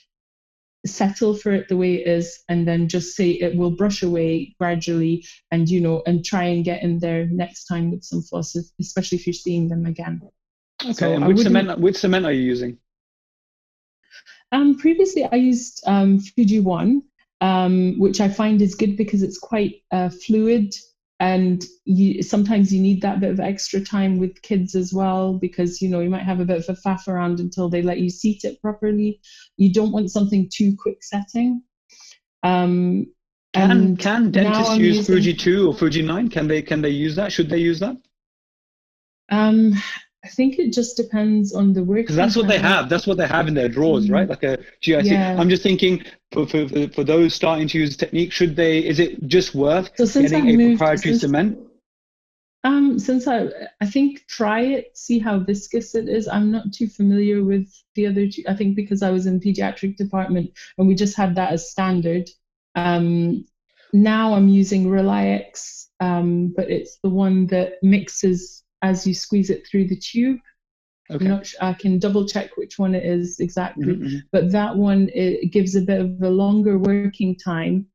settle 0.87 1.33
for 1.33 1.51
it 1.51 1.67
the 1.67 1.77
way 1.77 1.95
it 1.95 2.07
is 2.07 2.43
and 2.49 2.67
then 2.67 2.87
just 2.87 3.15
say 3.15 3.31
it 3.31 3.55
will 3.55 3.71
brush 3.71 4.03
away 4.03 4.55
gradually 4.59 5.25
and 5.51 5.69
you 5.69 5.79
know 5.79 6.01
and 6.05 6.25
try 6.25 6.43
and 6.43 6.65
get 6.65 6.83
in 6.83 6.99
there 6.99 7.25
next 7.27 7.65
time 7.65 7.91
with 7.91 8.03
some 8.03 8.21
floss 8.21 8.55
especially 8.79 9.17
if 9.17 9.27
you're 9.27 9.33
seeing 9.33 9.67
them 9.67 9.85
again. 9.85 10.21
Okay 10.83 10.93
so 10.93 11.13
and 11.13 11.27
which 11.27 11.39
cement 11.39 11.79
which 11.79 11.97
cement 11.97 12.25
are 12.25 12.31
you 12.31 12.41
using? 12.41 12.77
Um 14.51 14.77
previously 14.77 15.25
i 15.25 15.35
used 15.35 15.83
um 15.85 16.19
fuji 16.19 16.61
one 16.61 17.03
um 17.41 17.99
which 17.99 18.21
i 18.21 18.29
find 18.29 18.61
is 18.61 18.75
good 18.75 18.95
because 18.95 19.21
it's 19.21 19.37
quite 19.37 19.83
uh, 19.91 20.09
fluid 20.09 20.73
and 21.19 21.65
you 21.85 22.21
sometimes 22.21 22.71
you 22.71 22.81
need 22.81 23.01
that 23.01 23.19
bit 23.19 23.31
of 23.31 23.39
extra 23.39 23.81
time 23.81 24.19
with 24.19 24.41
kids 24.43 24.75
as 24.75 24.93
well 24.93 25.33
because 25.33 25.81
you 25.81 25.89
know 25.89 25.99
you 25.99 26.09
might 26.09 26.23
have 26.23 26.39
a 26.39 26.45
bit 26.45 26.57
of 26.57 26.65
a 26.69 26.87
faff 26.87 27.07
around 27.07 27.39
until 27.39 27.69
they 27.69 27.81
let 27.81 27.99
you 27.99 28.09
seat 28.09 28.43
it 28.43 28.61
properly. 28.61 29.19
You 29.57 29.73
don't 29.73 29.91
want 29.91 30.11
something 30.11 30.47
too 30.53 30.75
quick 30.77 30.97
setting. 31.01 31.61
Um 32.43 33.07
can 33.53 33.97
can 33.97 34.29
dentists 34.29 34.77
use 34.77 34.97
using, 34.97 35.15
fuji 35.15 35.33
2 35.33 35.67
or 35.67 35.73
fuji 35.73 36.03
9 36.03 36.27
can 36.27 36.47
they 36.47 36.61
can 36.61 36.81
they 36.81 36.89
use 36.89 37.15
that? 37.15 37.31
Should 37.31 37.49
they 37.49 37.57
use 37.57 37.79
that? 37.79 37.95
Um 39.29 39.73
I 40.27 40.29
think 40.29 40.59
it 40.59 40.73
just 40.73 40.97
depends 40.97 41.53
on 41.53 41.71
the 41.71 41.83
work. 41.85 41.99
Because 41.99 42.17
that's 42.17 42.35
what 42.35 42.49
they 42.49 42.59
have. 42.59 42.89
That's 42.89 43.07
what 43.07 43.15
they 43.15 43.27
have 43.27 43.47
in 43.47 43.53
their 43.53 43.69
drawers, 43.69 44.05
mm-hmm. 44.05 44.13
right? 44.13 44.29
Like 44.29 44.43
a 44.43 44.57
GIC. 44.83 45.05
Yeah. 45.05 45.37
I'm 45.39 45.49
just 45.49 45.63
thinking 45.63 46.03
for, 46.33 46.45
for, 46.45 46.67
for 46.89 47.03
those 47.05 47.33
starting 47.33 47.65
to 47.69 47.79
use 47.79 47.95
the 47.95 48.05
technique, 48.05 48.33
should 48.33 48.57
they? 48.57 48.79
Is 48.79 48.99
it 48.99 49.25
just 49.27 49.55
worth 49.55 49.89
so 49.95 50.21
getting 50.21 50.47
I 50.47 50.49
a 50.49 50.57
moved, 50.57 50.79
proprietary 50.79 51.13
since, 51.13 51.21
cement? 51.21 51.57
Um, 52.65 52.99
since 52.99 53.25
I, 53.25 53.47
I 53.79 53.85
think 53.85 54.27
try 54.27 54.59
it, 54.63 54.97
see 54.97 55.17
how 55.17 55.39
viscous 55.39 55.95
it 55.95 56.09
is. 56.09 56.27
I'm 56.27 56.51
not 56.51 56.73
too 56.73 56.89
familiar 56.89 57.41
with 57.41 57.71
the 57.95 58.07
other 58.07 58.27
two. 58.27 58.43
I 58.49 58.53
think 58.53 58.75
because 58.75 59.01
I 59.01 59.11
was 59.11 59.27
in 59.27 59.39
pediatric 59.39 59.95
department 59.95 60.51
and 60.77 60.89
we 60.89 60.95
just 60.95 61.15
had 61.15 61.35
that 61.35 61.53
as 61.53 61.71
standard. 61.71 62.29
Um, 62.75 63.45
now 63.93 64.33
I'm 64.33 64.49
using 64.49 64.87
RelyX, 64.87 65.85
um, 66.01 66.53
but 66.53 66.69
it's 66.69 66.97
the 67.01 67.09
one 67.09 67.47
that 67.47 67.75
mixes 67.81 68.65
as 68.81 69.05
you 69.07 69.13
squeeze 69.13 69.49
it 69.49 69.67
through 69.67 69.87
the 69.87 69.95
tube. 69.95 70.39
Okay. 71.09 71.25
I'm 71.25 71.31
not 71.31 71.45
sure, 71.45 71.63
I 71.63 71.73
can 71.73 71.99
double 71.99 72.27
check 72.27 72.57
which 72.57 72.77
one 72.77 72.93
it 72.93 73.05
is 73.05 73.39
exactly, 73.39 73.85
mm-hmm, 73.85 74.03
mm-hmm. 74.03 74.17
but 74.31 74.51
that 74.51 74.75
one 74.75 75.09
it 75.13 75.51
gives 75.53 75.75
a 75.75 75.81
bit 75.81 76.01
of 76.01 76.21
a 76.21 76.29
longer 76.29 76.77
working 76.77 77.35
time 77.37 77.85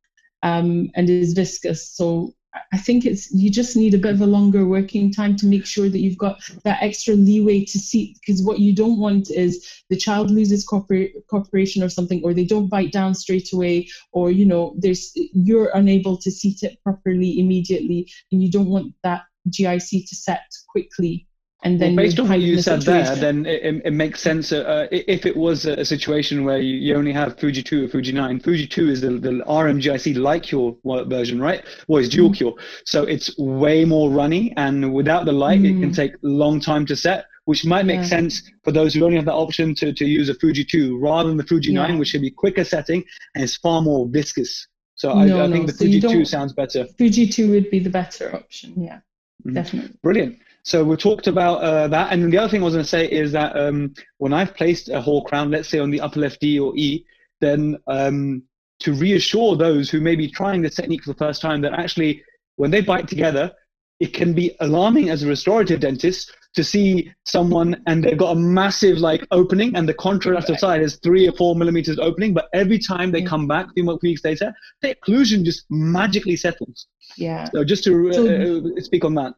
um, 0.42 0.90
and 0.95 1.11
is 1.11 1.35
viscous. 1.35 1.90
So 1.90 2.35
I 2.73 2.77
think 2.79 3.07
it's 3.07 3.31
you 3.33 3.51
just 3.51 3.77
need 3.77 3.95
a 3.95 3.99
bit 3.99 4.15
of 4.15 4.21
a 4.21 4.27
longer 4.27 4.67
working 4.67 5.11
time 5.11 5.37
to 5.37 5.47
make 5.47 5.65
sure 5.65 5.88
that 5.88 6.01
you've 6.01 6.19
got 6.19 6.37
that 6.65 6.83
extra 6.83 7.15
leeway 7.15 7.65
to 7.65 7.79
see 7.79 8.15
because 8.21 8.43
what 8.43 8.59
you 8.59 8.75
don't 8.75 8.99
want 8.99 9.31
is 9.31 9.83
the 9.88 9.97
child 9.97 10.31
loses 10.31 10.65
cooperation 10.65 11.83
or 11.83 11.88
something 11.88 12.21
or 12.23 12.35
they 12.35 12.45
don't 12.45 12.69
bite 12.69 12.93
down 12.93 13.15
straight 13.15 13.53
away 13.53 13.87
or 14.12 14.31
you 14.31 14.45
know 14.45 14.75
there's 14.79 15.12
you're 15.33 15.71
unable 15.75 16.17
to 16.19 16.31
seat 16.31 16.62
it 16.62 16.79
properly 16.83 17.38
immediately 17.38 18.07
and 18.31 18.43
you 18.43 18.51
don't 18.51 18.69
want 18.69 18.93
that 19.03 19.23
GIC 19.49 20.07
to 20.09 20.15
set 20.15 20.41
quickly. 20.69 21.25
And 21.64 21.81
then 21.81 21.94
well, 21.94 22.05
based 22.05 22.18
on 22.18 22.29
what 22.29 22.40
you 22.40 22.61
said 22.61 22.83
there, 22.83 23.14
then 23.14 23.46
it, 23.46 23.83
it 23.85 23.92
makes 23.92 24.20
sense. 24.20 24.51
Uh, 24.51 24.59
uh 24.62 24.87
if 24.91 25.24
it 25.26 25.37
was 25.37 25.64
a 25.64 25.84
situation 25.84 26.45
where 26.45 26.59
you, 26.59 26.74
you 26.74 26.97
only 26.97 27.12
have 27.12 27.39
Fuji 27.39 27.62
2 27.62 27.84
or 27.84 27.89
Fuji 27.89 28.12
9, 28.12 28.41
Fuji 28.41 28.66
2 28.66 28.91
is 28.91 29.01
the, 29.01 29.11
the 29.11 29.30
RMGIC 29.47 30.16
like 30.16 30.51
your 30.51 30.76
version, 30.84 31.41
right? 31.41 31.64
Or 31.87 32.01
is 32.01 32.09
dual 32.09 32.30
mm. 32.30 32.37
cure. 32.37 32.55
So 32.84 33.05
it's 33.05 33.37
way 33.39 33.84
more 33.84 34.11
runny, 34.11 34.53
and 34.57 34.93
without 34.93 35.24
the 35.24 35.32
light, 35.32 35.61
mm. 35.61 35.76
it 35.76 35.80
can 35.80 35.91
mm. 35.91 35.97
take 35.97 36.14
a 36.14 36.18
long 36.22 36.61
time 36.61 36.84
to 36.87 36.97
set. 36.97 37.26
which 37.45 37.64
might 37.64 37.84
make 37.84 38.03
Yeah. 38.03 38.16
sense 38.16 38.43
for 38.62 38.70
those 38.70 38.95
who 38.95 39.05
only 39.05 39.16
have 39.16 39.24
the 39.24 39.32
option 39.32 39.74
to, 39.74 39.93
to 39.93 40.05
use 40.05 40.28
a 40.28 40.34
Fuji 40.34 40.64
2 40.64 40.99
rather 40.99 41.28
than 41.28 41.37
the 41.37 41.45
Fuji 41.45 41.72
9, 41.72 41.99
which 41.99 42.11
should 42.11 42.22
be 42.22 42.30
quicker 42.30 42.64
setting 42.64 43.03
and 43.34 43.43
is 43.43 43.57
far 43.57 43.82
more 43.82 44.09
viscous. 44.09 44.68
So 44.95 45.11
I, 45.11 45.26
No, 45.26 45.45
I 45.45 45.51
think 45.51 45.66
no, 45.66 45.66
the 45.66 45.72
so 45.72 45.84
Fuji 45.84 46.01
2 46.01 46.24
sounds 46.24 46.53
better. 46.53 46.87
Fuji 46.99 47.26
2 47.26 47.51
would 47.51 47.68
be 47.68 47.80
the 47.80 47.91
better 47.91 48.32
option. 48.34 48.74
Yeah, 48.76 49.01
Mhm. 49.45 49.55
definitely. 49.55 49.99
Brilliant. 50.03 50.39
So 50.65 50.85
we 50.85 50.97
talked 50.97 51.27
about 51.27 51.57
uh, 51.63 51.89
that, 51.89 52.13
and 52.13 52.23
then 52.23 52.31
the 52.31 52.39
other 52.39 52.49
thing 52.49 52.63
I 52.63 52.65
was 52.65 52.75
going 52.75 52.85
to 52.85 52.89
say 52.89 53.07
is 53.11 53.33
that 53.33 53.57
um, 53.59 53.95
when 54.19 54.33
I've 54.33 54.55
placed 54.55 54.89
a 54.89 55.01
Hall 55.01 55.25
crown, 55.25 55.51
let's 55.51 55.69
say 55.69 55.81
on 55.81 55.91
the 55.91 56.01
upper 56.01 56.21
left 56.21 56.41
D 56.41 56.59
or 56.59 56.73
E, 56.77 57.05
then 57.41 57.77
um, 57.89 58.43
to 58.81 58.93
reassure 58.95 59.57
those 59.57 59.91
who 59.91 60.01
may 60.01 60.15
be 60.15 60.29
trying 60.29 60.63
this 60.63 60.77
technique 60.77 61.03
for 61.03 61.13
the 61.13 61.19
first 61.19 61.41
time 61.43 61.61
that 61.63 61.73
actually 61.73 62.23
when 62.57 62.71
they 62.71 62.81
bite 62.81 63.09
together, 63.09 63.51
it 63.99 64.13
can 64.15 64.33
be 64.33 64.55
alarming 64.61 65.11
as 65.11 65.23
a 65.23 65.29
restorative 65.29 65.81
dentist 65.81 66.33
to 66.55 66.63
see 66.63 67.11
someone 67.25 67.83
and 67.87 68.05
they've 68.05 68.19
got 68.19 68.37
a 68.37 68.39
massive 68.39 68.99
like 68.99 69.27
opening 69.31 69.75
and 69.75 69.89
the 69.89 69.95
contralateral 69.95 70.59
side 70.59 70.83
is 70.83 70.97
three 71.03 71.27
or 71.29 71.33
four 71.33 71.57
millimeters 71.57 71.99
opening, 71.99 72.35
but 72.35 72.49
every 72.53 72.79
time 72.79 73.11
they 73.11 73.21
Yeah. 73.21 73.27
come 73.27 73.47
back 73.49 73.67
a 73.67 73.73
few 73.73 73.99
weeks 74.03 74.23
later, 74.25 74.53
the 74.83 74.95
occlusion 74.95 75.45
just 75.45 75.65
magically 75.71 76.37
settles. 76.37 76.87
Yeah. 77.17 77.49
So 77.53 77.65
just 77.65 77.85
to 77.85 78.11
uh, 78.11 78.13
So- 78.13 78.63
uh, 78.77 78.81
speak 78.81 79.05
on 79.05 79.15
that. 79.15 79.35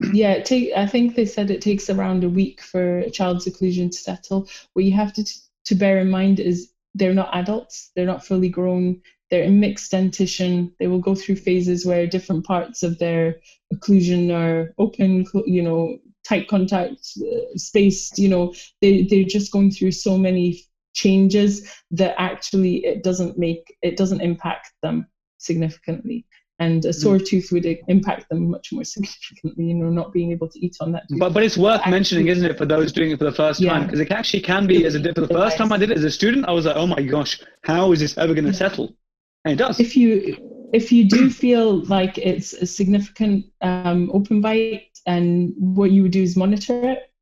Yeah, 0.00 0.32
it 0.32 0.44
take, 0.44 0.72
I 0.76 0.86
think 0.86 1.14
they 1.14 1.24
said 1.24 1.50
it 1.50 1.62
takes 1.62 1.88
around 1.88 2.22
a 2.22 2.28
week 2.28 2.60
for 2.60 2.98
a 2.98 3.10
child's 3.10 3.46
occlusion 3.46 3.90
to 3.90 3.96
settle. 3.96 4.46
What 4.74 4.84
you 4.84 4.92
have 4.92 5.12
to 5.14 5.24
to 5.64 5.74
bear 5.74 5.98
in 5.98 6.10
mind 6.10 6.38
is 6.38 6.70
they're 6.94 7.14
not 7.14 7.34
adults, 7.34 7.90
they're 7.96 8.06
not 8.06 8.24
fully 8.24 8.48
grown, 8.48 9.00
they're 9.30 9.42
in 9.42 9.58
mixed 9.58 9.90
dentition. 9.90 10.72
They 10.78 10.86
will 10.86 11.00
go 11.00 11.14
through 11.14 11.36
phases 11.36 11.84
where 11.84 12.06
different 12.06 12.44
parts 12.44 12.82
of 12.82 12.98
their 12.98 13.36
occlusion 13.74 14.32
are 14.32 14.72
open, 14.78 15.24
you 15.46 15.62
know, 15.62 15.96
tight 16.24 16.46
contact, 16.48 17.00
uh, 17.20 17.56
spaced, 17.56 18.18
you 18.18 18.28
know, 18.28 18.54
they, 18.80 19.02
they're 19.04 19.24
just 19.24 19.50
going 19.50 19.70
through 19.70 19.92
so 19.92 20.16
many 20.16 20.60
changes 20.94 21.68
that 21.90 22.14
actually 22.18 22.84
it 22.84 23.02
doesn't 23.02 23.38
make, 23.38 23.74
it 23.82 23.96
doesn't 23.96 24.20
impact 24.20 24.70
them 24.82 25.06
significantly 25.38 26.24
and 26.58 26.84
a 26.86 26.92
sore 26.92 27.18
tooth 27.18 27.48
would 27.52 27.66
impact 27.88 28.28
them 28.30 28.50
much 28.50 28.72
more 28.72 28.84
significantly 28.94 29.64
you 29.66 29.74
know 29.74 29.90
not 29.90 30.12
being 30.12 30.32
able 30.32 30.48
to 30.48 30.58
eat 30.64 30.76
on 30.80 30.92
that 30.92 31.08
tooth. 31.08 31.18
But 31.18 31.32
but 31.34 31.42
it's 31.42 31.56
worth 31.56 31.80
Actually- 31.80 31.90
mentioning, 31.90 32.26
isn't 32.28 32.44
it, 32.44 32.58
for 32.58 32.66
those 32.66 32.92
doing 32.92 33.10
it 33.10 33.18
for 33.18 33.24
the 33.24 33.32
first 33.32 33.62
time? 33.62 33.84
Because 33.84 34.00
it 34.00 34.10
actually 34.10 34.40
can 34.42 34.66
be 34.66 34.84
as 34.84 34.94
a 34.94 35.14
for 35.14 35.20
the 35.20 35.28
first 35.28 35.56
time 35.56 35.72
I 35.72 35.76
did 35.76 35.90
it 35.90 35.98
as 35.98 36.04
a 36.04 36.10
student, 36.10 36.46
I 36.48 36.52
was 36.52 36.66
like, 36.66 36.76
oh 36.76 36.86
my 36.86 37.02
gosh, 37.02 37.40
how 37.62 37.92
is 37.92 38.00
this 38.00 38.16
ever 38.18 38.34
going 38.34 38.46
to 38.46 38.54
settle? 38.54 38.96
And 39.44 39.52
it 39.52 39.56
does. 39.56 39.78
if 39.78 39.96
you 39.96 40.36
if 40.72 40.90
you 40.90 41.08
do 41.08 41.30
feel 41.30 41.84
like 41.84 42.18
it's 42.18 42.52
a 42.52 42.66
significant 42.66 43.46
um, 43.62 44.10
open 44.12 44.40
bite 44.40 44.98
and 45.06 45.54
what 45.56 45.92
you 45.92 46.02
would 46.02 46.10
do 46.10 46.22
is 46.22 46.36
monitor 46.36 46.90
it 46.90 47.12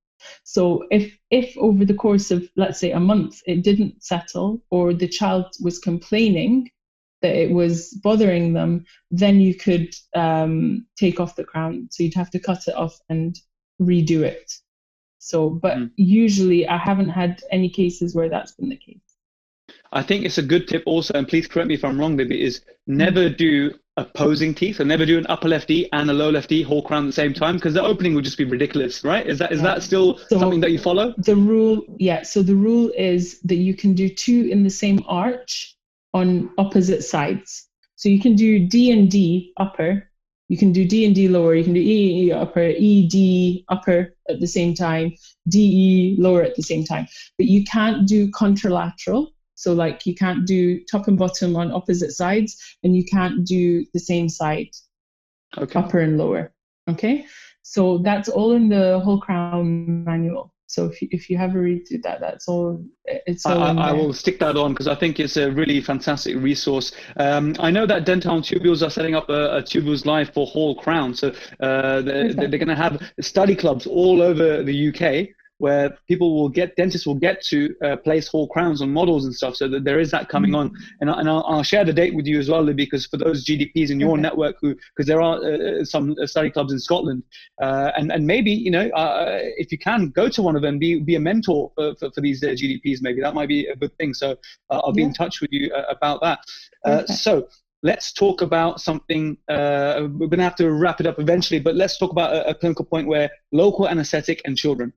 so 0.43 0.85
if 0.91 1.17
if 1.31 1.57
over 1.59 1.85
the 1.85 1.95
course 1.95 2.31
of 2.31 2.49
let's 2.57 2.81
say 2.81 2.93
a 2.93 3.01
month 3.01 3.43
it 3.47 3.63
didn't 3.63 4.03
settle 4.03 4.63
or 4.71 4.95
the 4.95 5.07
child 5.07 5.47
was 5.61 5.79
complaining 5.79 6.71
that 7.25 7.35
it 7.45 7.51
was 7.61 7.75
bothering 8.09 8.47
them 8.59 8.73
then 9.11 9.41
you 9.47 9.55
could 9.67 9.89
um, 10.25 10.85
take 11.03 11.19
off 11.21 11.37
the 11.37 11.45
crown 11.53 11.89
so 11.91 12.03
you'd 12.03 12.21
have 12.23 12.31
to 12.37 12.39
cut 12.49 12.63
it 12.71 12.77
off 12.85 12.95
and 13.09 13.31
redo 13.91 14.21
it 14.35 14.49
so 15.31 15.39
but 15.65 15.75
Mhm. 15.79 15.91
usually 15.97 16.61
i 16.69 16.79
haven't 16.89 17.13
had 17.23 17.33
any 17.59 17.71
cases 17.81 18.15
where 18.15 18.29
that's 18.35 18.55
been 18.57 18.69
the 18.77 18.83
case 18.89 19.01
I 20.01 20.03
think 20.03 20.25
it's 20.25 20.39
a 20.39 20.43
good 20.53 20.67
tip 20.67 20.83
also, 20.87 21.15
and 21.15 21.27
please 21.29 21.47
correct 21.47 21.69
me 21.69 21.75
if 21.75 21.85
I'm 21.85 21.99
wrong, 22.01 22.17
Libby, 22.17 22.43
is 22.49 22.63
never 22.89 23.25
do 23.45 23.51
opposing 23.97 24.53
teeth, 24.53 24.77
so 24.79 24.85
never 24.85 25.07
do 25.07 25.17
an 25.23 25.27
upper 25.35 25.49
left 25.49 25.69
D 25.69 25.89
and 25.93 26.11
a 26.11 26.13
low 26.13 26.31
left 26.37 26.49
D 26.49 26.63
Hall 26.65 26.83
crown 26.83 27.05
at 27.05 27.11
the 27.13 27.13
same 27.23 27.33
time, 27.33 27.55
because 27.59 27.75
the 27.75 27.83
opening 27.93 28.13
would 28.15 28.25
just 28.25 28.37
be 28.37 28.49
ridiculous, 28.57 29.05
right? 29.05 29.25
Is 29.33 29.39
that 29.39 29.53
is 29.53 29.59
Yeah. 29.61 29.69
that 29.69 29.83
still 29.85 30.09
So- 30.19 30.41
something 30.41 30.61
that 30.65 30.73
you 30.73 30.81
follow? 30.89 31.07
the 31.31 31.37
rule 31.37 31.77
yeah 32.11 32.21
so 32.33 32.43
the 32.43 32.57
rule 32.69 32.91
is 33.13 33.23
that 33.51 33.61
you 33.69 33.75
can 33.83 33.93
do 34.03 34.09
two 34.09 34.41
in 34.55 34.65
the 34.69 34.75
same 34.83 34.99
arch 35.25 35.77
on 36.15 36.51
opposite 36.59 37.05
sides 37.05 37.69
so 37.97 38.09
you 38.09 38.21
can 38.21 38.35
do 38.35 38.67
d 38.67 38.91
and 38.91 39.11
d 39.11 39.53
upper 39.59 40.09
you 40.49 40.57
can 40.57 40.73
do 40.73 40.87
d 40.87 41.05
and 41.05 41.15
d 41.15 41.29
lower 41.29 41.55
you 41.55 41.65
can 41.65 41.75
do 41.75 41.81
e 41.81 42.29
e 42.29 42.33
upper 42.33 42.69
e 42.69 43.09
d 43.09 43.65
upper 43.69 44.15
at 44.31 44.41
the 44.41 44.47
same 44.47 44.75
time 44.75 45.13
d 45.49 45.59
e 45.61 46.17
lower 46.21 46.43
at 46.43 46.55
the 46.57 46.63
same 46.63 46.85
time 46.85 47.07
but 47.37 47.47
you 47.47 47.63
can't 47.65 48.09
do 48.09 48.31
contralateral 48.31 49.27
so 49.57 49.73
like 49.73 50.07
you 50.07 50.15
can't 50.15 50.47
do 50.47 50.81
top 50.91 51.09
and 51.09 51.19
bottom 51.19 51.57
on 51.57 51.73
opposite 51.73 52.13
sides 52.13 52.57
and 52.83 52.97
you 52.97 53.05
can't 53.05 53.45
do 53.47 53.85
the 53.93 54.01
same 54.01 54.29
side 54.29 54.69
Okay. 55.57 55.79
upper 55.79 56.01
and 56.01 56.19
lower. 56.19 56.53
Okay, 56.89 57.27
so 57.63 57.99
that's 57.99 58.29
all 58.29 58.53
in 58.53 58.69
the 58.69 59.01
Hall 59.01 59.21
crown 59.21 60.05
manual. 60.05 60.53
So 60.75 60.87
if 60.87 61.01
you, 61.01 61.09
if 61.13 61.31
you 61.31 61.39
have 61.39 61.55
a 61.55 61.59
read 61.59 61.87
through 61.87 61.99
that, 61.99 62.21
that's 62.21 62.49
all. 62.49 62.85
It's 63.05 63.47
I, 63.47 63.55
all 63.55 63.79
I 63.79 63.91
I 63.91 63.93
will 63.93 64.13
stick 64.13 64.41
that 64.41 64.57
on 64.57 64.73
because 64.73 64.89
I 64.89 64.97
think 64.97 65.21
it's 65.21 65.37
a 65.37 65.51
really 65.51 65.81
fantastic 65.81 66.37
resource. 66.37 66.91
Um, 67.17 67.55
I 67.61 67.71
know 67.71 67.87
that 67.87 68.05
Dental 68.05 68.41
Tubules 68.41 68.85
are 68.85 68.91
setting 68.91 69.15
up 69.15 69.29
a, 69.29 69.59
a 69.59 69.63
Tubules 69.63 70.05
Live 70.05 70.31
for 70.31 70.47
Hall 70.47 70.75
Crown. 70.75 71.15
So 71.15 71.29
uh, 71.61 72.03
they're, 72.03 72.33
they're 72.33 72.49
going 72.49 72.67
to 72.67 72.75
have 72.75 73.01
study 73.21 73.55
clubs 73.55 73.87
all 73.87 74.21
over 74.21 74.65
the 74.65 74.89
UK 74.89 75.29
where 75.59 75.97
people 76.09 76.35
will 76.35 76.49
get, 76.49 76.75
dentists 76.77 77.07
will 77.07 77.15
get 77.15 77.41
to 77.43 77.75
uh, 77.85 77.97
place 77.97 78.27
Hall 78.29 78.49
Crowns 78.49 78.83
on 78.83 78.91
models 78.91 79.25
and 79.25 79.35
stuff. 79.35 79.57
So 79.57 79.69
that 79.69 79.85
there 79.85 80.01
is 80.01 80.11
that 80.11 80.29
coming 80.29 80.55
on. 80.55 80.73
And, 81.01 81.11
I, 81.11 81.21
and 81.21 81.29
I'll, 81.29 81.45
I'll 81.47 81.63
share 81.63 81.85
the 81.85 81.93
date 81.93 82.15
with 82.15 82.27
you 82.27 82.39
as 82.39 82.49
well, 82.51 82.65
because 82.73 83.07
for 83.07 83.17
those 83.17 83.45
GDPs 83.45 83.91
in 83.91 84.01
your 84.01 84.15
Okay. 84.15 84.23
network 84.23 84.57
who, 84.61 84.75
because 84.75 85.07
there 85.07 85.23
are 85.23 85.37
uh, 85.45 85.85
some 85.85 86.17
uh, 86.21 86.27
study 86.27 86.51
clubs 86.51 86.73
in 86.73 86.81
Scotland, 86.81 87.23
uh, 87.63 87.93
and, 87.97 88.11
and 88.11 88.27
maybe, 88.27 88.51
you 88.51 88.71
know, 88.71 88.89
uh, 88.91 89.39
if 89.57 89.71
you 89.71 89.79
can 89.79 90.09
go 90.11 90.29
to 90.29 90.43
one 90.43 90.57
of 90.57 90.63
them, 90.63 90.79
be, 90.79 91.01
be 91.01 91.15
a 91.15 91.21
mentor 91.21 91.71
for, 91.77 91.95
for, 91.97 92.11
for 92.11 92.21
these 92.21 92.43
uh, 92.43 92.49
GDPs, 92.49 92.99
maybe 93.01 93.21
that 93.21 93.35
might 93.35 93.49
be 93.49 93.67
a 93.67 93.77
good 93.77 93.97
thing. 93.97 94.13
So 94.15 94.33
uh, 94.71 94.81
I'll 94.83 94.93
be 94.93 95.03
in 95.03 95.13
touch 95.13 95.41
with 95.41 95.53
you 95.53 95.73
uh, 95.73 95.85
about 95.89 96.21
that. 96.23 96.41
Uh, 96.85 97.03
Okay. 97.03 97.13
so 97.15 97.49
let's 97.83 98.13
talk 98.13 98.41
about 98.43 98.81
something, 98.81 99.37
uh, 99.49 100.09
we're 100.13 100.27
going 100.27 100.39
to 100.39 100.43
have 100.45 100.57
to 100.57 100.71
wrap 100.73 101.01
it 101.01 101.07
up 101.07 101.19
eventually, 101.19 101.61
but 101.61 101.75
let's 101.75 101.99
talk 101.99 102.11
about 102.11 102.35
a, 102.35 102.49
a 102.49 102.55
clinical 102.55 102.85
point 102.85 103.07
where 103.07 103.31
local 103.53 103.89
anesthetic 103.89 104.41
and 104.45 104.57
children. 104.57 104.93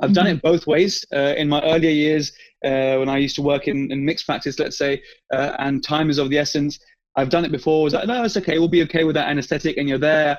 I've 0.00 0.12
done 0.12 0.26
it 0.26 0.42
both 0.42 0.66
ways. 0.66 1.04
Uh, 1.12 1.34
in 1.36 1.48
my 1.48 1.62
earlier 1.62 1.90
years, 1.90 2.32
uh, 2.64 2.96
when 2.96 3.08
I 3.08 3.18
used 3.18 3.36
to 3.36 3.42
work 3.42 3.68
in, 3.68 3.90
in 3.92 4.04
mixed 4.04 4.26
practice, 4.26 4.58
let's 4.58 4.78
say, 4.78 5.02
uh, 5.32 5.56
and 5.58 5.82
time 5.84 6.10
is 6.10 6.18
of 6.18 6.30
the 6.30 6.38
essence, 6.38 6.78
I've 7.16 7.28
done 7.28 7.44
it 7.44 7.52
before. 7.52 7.80
I 7.80 7.84
was 7.84 7.94
like, 7.94 8.06
no, 8.06 8.24
it's 8.24 8.36
okay. 8.36 8.58
We'll 8.58 8.68
be 8.68 8.82
okay 8.84 9.04
with 9.04 9.14
that 9.14 9.28
anesthetic. 9.28 9.76
And 9.76 9.88
you're 9.88 9.98
there 9.98 10.38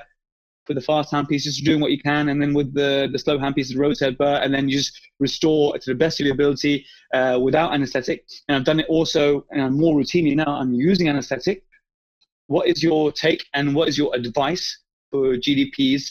for 0.66 0.74
the 0.74 0.80
fast 0.80 1.10
hand 1.10 1.28
piece, 1.28 1.44
just 1.44 1.64
doing 1.64 1.80
what 1.80 1.90
you 1.90 2.00
can. 2.00 2.28
And 2.28 2.40
then 2.40 2.54
with 2.54 2.72
the, 2.74 3.08
the 3.12 3.18
slow 3.18 3.38
hand 3.38 3.54
pieces, 3.54 3.74
the 3.74 3.80
rose 3.80 4.00
head 4.00 4.16
burr, 4.18 4.40
and 4.42 4.52
then 4.52 4.68
you 4.68 4.78
just 4.78 4.98
restore 5.18 5.76
to 5.76 5.90
the 5.90 5.94
best 5.94 6.20
of 6.20 6.26
your 6.26 6.34
ability 6.34 6.86
uh, 7.14 7.38
without 7.40 7.72
anesthetic. 7.72 8.24
And 8.48 8.56
I've 8.56 8.64
done 8.64 8.80
it 8.80 8.86
also, 8.88 9.44
and 9.50 9.62
I'm 9.62 9.76
more 9.76 9.98
routinely 9.98 10.34
now, 10.34 10.56
I'm 10.56 10.72
using 10.72 11.08
anesthetic. 11.08 11.64
What 12.46 12.68
is 12.68 12.82
your 12.82 13.12
take 13.12 13.44
and 13.54 13.74
what 13.74 13.88
is 13.88 13.96
your 13.98 14.14
advice 14.14 14.78
for 15.10 15.34
GDPs 15.34 16.04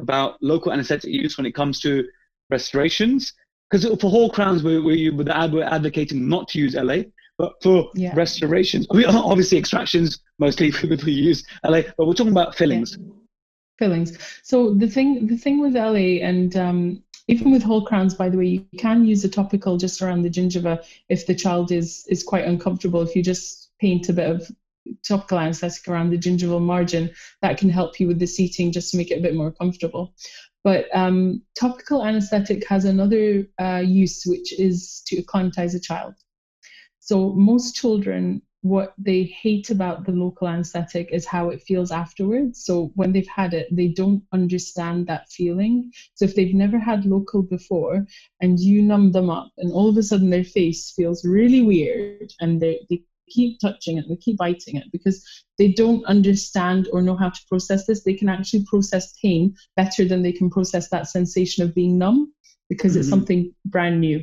about 0.00 0.42
local 0.42 0.72
anesthetic 0.72 1.10
use 1.10 1.36
when 1.36 1.46
it 1.46 1.54
comes 1.54 1.80
to 1.80 2.04
restorations? 2.50 3.32
Because 3.70 3.84
for 4.00 4.10
Hall 4.10 4.30
crowns, 4.30 4.62
we, 4.62 4.78
we, 4.78 5.10
we're 5.10 5.28
advocating 5.30 6.28
not 6.28 6.48
to 6.48 6.58
use 6.58 6.74
LA, 6.74 6.98
but 7.38 7.54
for 7.62 7.90
Yeah. 7.94 8.14
restorations, 8.14 8.86
we, 8.90 9.04
obviously 9.06 9.58
extractions, 9.58 10.20
mostly 10.38 10.72
we 11.04 11.12
use 11.12 11.44
LA, 11.64 11.82
but 11.96 12.06
we're 12.06 12.14
talking 12.14 12.32
about 12.32 12.54
fillings. 12.54 12.96
fillings. 13.78 14.18
So 14.42 14.74
the 14.74 14.88
thing 14.88 15.26
the 15.26 15.36
thing 15.36 15.60
with 15.60 15.74
LA 15.74 16.22
and 16.22 16.56
um, 16.56 17.02
even 17.26 17.50
with 17.50 17.62
Hall 17.62 17.84
crowns, 17.84 18.14
by 18.14 18.28
the 18.28 18.38
way, 18.38 18.46
you 18.46 18.66
can 18.78 19.06
use 19.06 19.24
a 19.24 19.28
topical 19.28 19.76
just 19.78 20.02
around 20.02 20.22
the 20.22 20.30
gingiva 20.30 20.84
if 21.08 21.26
the 21.26 21.34
child 21.34 21.72
is 21.72 22.06
is 22.08 22.22
quite 22.22 22.44
uncomfortable. 22.44 23.02
If 23.02 23.16
you 23.16 23.22
just 23.22 23.70
paint 23.80 24.08
a 24.08 24.12
bit 24.12 24.30
of 24.30 24.48
topical 25.02 25.38
anesthetic 25.38 25.88
around 25.88 26.10
the 26.10 26.18
gingival 26.18 26.60
margin, 26.60 27.10
that 27.40 27.58
can 27.58 27.70
help 27.70 27.98
you 27.98 28.06
with 28.06 28.18
the 28.18 28.26
seating 28.26 28.70
just 28.70 28.90
to 28.90 28.96
make 28.98 29.10
it 29.10 29.18
a 29.18 29.22
bit 29.22 29.34
more 29.34 29.50
comfortable. 29.50 30.14
But 30.64 30.86
um, 30.96 31.42
topical 31.58 32.02
anesthetic 32.04 32.66
has 32.68 32.86
another 32.86 33.46
uh, 33.60 33.82
use, 33.84 34.24
which 34.26 34.58
is 34.58 35.02
to 35.06 35.18
acclimatize 35.18 35.74
a 35.74 35.80
child. 35.80 36.14
So 37.00 37.34
most 37.34 37.74
children, 37.74 38.40
what 38.62 38.94
they 38.96 39.24
hate 39.24 39.68
about 39.68 40.06
the 40.06 40.12
local 40.12 40.48
anesthetic 40.48 41.10
is 41.12 41.26
how 41.26 41.50
it 41.50 41.60
feels 41.60 41.90
afterwards. 41.92 42.64
So 42.64 42.90
when 42.94 43.12
they've 43.12 43.28
had 43.28 43.52
it, 43.52 43.68
they 43.70 43.88
don't 43.88 44.22
understand 44.32 45.06
that 45.06 45.28
feeling. 45.28 45.92
So 46.14 46.24
if 46.24 46.34
they've 46.34 46.54
never 46.54 46.78
had 46.78 47.04
local 47.04 47.42
before 47.42 48.06
and 48.40 48.58
you 48.58 48.80
numb 48.80 49.12
them 49.12 49.28
up 49.28 49.50
and 49.58 49.70
all 49.70 49.90
of 49.90 49.98
a 49.98 50.02
sudden 50.02 50.30
their 50.30 50.44
face 50.44 50.92
feels 50.96 51.26
really 51.26 51.60
weird 51.60 52.32
and 52.40 52.58
they, 52.58 52.86
they 52.88 53.02
keep 53.28 53.58
touching 53.60 53.98
it, 53.98 54.04
they 54.08 54.16
keep 54.16 54.36
biting 54.36 54.76
it 54.76 54.84
because 54.92 55.24
they 55.58 55.72
don't 55.72 56.04
understand 56.06 56.88
or 56.92 57.02
know 57.02 57.16
how 57.16 57.28
to 57.28 57.40
process 57.48 57.86
this, 57.86 58.02
they 58.02 58.14
can 58.14 58.28
actually 58.28 58.64
process 58.64 59.12
pain 59.20 59.54
better 59.76 60.04
than 60.04 60.22
they 60.22 60.32
can 60.32 60.50
process 60.50 60.88
that 60.90 61.08
sensation 61.08 61.64
of 61.64 61.74
being 61.74 61.98
numb 61.98 62.32
because 62.68 62.96
it's 62.96 63.06
Mhm. 63.06 63.10
something 63.10 63.54
brand 63.66 64.00
new. 64.00 64.22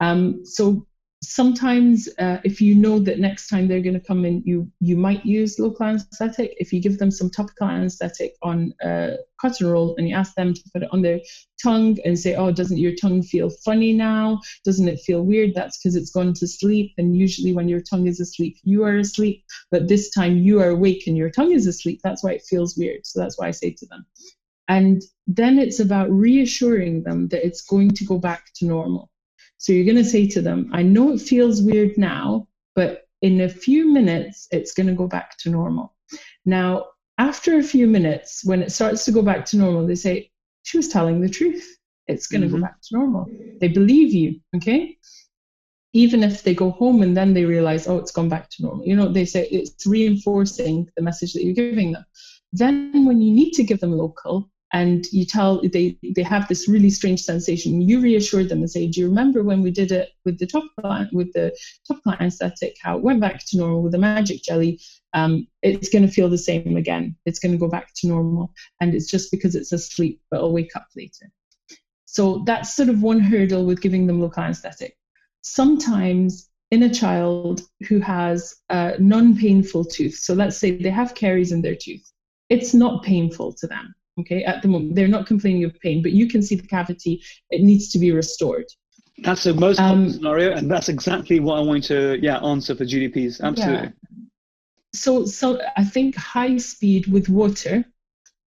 Um, 0.00 0.44
so 0.44 0.86
sometimes 1.22 2.08
uh, 2.18 2.38
if 2.44 2.60
you 2.60 2.74
know 2.74 2.98
that 2.98 3.18
next 3.18 3.48
time 3.48 3.66
they're 3.66 3.80
going 3.80 3.98
to 3.98 4.06
come 4.06 4.24
in 4.24 4.42
you 4.44 4.70
you 4.80 4.96
might 4.96 5.24
use 5.24 5.58
local 5.58 5.86
anesthetic. 5.86 6.54
If 6.58 6.72
you 6.72 6.80
give 6.80 6.98
them 6.98 7.10
some 7.10 7.30
topical 7.30 7.68
anesthetic 7.68 8.34
on 8.42 8.74
a 8.82 9.16
cotton 9.40 9.66
roll 9.66 9.96
and 9.96 10.08
you 10.08 10.14
ask 10.14 10.34
them 10.34 10.52
to 10.52 10.60
put 10.72 10.82
it 10.82 10.88
on 10.92 11.02
their 11.02 11.20
tongue 11.62 11.96
and 12.04 12.18
say 12.18 12.34
oh 12.34 12.52
doesn't 12.52 12.76
your 12.76 12.94
tongue 12.94 13.22
feel 13.22 13.50
funny 13.64 13.92
now? 13.92 14.40
Doesn't 14.64 14.88
it 14.88 15.00
feel 15.00 15.22
weird? 15.22 15.52
That's 15.54 15.78
because 15.78 15.96
it's 15.96 16.10
gone 16.10 16.34
to 16.34 16.46
sleep. 16.46 16.92
And 16.98 17.16
usually 17.16 17.52
when 17.54 17.68
your 17.68 17.80
tongue 17.80 18.06
is 18.06 18.20
asleep 18.20 18.56
you 18.62 18.84
are 18.84 18.98
asleep. 18.98 19.42
But 19.70 19.88
this 19.88 20.10
time 20.10 20.36
you 20.36 20.60
are 20.60 20.68
awake 20.68 21.06
and 21.06 21.16
your 21.16 21.30
tongue 21.30 21.52
is 21.52 21.66
asleep. 21.66 22.00
That's 22.04 22.22
why 22.22 22.32
it 22.32 22.42
feels 22.48 22.76
weird. 22.76 23.06
So 23.06 23.20
that's 23.20 23.38
why 23.38 23.48
i 23.48 23.52
say 23.52 23.70
to 23.78 23.86
them. 23.86 24.04
And 24.68 25.02
then 25.26 25.58
it's 25.58 25.80
about 25.80 26.10
reassuring 26.10 27.04
them 27.04 27.28
that 27.28 27.46
it's 27.46 27.62
going 27.62 27.90
to 27.92 28.04
go 28.04 28.18
back 28.18 28.46
to 28.56 28.66
normal 28.66 29.10
so 29.58 29.72
you're 29.72 29.84
going 29.84 29.96
to 29.96 30.04
say 30.04 30.26
to 30.28 30.40
them, 30.40 30.70
I 30.72 30.82
know 30.82 31.12
it 31.12 31.20
feels 31.20 31.62
weird 31.62 31.96
now, 31.96 32.46
but 32.74 33.06
in 33.22 33.40
a 33.40 33.48
few 33.48 33.90
minutes, 33.90 34.48
it's 34.50 34.72
going 34.72 34.86
to 34.86 34.92
go 34.92 35.06
back 35.06 35.38
to 35.38 35.50
normal. 35.50 35.94
Now, 36.44 36.86
after 37.18 37.58
a 37.58 37.62
few 37.62 37.86
minutes, 37.86 38.44
when 38.44 38.62
it 38.62 38.70
starts 38.70 39.04
to 39.06 39.12
go 39.12 39.22
back 39.22 39.44
to 39.46 39.56
normal, 39.56 39.86
they 39.86 39.94
say, 39.94 40.30
She 40.64 40.76
was 40.76 40.88
telling 40.88 41.20
the 41.20 41.28
truth. 41.28 41.66
It's 42.06 42.26
going 42.26 42.42
to 42.42 42.46
mm-hmm. 42.46 42.56
go 42.56 42.62
back 42.62 42.80
to 42.82 42.96
normal. 42.96 43.26
They 43.60 43.68
believe 43.68 44.12
you, 44.12 44.40
okay? 44.56 44.96
Even 45.92 46.22
if 46.22 46.42
they 46.42 46.54
go 46.54 46.70
home 46.70 47.02
and 47.02 47.16
then 47.16 47.32
they 47.32 47.46
realize, 47.46 47.88
oh, 47.88 47.96
it's 47.96 48.12
gone 48.12 48.28
back 48.28 48.50
to 48.50 48.62
normal. 48.62 48.86
You 48.86 48.94
know, 48.94 49.08
they 49.08 49.24
say 49.24 49.48
it's 49.48 49.86
reinforcing 49.86 50.88
the 50.96 51.02
message 51.02 51.32
that 51.32 51.42
you're 51.42 51.54
giving 51.54 51.92
them. 51.92 52.04
Then, 52.52 53.06
when 53.06 53.20
you 53.22 53.32
need 53.32 53.52
to 53.52 53.64
give 53.64 53.80
them 53.80 53.92
local, 53.92 54.50
and 54.72 55.06
you 55.12 55.24
tell 55.24 55.60
they 55.62 55.96
they 56.14 56.22
have 56.22 56.48
this 56.48 56.68
really 56.68 56.90
strange 56.90 57.20
sensation. 57.22 57.80
You 57.80 58.00
reassure 58.00 58.44
them 58.44 58.58
and 58.58 58.70
say 58.70 58.88
do 58.88 59.00
you 59.00 59.08
remember 59.08 59.42
when 59.42 59.62
we 59.62 59.70
did 59.70 59.92
it 59.92 60.10
with 60.24 60.38
the 60.38 60.46
top 60.46 60.64
line 60.82 61.08
with 61.12 61.32
the 61.32 61.56
topical 61.86 62.12
anesthetic 62.12 62.76
how 62.82 62.96
it 62.96 63.02
went 63.02 63.20
back 63.20 63.44
to 63.46 63.56
normal 63.56 63.82
with 63.82 63.92
the 63.92 63.98
magic 63.98 64.42
jelly? 64.42 64.80
Um, 65.14 65.46
it's 65.62 65.88
going 65.88 66.06
to 66.06 66.12
feel 66.12 66.28
the 66.28 66.36
same 66.36 66.76
again. 66.76 67.16
It's 67.26 67.38
going 67.38 67.52
to 67.52 67.58
go 67.58 67.68
back 67.68 67.92
to 67.96 68.08
normal. 68.08 68.52
And 68.80 68.94
it's 68.94 69.10
just 69.10 69.30
because 69.30 69.54
it's 69.54 69.72
asleep 69.72 70.20
but 70.30 70.38
it'll 70.38 70.52
wake 70.52 70.74
up 70.74 70.88
later. 70.96 71.30
So 72.06 72.42
that's 72.46 72.74
sort 72.74 72.88
of 72.88 73.02
one 73.02 73.20
hurdle 73.20 73.64
with 73.64 73.80
giving 73.80 74.06
them 74.06 74.20
local 74.20 74.42
anesthetic. 74.42 74.96
Sometimes 75.42 76.50
in 76.70 76.82
a 76.82 76.92
child 76.92 77.62
who 77.88 78.00
has 78.00 78.56
a 78.70 78.96
non-painful 78.98 79.84
tooth 79.84 80.14
so 80.14 80.34
let's 80.34 80.56
say 80.56 80.76
they 80.76 80.90
have 80.90 81.14
caries 81.14 81.52
in 81.52 81.62
their 81.62 81.76
tooth 81.76 82.12
it's 82.48 82.74
not 82.74 83.04
painful 83.04 83.52
to 83.52 83.66
them 83.68 83.94
Okay, 84.18 84.44
at 84.44 84.62
the 84.62 84.68
moment 84.68 84.94
they're 84.94 85.08
not 85.08 85.26
complaining 85.26 85.64
of 85.64 85.78
pain, 85.80 86.02
but 86.02 86.12
you 86.12 86.26
can 86.28 86.42
see 86.42 86.54
the 86.54 86.66
cavity; 86.66 87.22
it 87.50 87.62
needs 87.62 87.90
to 87.90 87.98
be 87.98 88.12
restored. 88.12 88.66
That's 89.18 89.44
the 89.44 89.54
most 89.54 89.78
common 89.78 90.06
um, 90.06 90.12
scenario, 90.12 90.52
and 90.52 90.70
that's 90.70 90.88
exactly 90.88 91.40
what 91.40 91.58
I 91.58 91.60
want 91.60 91.84
to 91.84 92.18
yeah 92.20 92.38
answer 92.38 92.74
for 92.74 92.84
GDPs. 92.84 93.40
Absolutely. 93.40 93.88
Yeah. 93.88 94.26
So, 94.94 95.26
so 95.26 95.60
I 95.76 95.84
think 95.84 96.16
high 96.16 96.56
speed 96.56 97.06
with 97.06 97.28
water 97.28 97.84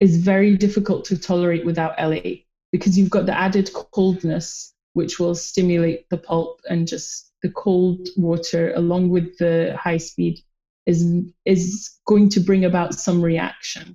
is 0.00 0.16
very 0.16 0.56
difficult 0.56 1.04
to 1.06 1.18
tolerate 1.18 1.66
without 1.66 1.98
LA 2.00 2.42
because 2.72 2.98
you've 2.98 3.10
got 3.10 3.26
the 3.26 3.36
added 3.36 3.70
coldness, 3.92 4.74
which 4.94 5.18
will 5.18 5.34
stimulate 5.34 6.08
the 6.10 6.18
pulp, 6.18 6.60
and 6.68 6.86
just 6.86 7.32
the 7.42 7.50
cold 7.50 8.08
water 8.16 8.72
along 8.74 9.10
with 9.10 9.36
the 9.38 9.76
high 9.78 9.98
speed 9.98 10.40
is 10.86 11.06
is 11.44 11.90
going 12.06 12.28
to 12.30 12.40
bring 12.40 12.64
about 12.64 12.94
some 12.94 13.22
reaction. 13.22 13.94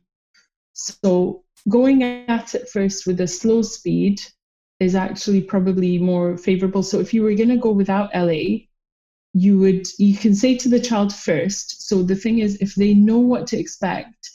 So 0.74 1.43
going 1.70 2.04
at 2.04 2.56
it 2.56 2.70
first 2.70 3.08
with 3.08 3.22
a 3.22 3.28
slow 3.28 3.62
speed 3.62 4.22
is 4.80 4.96
actually 4.96 5.42
probably 5.42 5.98
more 5.98 6.38
favorable. 6.38 6.84
So 6.84 7.00
if 7.00 7.14
you 7.14 7.24
were 7.24 7.34
going 7.36 7.50
to 7.50 7.58
go 7.58 7.72
without 7.72 8.14
LA, 8.14 8.66
you 9.34 9.58
would 9.60 9.88
you 9.98 10.16
can 10.16 10.36
say 10.36 10.56
to 10.58 10.70
the 10.70 10.80
child 10.80 11.14
first. 11.14 11.88
So 11.88 12.04
the 12.04 12.16
thing 12.16 12.40
is, 12.40 12.58
if 12.58 12.76
they 12.76 12.94
know 12.94 13.20
what 13.20 13.48
to 13.48 13.58
expect, 13.58 14.30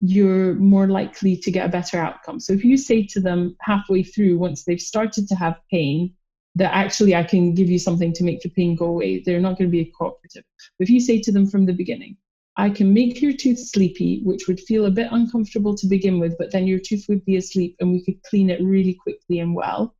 you're 0.00 0.54
more 0.54 0.88
likely 0.88 1.36
to 1.36 1.50
get 1.50 1.66
a 1.66 1.70
better 1.70 1.98
outcome. 1.98 2.40
So 2.40 2.52
if 2.52 2.64
you 2.64 2.76
say 2.76 3.06
to 3.06 3.20
them 3.20 3.56
halfway 3.60 4.02
through, 4.02 4.36
once 4.36 4.64
they've 4.64 4.80
started 4.80 5.28
to 5.28 5.36
have 5.36 5.60
pain, 5.70 6.12
that 6.56 6.74
actually 6.74 7.14
I 7.14 7.22
can 7.22 7.54
give 7.54 7.70
you 7.70 7.78
something 7.78 8.12
to 8.14 8.24
make 8.24 8.42
the 8.42 8.50
pain 8.50 8.76
go 8.76 8.86
away, 8.86 9.22
they're 9.24 9.40
not 9.40 9.56
going 9.56 9.70
to 9.70 9.78
be 9.78 9.92
cooperative. 9.96 10.44
But 10.78 10.84
if 10.84 10.90
you 10.90 11.00
say 11.00 11.20
to 11.20 11.32
them 11.32 11.46
from 11.46 11.64
the 11.64 11.72
beginning, 11.72 12.16
I 12.56 12.68
can 12.68 12.92
make 12.92 13.22
your 13.22 13.32
tooth 13.32 13.58
sleepy, 13.58 14.20
which 14.24 14.46
would 14.46 14.60
feel 14.60 14.84
a 14.84 14.90
bit 14.90 15.08
uncomfortable 15.10 15.74
to 15.76 15.86
begin 15.86 16.20
with, 16.20 16.36
but 16.38 16.52
then 16.52 16.66
your 16.66 16.78
tooth 16.78 17.06
would 17.08 17.24
be 17.24 17.36
asleep 17.36 17.76
and 17.80 17.90
we 17.90 18.04
could 18.04 18.22
clean 18.24 18.50
it 18.50 18.62
really 18.62 18.94
quickly 18.94 19.38
and 19.38 19.54
well. 19.54 19.94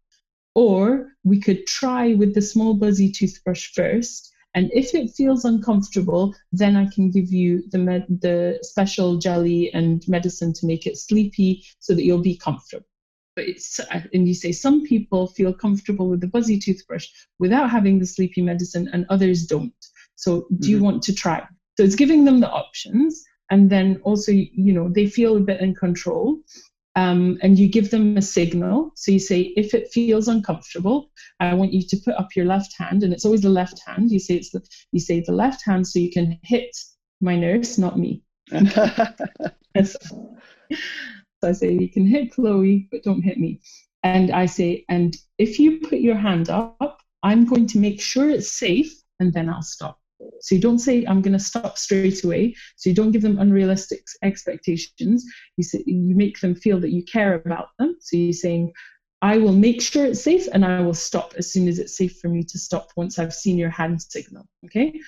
Or 0.55 1.09
we 1.25 1.41
could 1.41 1.67
try 1.67 2.13
with 2.13 2.35
the 2.35 2.43
small 2.43 2.75
buzzy 2.75 3.11
toothbrush 3.11 3.73
first. 3.73 4.31
And 4.55 4.71
if 4.75 4.95
it 4.95 5.15
feels 5.17 5.47
uncomfortable, 5.47 6.35
then 6.53 6.77
I 6.77 6.87
can 6.91 7.11
give 7.11 7.33
you 7.33 7.63
the, 7.71 7.79
med- 7.79 8.21
the 8.21 8.59
special 8.61 9.17
jelly 9.17 9.73
and 9.73 10.07
medicine 10.07 10.53
to 10.55 10.67
make 10.67 10.87
it 10.87 10.99
sleepy 10.99 11.65
so 11.79 11.95
that 11.95 12.05
you'll 12.05 12.21
be 12.21 12.37
comfortable. 12.37 12.87
But 13.35 13.47
it's, 13.47 13.81
and 14.13 14.29
you 14.29 14.35
say 14.35 14.53
some 14.53 14.83
people 14.83 15.29
feel 15.29 15.55
comfortable 15.55 16.11
with 16.11 16.21
the 16.21 16.27
buzzy 16.27 16.59
toothbrush 16.59 17.07
without 17.39 17.71
having 17.71 17.99
the 17.99 18.05
sleepy 18.05 18.43
medicine 18.43 18.91
and 18.93 19.07
others 19.09 19.47
don't. 19.47 19.73
So 20.17 20.41
do 20.41 20.55
mm-hmm. 20.55 20.71
you 20.71 20.83
want 20.83 21.03
to 21.05 21.15
try? 21.15 21.47
So 21.77 21.85
it's 21.85 21.97
giving 21.97 22.25
them 22.25 22.41
the 22.41 22.51
options, 22.51 23.25
and 23.51 23.71
then 23.71 24.01
also, 24.03 24.33
you 24.33 24.73
know, 24.73 24.89
they 24.89 25.07
feel 25.07 25.37
a 25.37 25.41
bit 25.41 25.61
in 25.61 25.75
control. 25.75 26.39
Um, 26.95 27.39
and 27.43 27.59
you 27.59 27.69
give 27.71 27.91
them 27.91 28.19
a 28.19 28.23
signal. 28.23 28.93
So 28.97 29.13
you 29.13 29.19
say, 29.19 29.55
if 29.57 29.73
it 29.73 29.91
feels 29.91 30.29
uncomfortable, 30.29 31.11
I 31.41 31.55
want 31.55 31.73
you 31.73 31.81
to 31.81 31.97
put 32.05 32.15
up 32.17 32.37
your 32.37 32.45
left 32.45 32.77
hand, 32.77 33.03
and 33.03 33.15
it's 33.15 33.25
always 33.25 33.41
the 33.41 33.49
left 33.49 33.81
hand. 33.87 34.11
You 34.11 34.19
say 34.19 34.35
it's 34.35 34.51
the 34.51 34.63
you 34.93 35.01
say 35.01 35.21
the 35.21 35.33
left 35.33 35.65
hand, 35.65 35.87
so 35.87 35.99
you 35.99 36.11
can 36.11 36.39
hit 36.43 36.77
my 37.23 37.35
nurse, 37.37 37.79
not 37.79 37.99
me. 37.99 38.23
so 38.51 39.99
I 41.43 41.53
say 41.53 41.73
you 41.73 41.91
can 41.91 42.07
hit 42.07 42.33
Chloe, 42.33 42.89
but 42.91 43.03
don't 43.03 43.23
hit 43.23 43.39
me. 43.39 43.61
And 44.03 44.31
I 44.31 44.47
say, 44.47 44.85
and 44.89 45.17
if 45.39 45.59
you 45.59 45.81
put 45.81 46.01
your 46.01 46.17
hand 46.17 46.51
up, 46.51 47.01
I'm 47.23 47.47
going 47.47 47.67
to 47.69 47.79
make 47.79 48.01
sure 48.01 48.29
it's 48.29 48.53
safe, 48.53 48.93
and 49.19 49.33
then 49.33 49.49
I'll 49.49 49.63
stop. 49.63 49.99
So 50.41 50.55
you 50.55 50.61
don't 50.61 50.79
say, 50.79 51.05
I'm 51.05 51.23
going 51.23 51.33
to 51.33 51.39
stop 51.39 51.79
straight 51.79 52.25
away. 52.25 52.55
So 52.77 52.91
you 52.91 52.97
don't 52.97 53.13
give 53.13 53.23
them 53.23 53.39
unrealistic 53.39 54.05
expectations. 54.23 55.25
You, 55.57 55.65
say, 55.65 55.83
you 55.87 56.15
make 56.17 56.41
them 56.41 56.55
feel 56.55 56.81
that 56.81 56.93
you 56.93 57.05
care 57.05 57.35
about 57.35 57.69
them. 57.79 57.97
So 58.01 58.17
you're 58.17 58.33
saying, 58.33 58.73
I 59.21 59.39
will 59.39 59.53
make 59.53 59.81
sure 59.81 60.05
it's 60.05 60.23
safe 60.23 60.49
and 60.53 60.65
I 60.65 60.81
will 60.81 60.95
stop 60.95 61.35
as 61.37 61.53
soon 61.53 61.69
as 61.69 61.79
it's 61.79 61.97
safe 61.97 62.19
for 62.19 62.29
me 62.29 62.43
to 62.43 62.59
stop 62.59 62.89
once 62.97 63.19
I've 63.19 63.35
seen 63.35 63.57
your 63.57 63.71
hand 63.71 64.03
signal. 64.03 64.47
Okay 64.65 65.01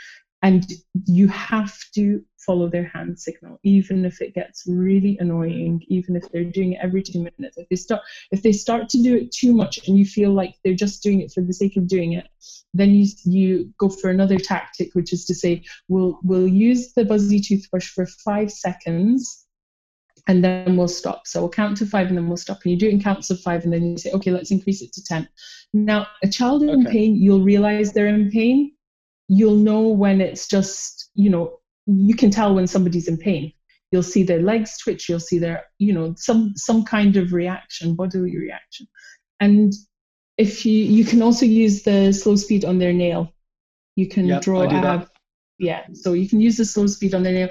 and 0.45 0.75
you 1.07 1.27
have 1.27 1.75
to 1.95 2.23
follow 2.39 2.69
their 2.69 2.85
hand 2.85 3.19
signal 3.19 3.59
even 3.63 4.05
if 4.05 4.21
it 4.21 4.35
gets 4.35 4.65
really 4.67 5.17
annoying 5.19 5.83
even 5.89 6.15
if 6.15 6.31
they're 6.31 6.45
doing 6.45 6.75
it 6.75 6.81
every 6.83 7.03
two 7.03 7.19
minutes 7.19 7.57
if 7.57 7.67
they 7.71 7.77
start 7.77 8.03
if 8.31 8.43
they 8.43 8.53
start 8.53 8.89
to 8.89 9.03
do 9.03 9.17
it 9.17 9.33
too 9.33 9.55
much 9.55 9.89
and 9.89 9.99
you 9.99 10.05
feel 10.05 10.31
like 10.31 10.55
they're 10.63 10.75
just 10.75 11.03
doing 11.03 11.21
it 11.21 11.33
for 11.33 11.41
the 11.41 11.53
sake 11.53 11.77
of 11.77 11.89
doing 11.89 12.13
it 12.13 12.29
then 12.75 12.91
you 12.91 13.07
you 13.25 13.73
go 13.79 13.89
for 13.89 14.11
another 14.11 14.39
tactic 14.39 14.95
which 14.95 15.13
is 15.13 15.25
to 15.25 15.35
say 15.35 15.63
we'll 15.89 16.19
we'll 16.23 16.47
use 16.47 16.93
the 16.93 17.05
buzzy 17.05 17.41
toothbrush 17.41 17.89
for 17.89 18.07
five 18.07 18.51
seconds 18.51 19.41
and 20.27 20.43
then 20.43 20.79
we'll 20.79 20.89
stop. 20.89 21.27
So 21.27 21.41
we'll 21.41 21.51
count 21.51 21.77
to 21.77 21.87
five 21.87 22.09
and 22.09 22.17
then 22.17 22.29
we'll 22.29 22.39
stop. 22.39 22.61
And 22.65 22.73
you 22.73 22.79
do 22.79 22.89
it 22.89 22.95
in 22.95 23.03
counts 23.03 23.29
of 23.29 23.39
five 23.41 23.65
and 23.65 23.71
then 23.71 23.91
you 23.91 23.99
say, 23.99 24.11
okay, 24.13 24.31
let's 24.31 24.51
increase 24.51 24.81
it 24.81 24.91
to 24.95 25.05
10. 25.05 25.29
Now, 25.75 26.07
a 26.23 26.29
child 26.31 26.63
in 26.63 26.71
okay. 26.81 26.91
pain, 26.91 27.17
you'll 27.17 27.43
realize 27.43 27.93
they're 27.93 28.07
in 28.07 28.31
pain 28.31 28.74
you'll 29.29 29.57
know 29.57 29.89
when 29.89 30.21
it's 30.21 30.47
just, 30.47 31.11
you 31.15 31.31
know, 31.31 31.61
you 31.87 32.15
can 32.15 32.31
tell 32.31 32.55
when 32.55 32.67
somebody's 32.67 33.09
in 33.09 33.17
pain. 33.17 33.53
You'll 33.91 34.03
see 34.03 34.23
their 34.23 34.43
legs 34.43 34.79
twitch, 34.79 35.09
you'll 35.09 35.21
see 35.21 35.39
their, 35.39 35.65
you 35.79 35.93
know, 35.93 36.15
some 36.17 36.55
some 36.57 36.85
kind 36.85 37.17
of 37.17 37.33
reaction, 37.33 37.95
bodily 37.95 38.37
reaction. 38.37 38.87
And 39.41 39.73
if 40.37 40.67
you 40.67 40.73
you 40.73 41.05
can 41.05 41.23
also 41.23 41.47
use 41.47 41.83
the 41.83 42.13
slow 42.13 42.37
speed 42.37 42.65
on 42.65 42.79
their 42.79 42.93
nail. 42.93 43.33
You 43.97 44.09
can 44.09 44.27
yep, 44.27 44.43
draw 44.43 44.63
a 44.63 45.09
yeah 45.59 45.85
so 45.93 46.13
you 46.13 46.29
can 46.29 46.41
use 46.41 46.57
the 46.57 46.65
slow 46.65 46.87
speed 46.87 47.15
on 47.15 47.23
their 47.23 47.33
nail 47.33 47.49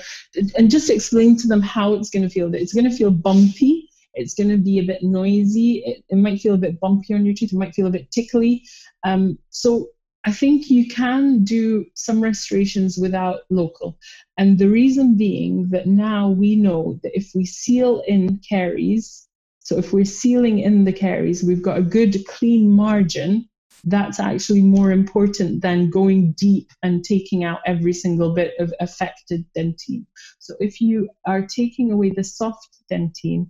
and 0.58 0.70
just 0.70 0.90
explain 0.90 1.38
to 1.38 1.48
them 1.48 1.62
how 1.62 1.94
it's 1.94 2.10
going 2.10 2.24
to 2.24 2.30
feel 2.30 2.50
That 2.50 2.62
it's 2.62 2.74
going 2.74 2.90
to 2.90 2.96
feel 2.96 3.12
bumpy 3.12 3.90
it's 4.14 4.34
going 4.34 4.50
to 4.50 4.58
be 4.58 4.80
a 4.80 4.84
bit 4.84 5.02
noisy 5.02 5.84
it, 5.86 6.04
it, 6.10 6.16
might 6.18 6.42
feel 6.42 6.56
a 6.56 6.58
bit 6.58 6.80
bumpy 6.80 7.14
on 7.14 7.26
your 7.26 7.34
teeth 7.34 7.54
it 7.54 7.58
might 7.58 7.74
feel 7.74 7.88
a 7.88 7.92
bit 7.92 8.12
tickly 8.12 8.64
um, 9.06 9.38
so 9.50 9.88
I 10.26 10.32
think 10.32 10.70
you 10.70 10.88
can 10.88 11.44
do 11.44 11.86
some 11.96 12.22
restorations 12.22 12.98
without 12.98 13.42
local. 13.50 13.98
And 14.38 14.58
the 14.58 14.70
reason 14.70 15.18
being 15.18 15.70
that 15.70 15.86
now 15.86 16.30
we 16.30 16.56
know 16.56 17.00
that 17.04 17.16
if 17.16 17.32
we 17.36 17.46
seal 17.46 18.02
in 18.08 18.40
caries, 18.48 19.28
so 19.60 19.78
if 19.78 19.92
we're 19.92 20.06
sealing 20.06 20.60
in 20.60 20.86
the 20.86 20.94
caries, 20.94 21.44
we've 21.44 21.62
got 21.62 21.78
a 21.78 21.82
good 21.82 22.26
clean 22.28 22.72
margin. 22.72 23.50
That's 23.84 24.20
actually 24.20 24.62
more 24.62 24.92
important 24.92 25.62
than 25.62 25.90
going 25.90 26.34
deep 26.38 26.70
and 26.84 27.04
taking 27.04 27.44
out 27.44 27.60
every 27.66 27.92
single 27.92 28.34
bit 28.34 28.54
of 28.60 28.74
affected 28.80 29.46
dentine. 29.58 30.06
So 30.40 30.56
if 30.62 30.80
you 30.80 31.10
are 31.28 31.46
taking 31.46 31.92
away 31.92 32.12
the 32.12 32.24
soft 32.24 32.70
dentine 32.90 33.48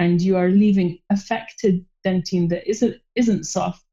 and 0.00 0.20
you 0.20 0.36
are 0.36 0.48
leaving 0.48 0.98
affected 1.10 1.86
dentine 2.04 2.48
that 2.48 2.68
isn't 2.68 2.96
isn't 3.14 3.44
soft, 3.44 3.85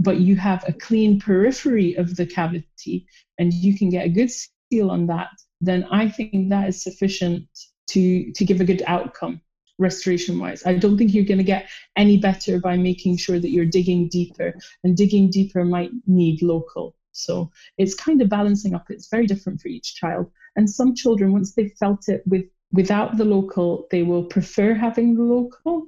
but 0.00 0.18
you 0.18 0.34
have 0.34 0.64
a 0.66 0.72
clean 0.72 1.20
periphery 1.20 1.94
of 1.94 2.16
the 2.16 2.26
cavity 2.26 3.06
and 3.38 3.52
you 3.52 3.76
can 3.78 3.90
get 3.90 4.06
a 4.06 4.08
good 4.08 4.30
seal 4.30 4.90
on 4.90 5.06
that, 5.06 5.30
then 5.60 5.86
I 5.90 6.08
think 6.08 6.48
that 6.48 6.68
is 6.68 6.82
sufficient 6.82 7.46
to, 7.90 8.32
to 8.32 8.44
give 8.44 8.60
a 8.60 8.64
good 8.64 8.82
outcome 8.86 9.40
restoration 9.78 10.38
wise. 10.38 10.64
I 10.66 10.74
don't 10.74 10.96
think 10.96 11.12
you're 11.12 11.24
going 11.24 11.38
to 11.38 11.44
get 11.44 11.68
any 11.96 12.16
better 12.18 12.58
by 12.58 12.76
making 12.76 13.18
sure 13.18 13.38
that 13.38 13.50
you're 13.50 13.64
digging 13.64 14.08
deeper, 14.08 14.54
and 14.84 14.96
digging 14.96 15.30
deeper 15.30 15.64
might 15.64 15.90
need 16.06 16.42
local. 16.42 16.96
So 17.12 17.50
it's 17.78 17.94
kind 17.94 18.22
of 18.22 18.28
balancing 18.28 18.74
up. 18.74 18.86
It's 18.90 19.08
very 19.10 19.26
different 19.26 19.60
for 19.60 19.68
each 19.68 19.96
child. 19.96 20.30
And 20.56 20.68
some 20.68 20.94
children, 20.94 21.32
once 21.32 21.54
they've 21.54 21.72
felt 21.78 22.08
it 22.08 22.22
with 22.26 22.44
without 22.72 23.16
the 23.16 23.24
local, 23.24 23.88
they 23.90 24.02
will 24.02 24.24
prefer 24.24 24.74
having 24.74 25.14
the 25.14 25.22
local. 25.22 25.86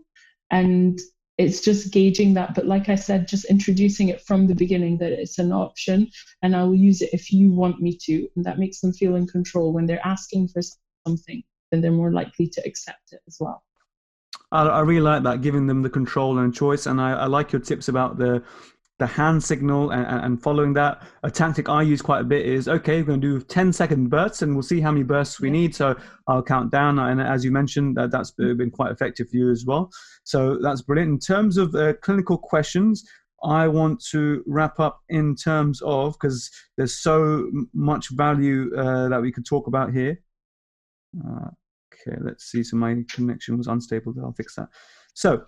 And 0.50 0.98
it's 1.42 1.60
just 1.60 1.92
gauging 1.92 2.34
that. 2.34 2.54
But 2.54 2.66
like 2.66 2.88
I 2.88 2.94
said, 2.94 3.28
just 3.28 3.44
introducing 3.46 4.08
it 4.08 4.20
from 4.22 4.46
the 4.46 4.54
beginning 4.54 4.98
that 4.98 5.12
it's 5.12 5.38
an 5.38 5.52
option 5.52 6.10
and 6.42 6.54
I 6.56 6.64
will 6.64 6.74
use 6.74 7.02
it 7.02 7.10
if 7.12 7.32
you 7.32 7.50
want 7.50 7.80
me 7.80 7.96
to. 8.02 8.28
And 8.36 8.44
that 8.44 8.58
makes 8.58 8.80
them 8.80 8.92
feel 8.92 9.16
in 9.16 9.26
control 9.26 9.72
when 9.72 9.86
they're 9.86 10.06
asking 10.06 10.48
for 10.48 10.62
something, 11.06 11.42
then 11.70 11.80
they're 11.80 11.90
more 11.90 12.12
likely 12.12 12.48
to 12.48 12.62
accept 12.66 13.12
it 13.12 13.20
as 13.26 13.36
well. 13.40 13.62
I, 14.52 14.80
really 14.80 15.00
like 15.00 15.22
that, 15.22 15.40
giving 15.40 15.66
them 15.66 15.80
the 15.80 15.88
control 15.88 16.38
and 16.38 16.54
choice. 16.54 16.84
And 16.86 17.00
I, 17.00 17.12
I 17.12 17.26
like 17.26 17.52
your 17.52 17.60
tips 17.60 17.88
about 17.88 18.18
the 18.18 18.42
the 19.02 19.06
hand 19.08 19.42
signal 19.42 19.90
and, 19.90 20.06
and, 20.06 20.40
following 20.40 20.72
that. 20.74 21.02
A 21.24 21.30
tactic 21.30 21.68
I 21.68 21.82
use 21.82 22.00
quite 22.00 22.20
a 22.20 22.24
bit 22.24 22.46
is 22.46 22.68
okay, 22.68 23.02
we're 23.02 23.08
going 23.08 23.20
to 23.20 23.40
do 23.40 23.44
10 23.44 23.72
second 23.72 24.10
bursts 24.10 24.42
and 24.42 24.54
we'll 24.54 24.62
see 24.62 24.80
how 24.80 24.92
many 24.92 25.02
bursts 25.02 25.40
we 25.40 25.50
need. 25.50 25.74
So 25.74 25.96
I'll 26.28 26.42
count 26.42 26.70
down. 26.70 27.00
And 27.00 27.20
as 27.20 27.44
you 27.44 27.50
mentioned, 27.50 27.96
that, 27.96 28.12
that's 28.12 28.30
been 28.30 28.70
quite 28.70 28.92
effective 28.92 29.28
for 29.28 29.36
you 29.36 29.50
as 29.50 29.64
well. 29.66 29.90
So 30.22 30.56
that's 30.62 30.82
brilliant. 30.82 31.10
In 31.10 31.18
terms 31.18 31.56
of 31.56 31.74
uh, 31.74 31.94
clinical 31.94 32.38
questions, 32.38 33.04
I 33.42 33.66
want 33.66 34.00
to 34.12 34.44
wrap 34.46 34.78
up 34.78 35.00
in 35.08 35.34
terms 35.34 35.82
of 35.82 36.12
because 36.12 36.48
there's 36.76 36.94
so 36.94 37.50
much 37.74 38.10
value 38.10 38.70
uh, 38.76 39.08
that 39.08 39.20
we 39.20 39.32
could 39.32 39.44
talk 39.44 39.66
about 39.66 39.92
here. 39.92 40.20
Uh, 41.18 41.48
okay, 41.92 42.18
let's 42.20 42.44
see. 42.44 42.62
So 42.62 42.76
my 42.76 43.02
connection 43.10 43.58
was 43.58 43.66
unstable. 43.66 44.14
I'll 44.22 44.32
fix 44.32 44.54
that. 44.54 44.68
So 45.14 45.44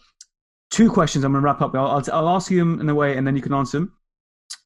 two 0.75 0.91
questions 0.91 1.25
I'm 1.25 1.31
going 1.31 1.41
to 1.41 1.47
wrap 1.47 1.63
up. 1.63 1.73
I'll, 1.77 1.87
I'll, 1.87 2.05
I'll 2.13 2.37
ask 2.37 2.51
you 2.51 2.59
them 2.59 2.81
in 2.81 2.89
a 2.89 2.95
way 2.95 3.17
and 3.17 3.25
then 3.25 3.37
you 3.37 3.43
can 3.43 3.55
answer 3.55 3.79
them. 3.79 3.93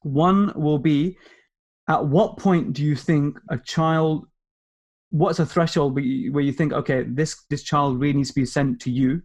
One 0.01 0.51
will 0.55 0.79
be 0.79 1.17
at 1.87 2.03
what 2.03 2.37
point 2.37 2.73
do 2.73 2.83
you 2.83 2.95
think 2.95 3.37
a 3.49 3.57
child 3.59 4.25
what's 5.11 5.39
a 5.39 5.45
threshold 5.45 5.95
where 5.95 6.03
you, 6.03 6.31
where 6.31 6.43
you 6.43 6.51
think 6.51 6.73
okay 6.73 7.03
this 7.03 7.43
this 7.49 7.63
child 7.63 7.99
really 7.99 8.13
needs 8.13 8.29
to 8.29 8.35
be 8.35 8.45
sent 8.45 8.79
to 8.79 8.91
you 8.91 9.19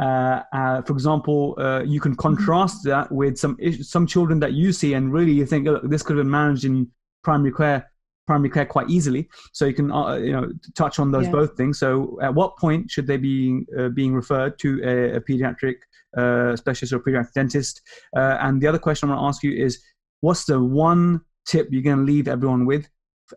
uh, 0.00 0.42
uh, 0.52 0.82
for 0.82 0.92
example 0.92 1.54
uh, 1.60 1.80
you 1.84 2.00
can 2.00 2.16
contrast 2.16 2.82
that 2.82 3.10
with 3.12 3.38
some 3.38 3.56
some 3.82 4.04
children 4.04 4.40
that 4.40 4.52
you 4.52 4.72
see 4.72 4.94
and 4.94 5.12
really 5.12 5.30
you 5.30 5.46
think 5.46 5.64
look, 5.64 5.88
this 5.88 6.02
could 6.02 6.16
have 6.16 6.24
been 6.24 6.30
managed 6.30 6.64
in 6.64 6.88
primary 7.22 7.52
care 7.52 7.88
primary 8.26 8.50
care 8.50 8.66
quite 8.66 8.90
easily. 8.90 9.28
So 9.52 9.64
you 9.64 9.74
can 9.74 9.90
uh, 9.92 10.16
you 10.16 10.32
know 10.32 10.50
touch 10.74 10.98
on 10.98 11.10
those 11.10 11.26
yeah. 11.26 11.32
both 11.32 11.56
things. 11.56 11.78
So 11.78 12.18
at 12.22 12.34
what 12.34 12.56
point 12.58 12.90
should 12.90 13.06
they 13.06 13.16
be 13.16 13.64
uh, 13.78 13.88
being 13.88 14.14
referred 14.14 14.58
to 14.60 14.80
a, 14.84 15.16
a 15.16 15.20
pediatric 15.20 15.76
uh, 16.16 16.56
specialist 16.56 16.92
or 16.92 17.00
pediatric 17.00 17.32
dentist? 17.34 17.82
Uh, 18.16 18.38
and 18.40 18.60
the 18.60 18.66
other 18.66 18.78
question 18.78 19.08
I 19.08 19.12
want 19.14 19.22
to 19.22 19.28
ask 19.28 19.42
you 19.42 19.52
is, 19.52 19.82
what's 20.20 20.44
the 20.44 20.62
one 20.62 21.20
tip 21.46 21.68
you're 21.70 21.82
going 21.82 21.98
to 21.98 22.12
leave 22.12 22.28
everyone 22.28 22.66
with? 22.66 22.88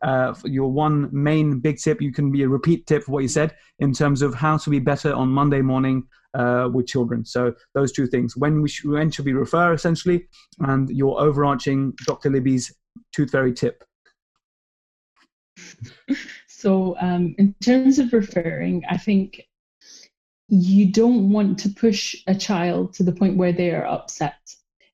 Uh, 0.04 0.36
your 0.46 0.72
one 0.72 1.10
main 1.12 1.60
big 1.60 1.80
tip, 1.80 2.00
you 2.02 2.12
can 2.12 2.32
be 2.32 2.44
a 2.44 2.48
repeat 2.48 2.86
tip 2.86 3.04
for 3.04 3.12
what 3.12 3.24
you 3.24 3.28
said 3.28 3.56
in 3.80 3.92
terms 3.92 4.22
of 4.22 4.36
how 4.36 4.56
to 4.56 4.70
be 4.70 4.80
better 4.80 5.14
on 5.14 5.30
Monday 5.30 5.62
morning 5.62 6.04
uh, 6.36 6.70
with 6.72 6.86
children. 6.86 7.26
So 7.26 7.56
those 7.74 7.92
two 7.92 8.06
things: 8.06 8.38
when 8.38 8.62
we 8.62 8.70
when 8.84 9.10
should 9.10 9.26
we 9.26 9.34
refer, 9.34 9.74
essentially, 9.74 10.28
and 10.60 10.88
your 10.92 11.20
overarching 11.20 11.94
Dr. 12.06 12.30
Libby's 12.30 12.72
tooth 13.14 13.32
fairy 13.32 13.52
tip 13.52 13.84
so, 16.48 16.96
um, 17.00 17.36
in 17.38 17.56
terms 17.64 18.00
of 18.00 18.14
referring, 18.14 18.84
I 18.90 18.98
think 18.98 19.42
you 20.50 20.92
don't 20.92 21.30
want 21.30 21.60
to 21.60 21.70
push 21.70 22.16
a 22.28 22.34
child 22.34 22.94
to 22.96 23.04
the 23.04 23.12
point 23.12 23.38
where 23.38 23.52
they 23.52 23.72
are 23.72 23.86
upset. 23.86 24.40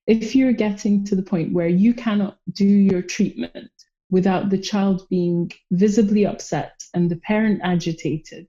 If 0.05 0.35
you're 0.35 0.53
getting 0.53 1.05
to 1.05 1.15
the 1.15 1.23
point 1.23 1.53
where 1.53 1.67
you 1.67 1.93
cannot 1.93 2.37
do 2.51 2.65
your 2.65 3.01
treatment 3.01 3.71
without 4.11 4.49
the 4.49 4.57
child 4.57 5.07
being 5.09 5.51
visibly 5.71 6.25
upset 6.25 6.83
and 6.93 7.09
the 7.09 7.15
parent 7.15 7.61
agitated, 7.63 8.47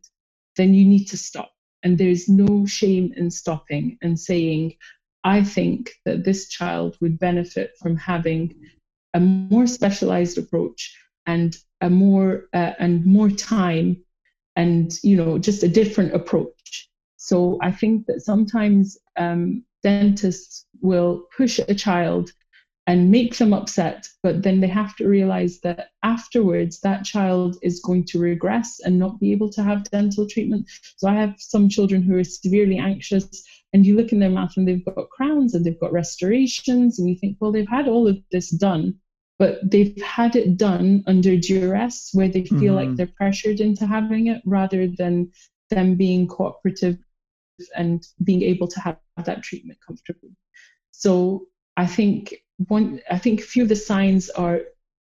then 0.56 0.74
you 0.74 0.84
need 0.84 1.04
to 1.06 1.16
stop. 1.16 1.52
And 1.82 1.96
there's 1.96 2.28
no 2.28 2.66
shame 2.66 3.12
in 3.16 3.30
stopping 3.30 3.98
and 4.02 4.18
saying, 4.18 4.74
I 5.22 5.44
think 5.44 5.92
that 6.04 6.24
this 6.24 6.48
child 6.48 6.96
would 7.00 7.18
benefit 7.18 7.72
from 7.80 7.96
having 7.96 8.54
a 9.14 9.20
more 9.20 9.66
specialized 9.66 10.38
approach 10.38 10.98
and 11.24 11.56
a 11.80 11.88
more 11.88 12.48
uh, 12.52 12.72
and 12.78 13.04
more 13.06 13.30
time 13.30 14.04
and 14.56 14.98
you 15.02 15.16
know 15.16 15.38
just 15.38 15.62
a 15.62 15.68
different 15.68 16.14
approach 16.14 16.88
so 17.26 17.58
i 17.60 17.70
think 17.72 18.06
that 18.06 18.20
sometimes 18.20 18.96
um, 19.16 19.64
dentists 19.82 20.66
will 20.80 21.24
push 21.36 21.58
a 21.58 21.74
child 21.74 22.30
and 22.88 23.10
make 23.10 23.36
them 23.36 23.52
upset 23.52 24.06
but 24.22 24.42
then 24.44 24.60
they 24.60 24.68
have 24.68 24.94
to 24.96 25.08
realize 25.08 25.58
that 25.60 25.88
afterwards 26.04 26.80
that 26.80 27.04
child 27.04 27.56
is 27.62 27.80
going 27.80 28.04
to 28.04 28.20
regress 28.20 28.78
and 28.84 28.96
not 28.98 29.18
be 29.18 29.32
able 29.32 29.50
to 29.50 29.62
have 29.62 29.90
dental 29.90 30.26
treatment 30.28 30.64
so 30.96 31.08
i 31.08 31.14
have 31.14 31.34
some 31.38 31.68
children 31.68 32.00
who 32.02 32.16
are 32.16 32.24
severely 32.24 32.78
anxious 32.78 33.44
and 33.72 33.84
you 33.84 33.96
look 33.96 34.12
in 34.12 34.20
their 34.20 34.36
mouth 34.38 34.52
and 34.56 34.68
they've 34.68 34.84
got 34.84 35.10
crowns 35.10 35.54
and 35.54 35.64
they've 35.64 35.80
got 35.80 35.92
restorations 35.92 36.98
and 36.98 37.08
you 37.08 37.16
think 37.16 37.36
well 37.40 37.52
they've 37.52 37.74
had 37.78 37.88
all 37.88 38.06
of 38.06 38.16
this 38.30 38.50
done 38.50 38.94
but 39.38 39.58
they've 39.70 40.00
had 40.00 40.36
it 40.36 40.56
done 40.56 41.02
under 41.08 41.36
duress 41.36 42.10
where 42.12 42.28
they 42.28 42.44
feel 42.44 42.74
mm-hmm. 42.74 42.88
like 42.88 42.96
they're 42.96 43.18
pressured 43.18 43.60
into 43.60 43.84
having 43.84 44.28
it 44.28 44.40
rather 44.46 44.86
than 44.86 45.30
them 45.70 45.96
being 45.96 46.26
cooperative 46.26 46.96
and 47.76 48.06
being 48.22 48.42
able 48.42 48.68
to 48.68 48.80
have 48.80 48.98
that 49.24 49.42
treatment 49.42 49.78
comfortably. 49.86 50.30
So 50.90 51.46
I 51.76 51.86
think 51.86 52.34
one 52.68 53.00
I 53.10 53.18
think 53.18 53.40
a 53.40 53.44
few 53.44 53.62
of 53.62 53.68
the 53.68 53.76
signs 53.76 54.30
are 54.30 54.60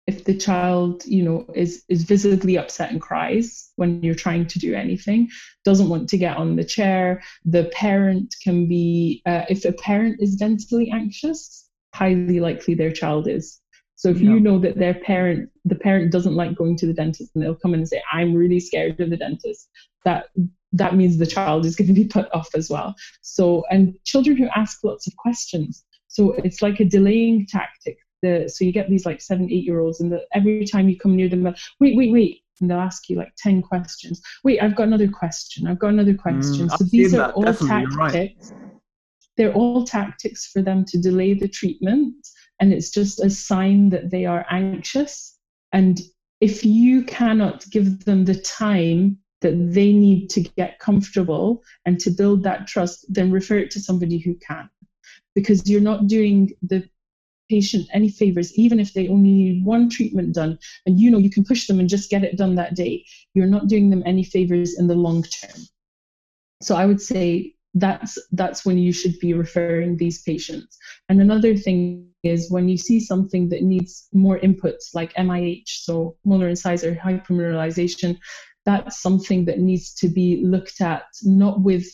if 0.08 0.24
the 0.24 0.38
child 0.38 1.06
you 1.06 1.24
know 1.24 1.46
is 1.54 1.84
is 1.90 2.04
visibly 2.04 2.58
upset 2.58 2.92
and 2.92 3.02
cries 3.02 3.72
when 3.76 4.02
you're 4.02 4.16
trying 4.16 4.48
to 4.48 4.60
do 4.60 4.74
anything 4.74 5.30
doesn't 5.64 5.90
want 5.90 6.10
to 6.10 6.18
get 6.18 6.38
on 6.38 6.56
the 6.56 6.64
chair 6.64 7.22
the 7.46 7.66
parent 7.74 8.36
can 8.42 8.68
be 8.68 9.22
uh, 9.26 9.44
if 9.50 9.64
a 9.64 9.74
parent 9.74 10.18
is 10.20 10.40
dentally 10.40 10.92
anxious 10.92 11.70
highly 11.94 12.40
likely 12.40 12.74
their 12.74 12.92
child 12.92 13.28
is 13.28 13.62
so 14.02 14.10
if 14.10 14.20
yeah. 14.20 14.32
you 14.32 14.40
know 14.40 14.58
that 14.58 14.80
their 14.80 14.96
parent, 14.96 15.52
the 15.64 15.76
parent 15.76 16.12
doesn't 16.12 16.34
like 16.34 16.56
going 16.56 16.76
to 16.78 16.88
the 16.88 16.94
dentist, 16.94 17.34
and 17.36 17.44
they'll 17.44 17.54
come 17.54 17.76
in 17.76 17.82
and 17.82 17.88
say, 17.88 18.02
"I'm 18.12 18.34
really 18.34 18.60
scared 18.60 19.00
of 19.00 19.12
the 19.12 19.18
dentist," 19.18 19.70
that 20.06 20.28
that 20.74 20.96
means 20.96 21.18
the 21.18 21.26
child 21.26 21.66
is 21.66 21.76
going 21.76 21.88
to 21.88 21.94
be 21.94 22.06
put 22.06 22.34
off 22.34 22.50
as 22.56 22.70
well. 22.70 22.96
So 23.22 23.64
and 23.70 23.94
children 24.06 24.38
who 24.38 24.48
ask 24.56 24.84
lots 24.84 25.08
of 25.08 25.16
questions, 25.18 25.84
so 26.08 26.34
it's 26.34 26.62
like 26.62 26.80
a 26.80 26.86
delaying 26.86 27.46
tactic. 27.48 27.98
The, 28.22 28.48
so 28.48 28.64
you 28.64 28.72
get 28.72 28.88
these 28.90 29.06
like 29.06 29.20
seven, 29.20 29.52
eight 29.52 29.64
year 29.64 29.80
olds, 29.80 30.00
and 30.00 30.12
the, 30.12 30.24
every 30.34 30.66
time 30.66 30.88
you 30.88 30.98
come 30.98 31.16
near 31.16 31.28
them, 31.28 31.44
wait, 31.80 31.98
wait, 31.98 32.12
wait, 32.12 32.42
and 32.62 32.70
they'll 32.70 32.78
ask 32.78 33.10
you 33.10 33.18
like 33.18 33.34
10 33.38 33.64
questions. 33.64 34.22
Wait, 34.44 34.62
I've 34.62 34.76
got 34.76 34.88
another 34.88 35.08
question. 35.08 35.68
I've 35.68 35.80
got 35.80 35.90
another 35.90 36.14
question. 36.14 36.68
Mm, 36.68 36.78
so 36.78 36.84
these 36.86 37.16
are 37.16 37.32
all 37.32 37.44
tactics. 37.44 37.96
Right. 37.96 38.38
They're 39.38 39.54
all 39.54 39.86
tactics 39.86 40.48
for 40.52 40.62
them 40.62 40.86
to 40.86 41.00
delay 41.00 41.34
the 41.34 41.48
treatment 41.48 42.16
and 42.60 42.72
it's 42.72 42.92
just 42.92 43.20
a 43.20 43.30
sign 43.30 43.90
that 43.90 44.12
they 44.12 44.26
are 44.26 44.46
anxious. 44.52 45.38
And 45.74 46.00
if 46.42 46.64
you 46.64 47.04
cannot 47.04 47.68
give 47.72 48.06
them 48.06 48.26
the 48.26 48.36
time 48.36 49.18
that 49.42 49.74
they 49.74 49.92
need 49.92 50.30
to 50.30 50.42
get 50.42 50.80
comfortable 50.80 51.64
and 51.86 52.00
to 52.00 52.12
build 52.12 52.44
that 52.44 52.68
trust, 52.68 53.06
then 53.10 53.32
refer 53.32 53.58
it 53.58 53.72
to 53.72 53.80
somebody 53.80 54.18
who 54.18 54.36
can. 54.36 54.70
Because 55.36 55.68
you're 55.70 55.82
not 55.82 56.08
doing 56.08 56.52
the 56.62 56.88
patient 57.50 57.88
any 57.94 58.10
favors, 58.10 58.54
even 58.58 58.80
if 58.80 58.94
they 58.94 59.10
only 59.10 59.30
need 59.30 59.66
one 59.66 59.90
treatment 59.90 60.34
done, 60.34 60.58
and 60.86 61.00
you 61.00 61.12
know 61.12 61.18
you 61.18 61.30
can 61.30 61.44
push 61.44 61.68
them 61.68 61.80
and 61.80 61.90
just 61.90 62.10
get 62.10 62.24
it 62.24 62.38
done 62.38 62.56
that 62.56 62.76
day, 62.76 63.06
you're 63.34 63.54
not 63.56 63.68
doing 63.68 63.90
them 63.90 64.04
any 64.06 64.24
favors 64.24 64.80
in 64.80 64.88
the 64.88 64.96
long 64.96 65.24
term. 65.24 65.60
So 66.62 66.76
I 66.76 66.86
would 66.86 67.02
say 67.02 67.56
that's 67.74 68.18
that's 68.32 68.66
when 68.66 68.78
you 68.78 68.92
should 68.92 69.18
be 69.20 69.34
referring 69.34 69.98
these 69.98 70.22
patients. 70.24 70.78
And 71.10 71.22
another 71.22 71.56
thing 71.56 72.08
is 72.24 72.52
when 72.52 72.70
you 72.70 72.78
see 72.78 73.00
something 73.00 73.50
that 73.50 73.64
needs 73.64 74.08
more 74.14 74.40
inputs 74.40 74.94
like 74.94 75.14
MIH, 75.14 75.70
so 75.88 76.16
molar 76.24 76.50
incisor 76.50 76.94
hypermineralization, 76.94 78.18
that's 78.66 79.02
something 79.02 79.46
that 79.46 79.60
needs 79.60 79.94
to 79.96 80.08
be 80.08 80.44
looked 80.44 80.82
at 80.82 81.04
not 81.24 81.62
with 81.62 81.88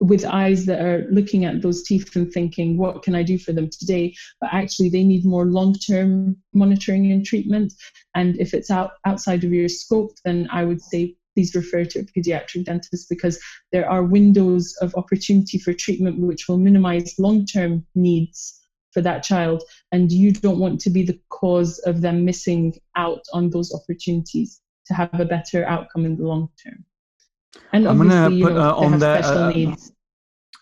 with 0.00 0.24
eyes 0.24 0.64
that 0.64 0.80
are 0.80 1.06
looking 1.10 1.44
at 1.44 1.60
those 1.60 1.82
teeth 1.82 2.16
and 2.16 2.32
thinking, 2.32 2.78
what 2.78 3.02
can 3.02 3.14
I 3.14 3.22
do 3.22 3.38
for 3.38 3.52
them 3.52 3.68
today? 3.68 4.14
But 4.40 4.48
actually, 4.52 4.88
they 4.88 5.04
need 5.04 5.26
more 5.26 5.44
long 5.44 5.74
term 5.74 6.36
monitoring 6.54 7.12
and 7.12 7.24
treatment. 7.24 7.74
And 8.14 8.36
if 8.40 8.54
it's 8.54 8.70
out, 8.70 8.92
outside 9.04 9.44
of 9.44 9.52
your 9.52 9.68
scope, 9.68 10.12
then 10.24 10.48
I 10.50 10.64
would 10.64 10.80
say 10.80 11.16
please 11.34 11.54
refer 11.54 11.84
to 11.84 12.00
a 12.00 12.02
pediatric 12.02 12.64
dentist 12.64 13.08
because 13.08 13.38
there 13.72 13.88
are 13.88 14.02
windows 14.02 14.74
of 14.80 14.94
opportunity 14.96 15.58
for 15.58 15.72
treatment 15.72 16.18
which 16.18 16.48
will 16.48 16.58
minimize 16.58 17.14
long 17.18 17.46
term 17.46 17.86
needs 17.94 18.58
for 18.92 19.00
that 19.00 19.22
child 19.22 19.62
and 19.92 20.10
you 20.10 20.32
don't 20.32 20.58
want 20.58 20.80
to 20.80 20.90
be 20.90 21.04
the 21.04 21.18
cause 21.28 21.78
of 21.80 22.00
them 22.00 22.24
missing 22.24 22.74
out 22.96 23.22
on 23.32 23.48
those 23.50 23.72
opportunities 23.72 24.59
to 24.90 24.94
have 24.94 25.20
a 25.20 25.24
better 25.24 25.64
outcome 25.66 26.04
in 26.04 26.16
the 26.16 26.24
long 26.24 26.48
term 26.62 26.84
and 27.72 27.86
I'm 27.86 28.00
obviously 28.00 28.20
gonna 28.20 28.34
you 28.34 28.44
put, 28.44 28.54
know, 28.54 28.70
uh, 28.70 28.84
on 28.84 28.98
there, 28.98 29.22
special 29.22 29.42
uh, 29.44 29.50
needs 29.50 29.92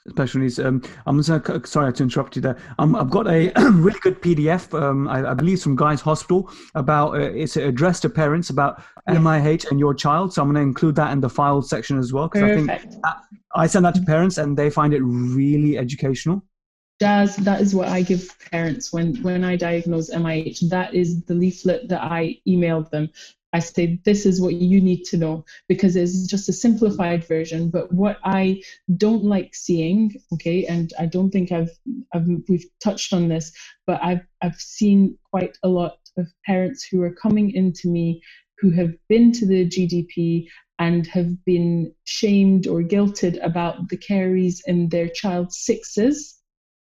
special 0.08 0.40
needs. 0.40 0.58
Um, 0.58 0.82
I'm 1.06 1.22
sorry 1.22 1.92
to 1.92 2.02
interrupt 2.02 2.36
you 2.36 2.42
there. 2.42 2.56
Um, 2.78 2.96
I've 2.96 3.10
got 3.10 3.26
a 3.26 3.52
really 3.72 3.98
good 4.00 4.20
PDF, 4.20 4.72
um, 4.80 5.08
I, 5.08 5.30
I 5.30 5.34
believe 5.34 5.62
from 5.62 5.76
Guy's 5.76 6.00
Hospital 6.00 6.50
about 6.74 7.14
uh, 7.14 7.20
it's 7.20 7.56
addressed 7.56 8.02
to 8.02 8.10
parents 8.10 8.50
about 8.50 8.82
Yeah. 9.08 9.16
MIH 9.16 9.70
and 9.70 9.78
your 9.78 9.94
child. 9.94 10.32
So 10.32 10.42
I'm 10.42 10.48
going 10.48 10.62
to 10.62 10.68
include 10.68 10.96
that 10.96 11.12
in 11.12 11.20
the 11.20 11.30
file 11.30 11.62
section 11.62 11.98
as 11.98 12.12
well 12.12 12.28
because 12.28 12.42
I 12.42 12.54
think 12.54 12.68
perfect 12.68 13.02
that, 13.02 13.16
I 13.54 13.66
send 13.66 13.84
that 13.84 13.94
to 13.96 14.02
parents 14.02 14.38
and 14.38 14.56
they 14.56 14.70
find 14.70 14.92
it 14.94 15.00
really 15.02 15.78
educational. 15.78 16.42
Jazz, 17.00 17.36
that 17.36 17.60
is 17.60 17.74
what 17.76 17.88
I 17.88 18.02
give 18.02 18.28
parents 18.50 18.92
when 18.92 19.14
when 19.22 19.44
I 19.44 19.54
diagnose 19.54 20.10
MIH. 20.10 20.68
That 20.68 20.94
is 20.94 21.22
the 21.24 21.34
leaflet 21.34 21.88
that 21.88 22.02
I 22.02 22.38
emailed 22.46 22.90
them. 22.90 23.08
I 23.52 23.60
say 23.60 23.98
this 24.04 24.26
is 24.26 24.40
what 24.40 24.54
you 24.54 24.80
need 24.80 25.04
to 25.04 25.16
know 25.16 25.44
because 25.68 25.96
it's 25.96 26.26
just 26.26 26.48
a 26.48 26.52
simplified 26.52 27.26
version. 27.26 27.70
But 27.70 27.92
what 27.92 28.18
I 28.24 28.62
don't 28.96 29.24
like 29.24 29.54
seeing, 29.54 30.14
okay, 30.34 30.66
and 30.66 30.92
I 30.98 31.06
don't 31.06 31.30
think 31.30 31.50
I've, 31.50 31.70
I've 32.12 32.26
we've 32.48 32.66
touched 32.82 33.12
on 33.12 33.28
this, 33.28 33.52
but 33.86 34.02
I've 34.02 34.20
I've 34.42 34.56
seen 34.56 35.16
quite 35.30 35.56
a 35.62 35.68
lot 35.68 35.96
of 36.18 36.26
parents 36.44 36.86
who 36.90 37.02
are 37.02 37.14
coming 37.14 37.52
into 37.52 37.88
me 37.88 38.20
who 38.58 38.70
have 38.70 38.92
been 39.08 39.32
to 39.32 39.46
the 39.46 39.66
GDP 39.66 40.46
and 40.78 41.06
have 41.08 41.44
been 41.44 41.92
shamed 42.04 42.66
or 42.66 42.82
guilted 42.82 43.42
about 43.42 43.88
the 43.88 43.96
caries 43.96 44.62
in 44.66 44.88
their 44.88 45.08
child's 45.08 45.58
sixes 45.58 46.37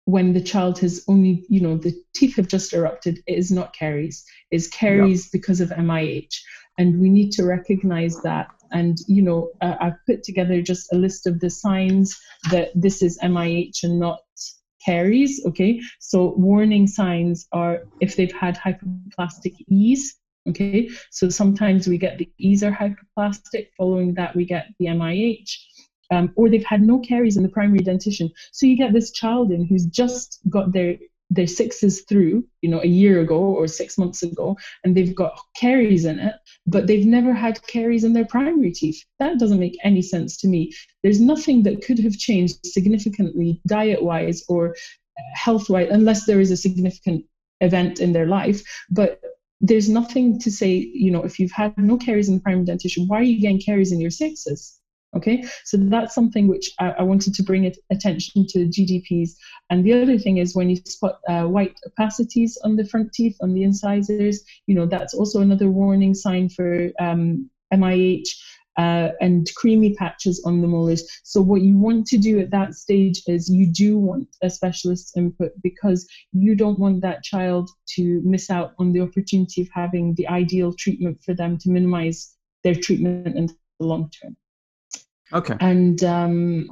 when 0.06 0.34
the 0.34 0.42
child 0.42 0.80
has 0.80 1.04
only, 1.08 1.46
you 1.50 1.62
know, 1.62 1.78
the 1.78 1.94
teeth 2.14 2.36
have 2.36 2.48
just 2.48 2.74
erupted, 2.74 3.20
it 3.28 3.38
is 3.38 3.52
not 3.52 3.74
caries. 3.74 4.26
It's 4.50 4.68
caries 4.68 5.30
because 5.30 5.62
of 5.62 5.70
MIH. 5.70 6.36
And 6.78 7.00
we 7.00 7.10
need 7.10 7.32
to 7.34 7.46
recognize 7.46 8.20
that. 8.22 8.48
And, 8.72 8.98
you 9.08 9.22
know, 9.22 9.52
uh, 9.62 9.76
I've 9.80 10.06
put 10.08 10.24
together 10.24 10.62
just 10.62 10.92
a 10.92 10.96
list 10.96 11.28
of 11.28 11.40
the 11.40 11.50
signs 11.50 12.18
that 12.50 12.70
this 12.74 13.02
is 13.02 13.20
MIH 13.22 13.84
and 13.84 14.00
not 14.00 14.22
caries. 14.84 15.42
Okay. 15.46 15.82
So, 16.00 16.34
warning 16.38 16.88
signs 16.88 17.48
are 17.52 17.84
if 18.00 18.16
they've 18.16 18.32
had 18.32 18.58
hypoplastic 18.58 19.56
Es. 19.72 20.14
Okay. 20.50 20.90
So, 21.12 21.30
sometimes 21.30 21.88
we 21.88 21.98
get 21.98 22.18
the 22.18 22.30
Es 22.42 22.64
or 22.64 22.72
hypoplastic. 22.72 23.68
Following 23.78 24.14
that, 24.16 24.36
we 24.36 24.46
get 24.46 24.68
the 24.80 24.86
MIH 24.88 25.52
um, 26.12 26.32
or 26.36 26.50
they've 26.50 26.64
had 26.64 26.82
no 26.82 27.00
caries 27.00 27.38
in 27.38 27.44
the 27.44 27.50
primary 27.50 27.80
dentition. 27.80 28.30
So 28.52 28.66
you 28.66 28.78
get 28.78 28.94
this 28.94 29.12
child 29.12 29.52
in 29.52 29.66
who's 29.66 29.86
just 29.86 30.40
got 30.50 30.72
their 30.74 30.98
their 31.34 31.48
sixes 31.48 32.02
through, 32.02 32.46
you 32.62 32.70
know, 32.70 32.82
a 32.82 32.88
year 32.88 33.22
ago 33.22 33.40
or 33.40 33.66
six 33.66 33.98
months 33.98 34.22
ago, 34.22 34.58
and 34.84 34.96
they've 34.96 35.16
got 35.16 35.40
caries 35.56 36.04
in 36.04 36.20
it, 36.20 36.34
but 36.68 36.88
they've 36.88 37.06
never 37.06 37.34
had 37.34 37.66
caries 37.68 38.04
in 38.04 38.12
their 38.12 38.26
primary 38.26 38.72
teeth. 38.72 39.02
That 39.20 39.40
doesn't 39.40 39.60
make 39.60 39.78
any 39.82 40.02
sense 40.02 40.36
to 40.40 40.50
me. 40.50 40.74
There's 41.04 41.22
nothing 41.22 41.64
that 41.64 41.86
could 41.86 42.00
have 42.00 42.18
changed 42.18 42.66
significantly 42.66 43.62
diet 43.66 44.04
wise 44.04 44.44
or 44.50 44.76
health 45.34 45.70
wise, 45.70 45.88
unless 45.90 46.26
there 46.26 46.42
is 46.42 46.52
a 46.52 46.58
significant 46.58 47.24
event 47.62 48.02
in 48.02 48.12
their 48.12 48.28
life. 48.28 48.62
But 48.90 49.22
there's 49.62 49.88
nothing 49.88 50.38
to 50.40 50.52
say, 50.52 50.74
you 50.94 51.12
know, 51.12 51.24
if 51.24 51.40
you've 51.40 51.52
had 51.52 51.78
no 51.78 51.96
caries 51.96 52.28
in 52.28 52.36
the 52.36 52.42
primary 52.42 52.66
dentition, 52.66 53.08
why 53.08 53.20
are 53.20 53.24
you 53.24 53.40
getting 53.40 53.62
caries 53.62 53.94
in 53.94 54.02
your 54.02 54.12
sixes? 54.12 54.81
Okay, 55.14 55.44
so 55.66 55.76
that's 55.76 56.16
something 56.16 56.48
which 56.48 56.72
I, 56.80 56.92
I 56.92 57.02
wanted 57.04 57.34
to 57.34 57.44
bring 57.44 57.66
it, 57.66 57.78
attention 57.90 58.48
to 58.48 58.60
GDPs. 58.60 59.32
And 59.70 59.84
the 59.84 59.94
other 59.94 60.18
thing 60.18 60.38
is 60.38 60.56
when 60.56 60.70
you 60.70 60.78
spot 60.78 61.20
uh, 61.28 61.44
white 61.44 61.78
opacities 61.86 62.54
on 62.64 62.78
the 62.78 62.86
front 62.86 63.12
teeth, 63.12 63.36
on 63.42 63.54
the 63.54 63.64
incisors, 63.64 64.42
you 64.68 64.76
know, 64.76 64.86
that's 64.86 65.14
also 65.14 65.42
another 65.42 65.70
warning 65.70 66.14
sign 66.14 66.48
for 66.48 66.90
um, 67.00 67.50
MIH. 67.74 68.28
Uh, 68.78 69.10
and 69.20 69.50
creamy 69.58 69.94
patches 69.96 70.42
on 70.46 70.62
the 70.62 70.68
molars. 70.68 71.04
So, 71.26 71.42
what 71.42 71.62
you 71.62 71.78
want 71.78 72.08
to 72.08 72.18
do 72.18 72.40
at 72.40 72.52
that 72.52 72.74
stage 72.74 73.22
is 73.28 73.50
you 73.50 73.68
do 73.68 73.98
want 73.98 74.30
a 74.42 74.50
specialist's 74.50 75.16
input 75.18 75.52
because 75.62 76.08
you 76.32 76.56
don't 76.56 76.80
want 76.80 77.02
that 77.02 77.22
child 77.22 77.70
to 77.96 78.22
miss 78.24 78.50
out 78.50 78.72
on 78.80 78.94
the 78.94 79.02
opportunity 79.02 79.62
of 79.62 79.68
having 79.74 80.16
the 80.16 80.26
ideal 80.30 80.72
treatment 80.72 81.22
for 81.22 81.34
them 81.34 81.58
to 81.58 81.70
minimize 81.70 82.34
their 82.64 82.74
treatment 82.74 83.36
in 83.36 83.48
the 83.48 83.86
long 83.86 84.10
term 84.10 84.38
Okay. 85.34 85.56
and 85.60 86.04
um, 86.04 86.68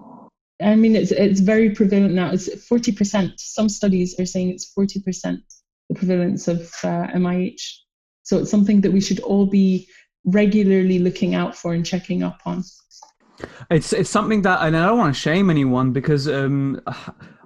I 0.62 0.76
mean 0.76 0.96
it's 0.96 1.12
it's 1.12 1.40
very 1.40 1.70
prevalent 1.72 2.14
now. 2.14 2.32
It's 2.32 2.66
forty 2.66 2.92
percent. 2.92 3.34
Some 3.38 3.70
studies 3.70 4.20
are 4.20 4.26
saying 4.26 4.50
it's 4.50 4.66
forty 4.66 5.02
percent 5.02 5.42
the 5.90 5.96
prevalence 5.96 6.48
of 6.48 6.62
uh, 6.84 7.08
MIH. 7.16 7.62
So 8.24 8.38
it's 8.38 8.52
something 8.52 8.82
that 8.82 8.92
we 8.92 9.02
should 9.02 9.20
all 9.22 9.46
be 9.46 9.88
regularly 10.24 11.00
looking 11.00 11.36
out 11.36 11.56
for 11.56 11.74
and 11.74 11.86
checking 11.86 12.24
up 12.24 12.40
on. 12.46 12.64
It's 13.72 13.94
it's 13.94 14.10
something 14.10 14.42
that, 14.44 14.62
and 14.62 14.76
I 14.76 14.86
don't 14.86 14.98
want 14.98 15.14
to 15.14 15.20
shame 15.20 15.50
anyone 15.50 15.92
because 15.92 16.28
um, 16.28 16.82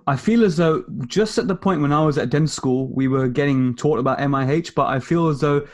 I 0.08 0.16
feel 0.16 0.44
as 0.44 0.58
though 0.58 0.84
just 1.08 1.38
at 1.38 1.48
the 1.48 1.56
point 1.56 1.82
when 1.82 1.94
I 1.94 2.04
was 2.04 2.18
at 2.18 2.30
dental 2.30 2.48
school, 2.48 2.94
we 2.94 3.08
were 3.08 3.28
getting 3.28 3.76
taught 3.76 4.00
about 4.00 4.20
MIH, 4.20 4.76
but 4.76 4.88
I 4.88 5.00
feel 5.00 5.28
as 5.28 5.40
though 5.40 5.66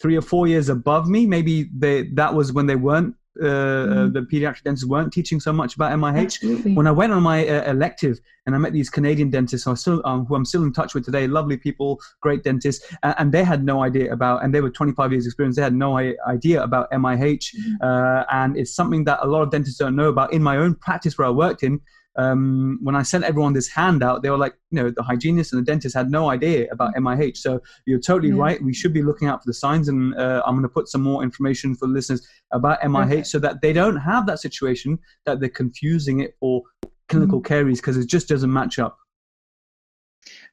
three 0.00 0.16
or 0.16 0.22
four 0.22 0.46
years 0.46 0.68
above 0.68 1.08
me, 1.08 1.26
maybe 1.26 1.70
they 1.76 2.08
that 2.14 2.34
was 2.34 2.52
when 2.52 2.66
they 2.66 2.76
weren't. 2.76 3.14
Uh, 3.40 3.46
uh, 3.46 4.08
the 4.08 4.26
pediatric 4.30 4.62
dentists 4.64 4.86
weren't 4.86 5.12
teaching 5.12 5.38
so 5.40 5.52
much 5.52 5.76
about 5.76 5.92
MIH. 5.92 6.24
Absolutely. 6.24 6.74
When 6.74 6.86
I 6.86 6.90
went 6.90 7.12
on 7.12 7.22
my 7.22 7.46
uh, 7.46 7.70
elective 7.70 8.20
and 8.46 8.54
I 8.54 8.58
met 8.58 8.72
these 8.72 8.90
Canadian 8.90 9.30
dentists, 9.30 9.66
who, 9.66 9.76
still, 9.76 10.02
um, 10.04 10.24
who 10.26 10.34
I'm 10.34 10.44
still 10.44 10.62
in 10.64 10.72
touch 10.72 10.94
with 10.94 11.04
today, 11.04 11.26
lovely 11.26 11.56
people, 11.56 12.00
great 12.20 12.42
dentists, 12.42 12.84
and, 13.02 13.30
they 13.30 13.44
had 13.44 13.62
no 13.62 13.82
idea 13.82 14.12
about, 14.12 14.42
and 14.42 14.54
they 14.54 14.60
were 14.62 14.70
25 14.70 15.12
years 15.12 15.26
experience, 15.26 15.56
they 15.56 15.62
had 15.62 15.74
no 15.74 15.98
i- 15.98 16.14
idea 16.26 16.62
about 16.62 16.90
MIH, 16.90 17.54
uh, 17.82 18.24
and 18.32 18.56
it's 18.56 18.74
something 18.74 19.04
that 19.04 19.18
a 19.22 19.26
lot 19.26 19.42
of 19.42 19.50
dentists 19.50 19.78
don't 19.78 19.94
know 19.94 20.08
about. 20.08 20.32
In 20.32 20.42
my 20.42 20.56
own 20.56 20.74
practice 20.74 21.18
where 21.18 21.28
I 21.28 21.30
worked 21.30 21.62
in, 21.62 21.80
um, 22.18 22.78
when 22.82 22.96
I 22.96 23.02
sent 23.02 23.22
everyone 23.24 23.52
this 23.52 23.68
handout, 23.68 24.22
they 24.22 24.30
were 24.30 24.36
like, 24.36 24.54
you 24.70 24.82
know, 24.82 24.90
the 24.90 25.04
hygienist 25.04 25.52
and 25.52 25.62
the 25.62 25.64
dentist 25.64 25.94
had 25.94 26.10
no 26.10 26.28
idea 26.30 26.66
about 26.72 26.94
MIH. 26.96 27.36
So 27.38 27.60
you're 27.86 28.00
totally 28.00 28.30
Yeah. 28.34 28.42
right. 28.42 28.62
We 28.62 28.74
should 28.74 28.92
be 28.92 29.02
looking 29.02 29.28
out 29.28 29.40
for 29.42 29.48
the 29.48 29.54
signs, 29.54 29.88
and 29.88 30.14
uh, 30.16 30.42
I'm 30.44 30.54
going 30.54 30.62
to 30.64 30.68
put 30.68 30.88
some 30.88 31.02
more 31.02 31.22
information 31.22 31.76
for 31.76 31.86
listeners 31.86 32.26
about 32.52 32.80
MIH 32.80 33.08
Perfect. 33.08 33.26
so 33.28 33.38
that 33.38 33.62
they 33.62 33.72
don't 33.72 33.96
have 33.96 34.26
that 34.26 34.40
situation 34.40 34.98
that 35.26 35.38
they're 35.40 35.48
confusing 35.48 36.20
it 36.20 36.34
for 36.40 36.62
clinical 37.08 37.40
caries 37.40 37.80
because 37.80 37.96
it 37.96 38.06
just 38.06 38.28
doesn't 38.28 38.52
match 38.52 38.78
up. 38.78 38.98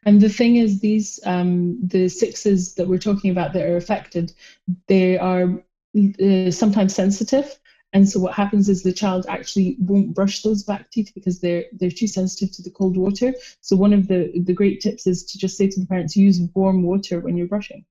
And 0.06 0.22
the 0.22 0.30
thing 0.30 0.58
is, 0.58 0.80
these 0.80 1.20
um, 1.26 1.80
the 1.82 2.08
sixes 2.08 2.76
that 2.76 2.88
we're 2.88 3.00
talking 3.00 3.32
about 3.32 3.54
that 3.54 3.68
are 3.68 3.76
affected, 3.78 4.32
they 4.88 5.18
are 5.18 5.64
uh, 5.98 6.52
sometimes 6.52 6.94
sensitive, 6.94 7.58
and 7.96 8.10
so 8.10 8.20
what 8.20 8.36
happens 8.36 8.70
is 8.70 8.84
the 8.84 8.94
child 8.94 9.26
actually 9.30 9.78
won't 9.80 10.14
brush 10.16 10.44
those 10.44 10.64
back 10.64 10.92
teeth 10.92 11.14
because 11.16 11.40
they're 11.40 11.66
they're 11.74 11.90
too 12.02 12.08
sensitive 12.08 12.56
to 12.58 12.64
the 12.64 12.72
cold 12.72 12.98
water. 12.98 13.34
So 13.62 13.78
one 13.78 13.94
of 13.94 14.10
the 14.10 14.34
the 14.46 14.54
great 14.54 14.82
tips 14.82 15.08
is 15.08 15.26
to 15.28 15.40
just 15.40 15.58
say 15.58 15.70
to 15.70 15.82
the 15.82 15.88
parents, 15.88 16.18
use 16.18 16.42
warm 16.56 16.84
water 16.84 17.22
when 17.22 17.38
you're 17.38 17.48
brushing, 17.48 17.86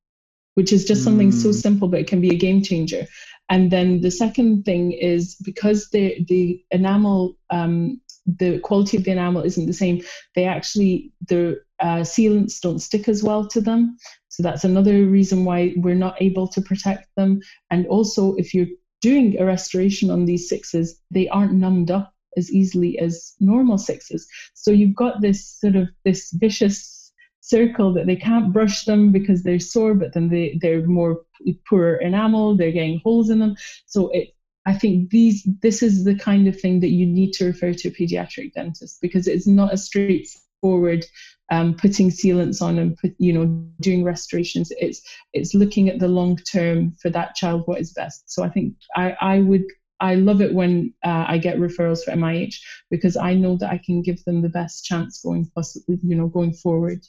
which 0.57 0.72
is 0.72 0.84
just 0.84 1.05
something 1.05 1.32
so 1.32 1.50
Mm. 1.50 1.55
simple, 1.55 1.88
but 1.88 2.00
it 2.00 2.09
can 2.09 2.20
be 2.20 2.34
a 2.34 2.38
game 2.46 2.62
changer. 2.62 3.07
And 3.48 3.70
then 3.72 4.02
the 4.02 4.12
second 4.12 4.64
thing 4.64 4.92
is 4.92 5.36
because 5.44 5.90
the 5.90 6.24
the 6.28 6.62
enamel 6.70 7.36
um, 7.50 8.00
the 8.26 8.61
quality 8.61 8.98
of 8.98 9.05
the 9.05 9.12
enamel 9.12 9.42
isn't 9.42 9.66
the 9.66 9.74
same 9.84 10.02
they 10.34 10.46
actually 10.46 11.12
the 11.28 11.61
uh, 11.80 12.02
sealants 12.14 12.61
don't 12.61 12.80
stick 12.80 13.09
as 13.09 13.22
well 13.22 13.46
to 13.48 13.61
them 13.61 13.96
so 14.28 14.42
that's 14.42 14.64
another 14.64 15.07
reason 15.07 15.44
why 15.44 15.74
we're 15.76 15.94
not 16.07 16.16
able 16.22 16.48
to 16.48 16.62
protect 16.62 17.07
them 17.16 17.40
and 17.70 17.86
also 17.88 18.34
if 18.36 18.55
you're 18.55 18.68
doing 19.05 19.38
a 19.38 19.44
restoration 19.44 20.09
on 20.11 20.24
these 20.24 20.48
sixes 20.48 20.98
they 21.11 21.28
aren't 21.28 21.52
numbed 21.52 21.90
up 21.90 22.14
as 22.38 22.50
easily 22.50 22.98
as 22.98 23.34
normal 23.38 23.76
sixes. 23.76 24.26
So 24.55 24.70
you've 24.70 24.96
got 24.96 25.20
this 25.20 25.46
sort 25.61 25.76
of 25.76 25.88
this 26.05 26.32
vicious 26.32 27.12
circle 27.40 27.92
that 27.92 28.07
they 28.07 28.16
can't 28.16 28.50
brush 28.50 28.86
them 28.86 29.12
because 29.12 29.42
they're 29.42 29.61
sore 29.61 29.94
but 29.94 30.14
then 30.14 30.30
they, 30.30 30.59
they're 30.62 30.86
more 30.86 31.20
poor 31.68 31.96
enamel 31.96 32.57
they're 32.57 32.78
getting 32.80 33.02
holes 33.05 33.28
in 33.28 33.40
them. 33.40 33.55
So 33.84 34.09
it 34.09 34.28
I 34.64 34.72
think 34.72 35.11
these 35.11 35.46
this 35.61 35.82
is 35.82 36.05
the 36.05 36.18
kind 36.30 36.48
of 36.48 36.59
thing 36.59 36.80
that 36.80 36.96
you 36.98 37.05
need 37.05 37.32
to 37.34 37.44
refer 37.44 37.74
to 37.74 37.88
a 37.88 37.96
pediatric 37.98 38.55
dentist 38.55 38.98
because 39.02 39.26
it's 39.28 39.46
not 39.46 39.74
a 39.74 39.84
straightforward 39.88 41.05
um, 41.55 41.74
putting 41.74 42.11
sealants 42.11 42.61
on 42.61 42.78
and 42.78 42.96
put 42.96 43.14
you 43.18 43.32
know 43.32 43.46
doing 43.80 44.05
restorations. 44.05 44.72
It's 44.78 45.00
it's 45.32 45.55
looking 45.55 45.88
at 45.88 45.98
the 45.98 46.09
long 46.09 46.36
term 46.52 46.92
for 47.00 47.11
that 47.11 47.34
child 47.34 47.62
what 47.66 47.80
is 47.80 47.92
best. 47.92 48.24
So 48.26 48.42
I 48.42 48.48
think 48.48 48.74
I 48.96 49.16
I 49.20 49.40
would 49.40 49.64
I 50.00 50.16
love 50.16 50.40
it 50.40 50.52
when 50.52 50.92
uh, 51.05 51.24
I 51.28 51.38
get 51.38 51.59
referrals 51.59 52.05
for 52.05 52.11
MIH 52.11 52.57
because 52.90 53.16
I 53.16 53.34
know 53.34 53.57
that 53.59 53.70
I 53.70 53.80
can 53.86 54.02
give 54.02 54.22
them 54.24 54.42
the 54.42 54.48
best 54.48 54.84
chance 54.84 55.22
going 55.22 55.50
possibly 55.55 55.98
you 56.02 56.16
know 56.16 56.28
going 56.28 56.52
forward. 56.52 57.00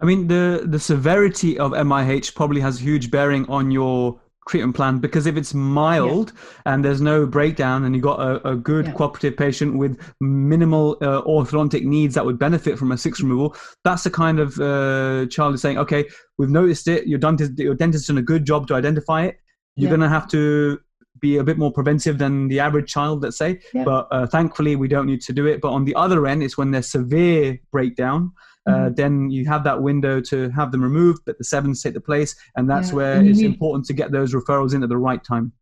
I 0.00 0.04
mean, 0.04 0.28
the 0.28 0.64
the 0.64 0.78
severity 0.78 1.58
of 1.58 1.72
MIH 1.72 2.34
probably 2.34 2.60
has 2.60 2.80
a 2.80 2.82
huge 2.82 3.10
bearing 3.10 3.48
on 3.48 3.70
your 3.70 4.20
treatment 4.48 4.76
plan 4.76 4.98
because 4.98 5.26
if 5.26 5.36
it's 5.36 5.54
mild 5.54 6.32
yeah. 6.34 6.72
and 6.72 6.84
there's 6.84 7.00
no 7.00 7.26
breakdown 7.26 7.84
and 7.84 7.94
you've 7.94 8.04
got 8.04 8.20
a, 8.20 8.48
a 8.48 8.56
good 8.56 8.86
yeah. 8.86 8.92
cooperative 8.92 9.36
patient 9.36 9.76
with 9.76 10.00
minimal 10.20 10.96
uh, 11.00 11.22
orthodontic 11.22 11.82
needs 11.82 12.14
that 12.14 12.24
would 12.24 12.38
benefit 12.38 12.78
from 12.78 12.92
a 12.92 12.98
six 12.98 13.20
removal, 13.20 13.56
that's 13.84 14.04
the 14.04 14.10
kind 14.10 14.38
of 14.38 14.58
uh, 14.60 15.26
child 15.30 15.54
is 15.54 15.62
saying, 15.62 15.78
okay, 15.78 16.04
we've 16.38 16.50
noticed 16.50 16.88
it. 16.88 17.06
Your 17.06 17.18
dentist, 17.18 17.58
your 17.58 17.74
dentist 17.74 18.06
done 18.06 18.18
a 18.18 18.22
good 18.22 18.44
job 18.44 18.68
to 18.68 18.74
identify 18.74 19.24
it. 19.24 19.38
You're 19.74 19.90
yeah. 19.90 19.96
going 19.96 20.00
to 20.00 20.08
have 20.08 20.28
to 20.28 20.80
be 21.20 21.38
a 21.38 21.44
bit 21.44 21.58
more 21.58 21.72
preventive 21.72 22.18
than 22.18 22.48
the 22.48 22.60
average 22.60 22.90
child, 22.90 23.22
let's 23.22 23.38
say. 23.38 23.60
But 23.84 24.08
uh, 24.10 24.26
thankfully, 24.26 24.76
we 24.76 24.88
don't 24.88 25.06
need 25.06 25.22
to 25.22 25.32
do 25.32 25.46
it. 25.46 25.60
But 25.60 25.70
on 25.70 25.84
the 25.84 25.94
other 25.94 26.26
end, 26.26 26.42
it's 26.42 26.56
when 26.56 26.70
there's 26.70 26.90
severe 26.90 27.58
breakdown 27.72 28.32
uh, 28.66 28.70
mm-hmm. 28.70 28.94
then 28.94 29.30
you 29.30 29.46
have 29.46 29.64
that 29.64 29.80
window 29.80 30.20
to 30.20 30.50
have 30.50 30.72
them 30.72 30.82
removed, 30.82 31.22
but 31.24 31.38
the 31.38 31.44
sevens 31.44 31.82
take 31.82 31.94
the 31.94 32.00
place, 32.00 32.34
and 32.56 32.68
that's 32.68 32.88
yeah. 32.88 32.94
where 32.94 33.12
and 33.18 33.28
it's 33.28 33.38
need, 33.38 33.46
important 33.46 33.84
to 33.86 33.92
get 33.92 34.10
those 34.10 34.34
referrals 34.34 34.74
in 34.74 34.82
at 34.82 34.88
the 34.88 34.96
right 34.96 35.22
time. 35.22 35.52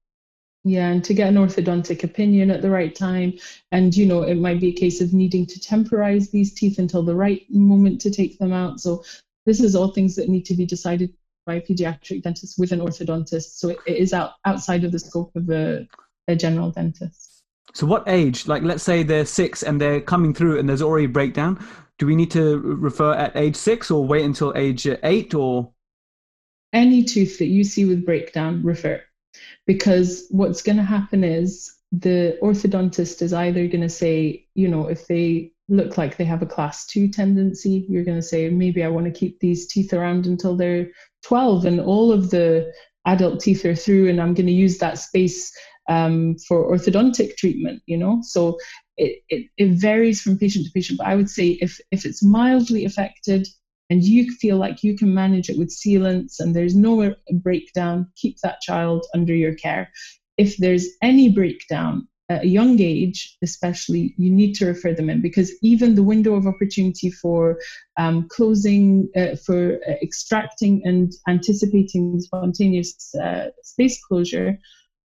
Yeah, 0.65 0.89
and 0.89 1.05
to 1.05 1.13
get 1.13 1.29
an 1.29 1.35
orthodontic 1.35 2.05
opinion 2.05 2.51
at 2.51 2.63
the 2.63 2.71
right 2.71 2.95
time, 2.95 3.35
and 3.73 3.95
you 3.95 4.07
know 4.07 4.23
it 4.23 4.37
might 4.37 4.61
be 4.61 4.69
a 4.69 4.73
case 4.73 5.03
of 5.03 5.13
needing 5.13 5.45
to 5.47 5.61
temporize 5.61 6.31
these 6.31 6.55
teeth 6.55 6.79
until 6.79 7.03
the 7.03 7.15
right 7.15 7.43
moment 7.51 8.01
to 8.03 8.11
take 8.11 8.39
them 8.39 8.53
out. 8.53 8.81
So 8.81 9.05
this 9.45 9.61
is 9.61 9.77
all 9.77 9.89
things 9.89 10.17
that 10.17 10.31
need 10.31 10.47
to 10.47 10.55
be 10.55 10.65
decided 10.65 11.13
by 11.45 11.57
a 11.57 11.61
pediatric 11.61 12.23
dentist 12.23 12.59
with 12.59 12.73
an 12.73 12.81
orthodontist. 12.81 13.59
So 13.59 13.69
it, 13.69 13.79
it 13.87 13.99
is 13.99 14.15
out 14.15 14.33
outside 14.47 14.85
of 14.85 14.93
the 14.93 14.99
scope 14.99 15.37
of 15.37 15.51
a, 15.51 15.87
a 16.27 16.35
general 16.35 16.71
dentist. 16.71 17.43
So 17.75 17.87
what 17.87 18.05
age? 18.07 18.47
Like 18.47 18.63
let's 18.63 18.83
say 18.83 19.03
they're 19.03 19.27
six 19.27 19.63
and 19.63 19.79
they're 19.79 20.01
coming 20.01 20.33
through 20.33 20.59
and 20.59 20.67
there's 20.67 20.81
already 20.81 21.07
breakdown 21.07 21.63
do 21.99 22.07
we 22.07 22.17
need 22.17 22.31
to 22.33 22.59
refer 22.59 23.13
at 23.13 23.37
age 23.37 23.57
six 23.57 23.91
or 23.91 24.05
wait 24.05 24.25
until 24.25 24.53
age 24.57 24.87
eight 25.03 25.35
or? 25.35 25.73
Any 26.73 27.05
tooth 27.05 27.39
that 27.39 27.47
you 27.47 27.63
see 27.63 27.85
with 27.85 28.05
breakdown, 28.05 28.63
refer. 28.63 29.01
Because 29.67 30.27
what's 30.31 30.63
going 30.63 30.77
to 30.77 30.83
happen 30.83 31.23
is 31.23 31.75
the 31.93 32.37
orthodontist 32.43 33.23
is 33.23 33.33
either 33.33 33.69
going 33.69 33.81
to 33.81 33.89
say, 33.89 34.47
you 34.55 34.69
know, 34.69 34.89
if 34.89 35.07
they 35.07 35.53
look 35.69 35.97
like 35.97 36.17
they 36.17 36.25
have 36.25 36.43
a 36.43 36.47
class 36.47 36.87
two 36.87 37.09
tendency, 37.09 37.87
you're 37.89 38.05
going 38.05 38.19
to 38.19 38.23
say, 38.23 38.51
maybe 38.51 38.83
I 38.83 38.89
want 38.89 39.07
to 39.07 39.13
keep 39.13 39.39
these 39.39 39.67
teeth 39.67 39.93
around 39.93 40.27
until 40.27 40.57
they're 40.57 40.89
12 41.23 41.65
and 41.65 41.81
all 41.81 42.13
of 42.13 42.31
the 42.31 42.73
adult 43.07 43.41
teeth 43.41 43.65
are 43.65 43.75
through, 43.75 44.09
and 44.09 44.21
I'm 44.21 44.35
going 44.35 44.47
to 44.47 44.53
use 44.53 44.79
that 44.79 44.99
space 44.99 45.53
um, 45.89 46.37
for 46.49 46.71
orthodontic 46.71 47.37
treatment, 47.37 47.83
you 47.87 47.97
know? 47.97 48.21
So 48.23 48.59
it, 48.97 49.23
it, 49.29 49.47
it 49.57 49.81
varies 49.81 50.21
from 50.21 50.39
patient 50.39 50.67
to 50.67 50.73
patient, 50.73 50.99
but 50.99 51.07
I 51.07 51.17
would 51.17 51.31
say 51.31 51.59
if, 51.61 51.79
if 51.91 52.05
it's 52.05 52.23
mildly 52.23 52.85
affected 52.85 53.47
and 53.91 54.03
you 54.03 54.33
feel 54.37 54.57
like 54.57 54.83
you 54.83 54.97
can 54.97 55.13
manage 55.13 55.49
it 55.51 55.59
with 55.59 55.69
sealants 55.69 56.41
and 56.41 56.55
there's 56.55 56.75
no 56.75 57.15
breakdown, 57.33 58.11
keep 58.17 58.39
that 58.43 58.61
child 58.61 59.05
under 59.15 59.35
your 59.35 59.55
care. 59.55 59.91
If 60.37 60.57
there's 60.57 60.87
any 61.03 61.29
breakdown 61.29 62.09
at 62.31 62.45
a 62.45 62.49
young 62.49 62.81
age, 62.81 63.37
especially, 63.43 64.15
you 64.17 64.31
need 64.31 64.55
to 64.55 64.67
refer 64.67 64.95
them 64.95 65.11
in 65.11 65.21
because 65.21 65.53
even 65.63 65.95
the 65.95 66.03
window 66.03 66.35
of 66.35 66.47
opportunity 66.47 67.11
for 67.11 67.59
um, 67.99 68.27
closing, 68.29 69.11
uh, 69.15 69.37
for 69.45 69.79
uh, 69.87 69.93
extracting 70.03 70.81
and 70.85 71.13
anticipating 71.29 72.19
spontaneous 72.21 73.15
uh, 73.17 73.49
space 73.63 74.03
closure 74.07 74.59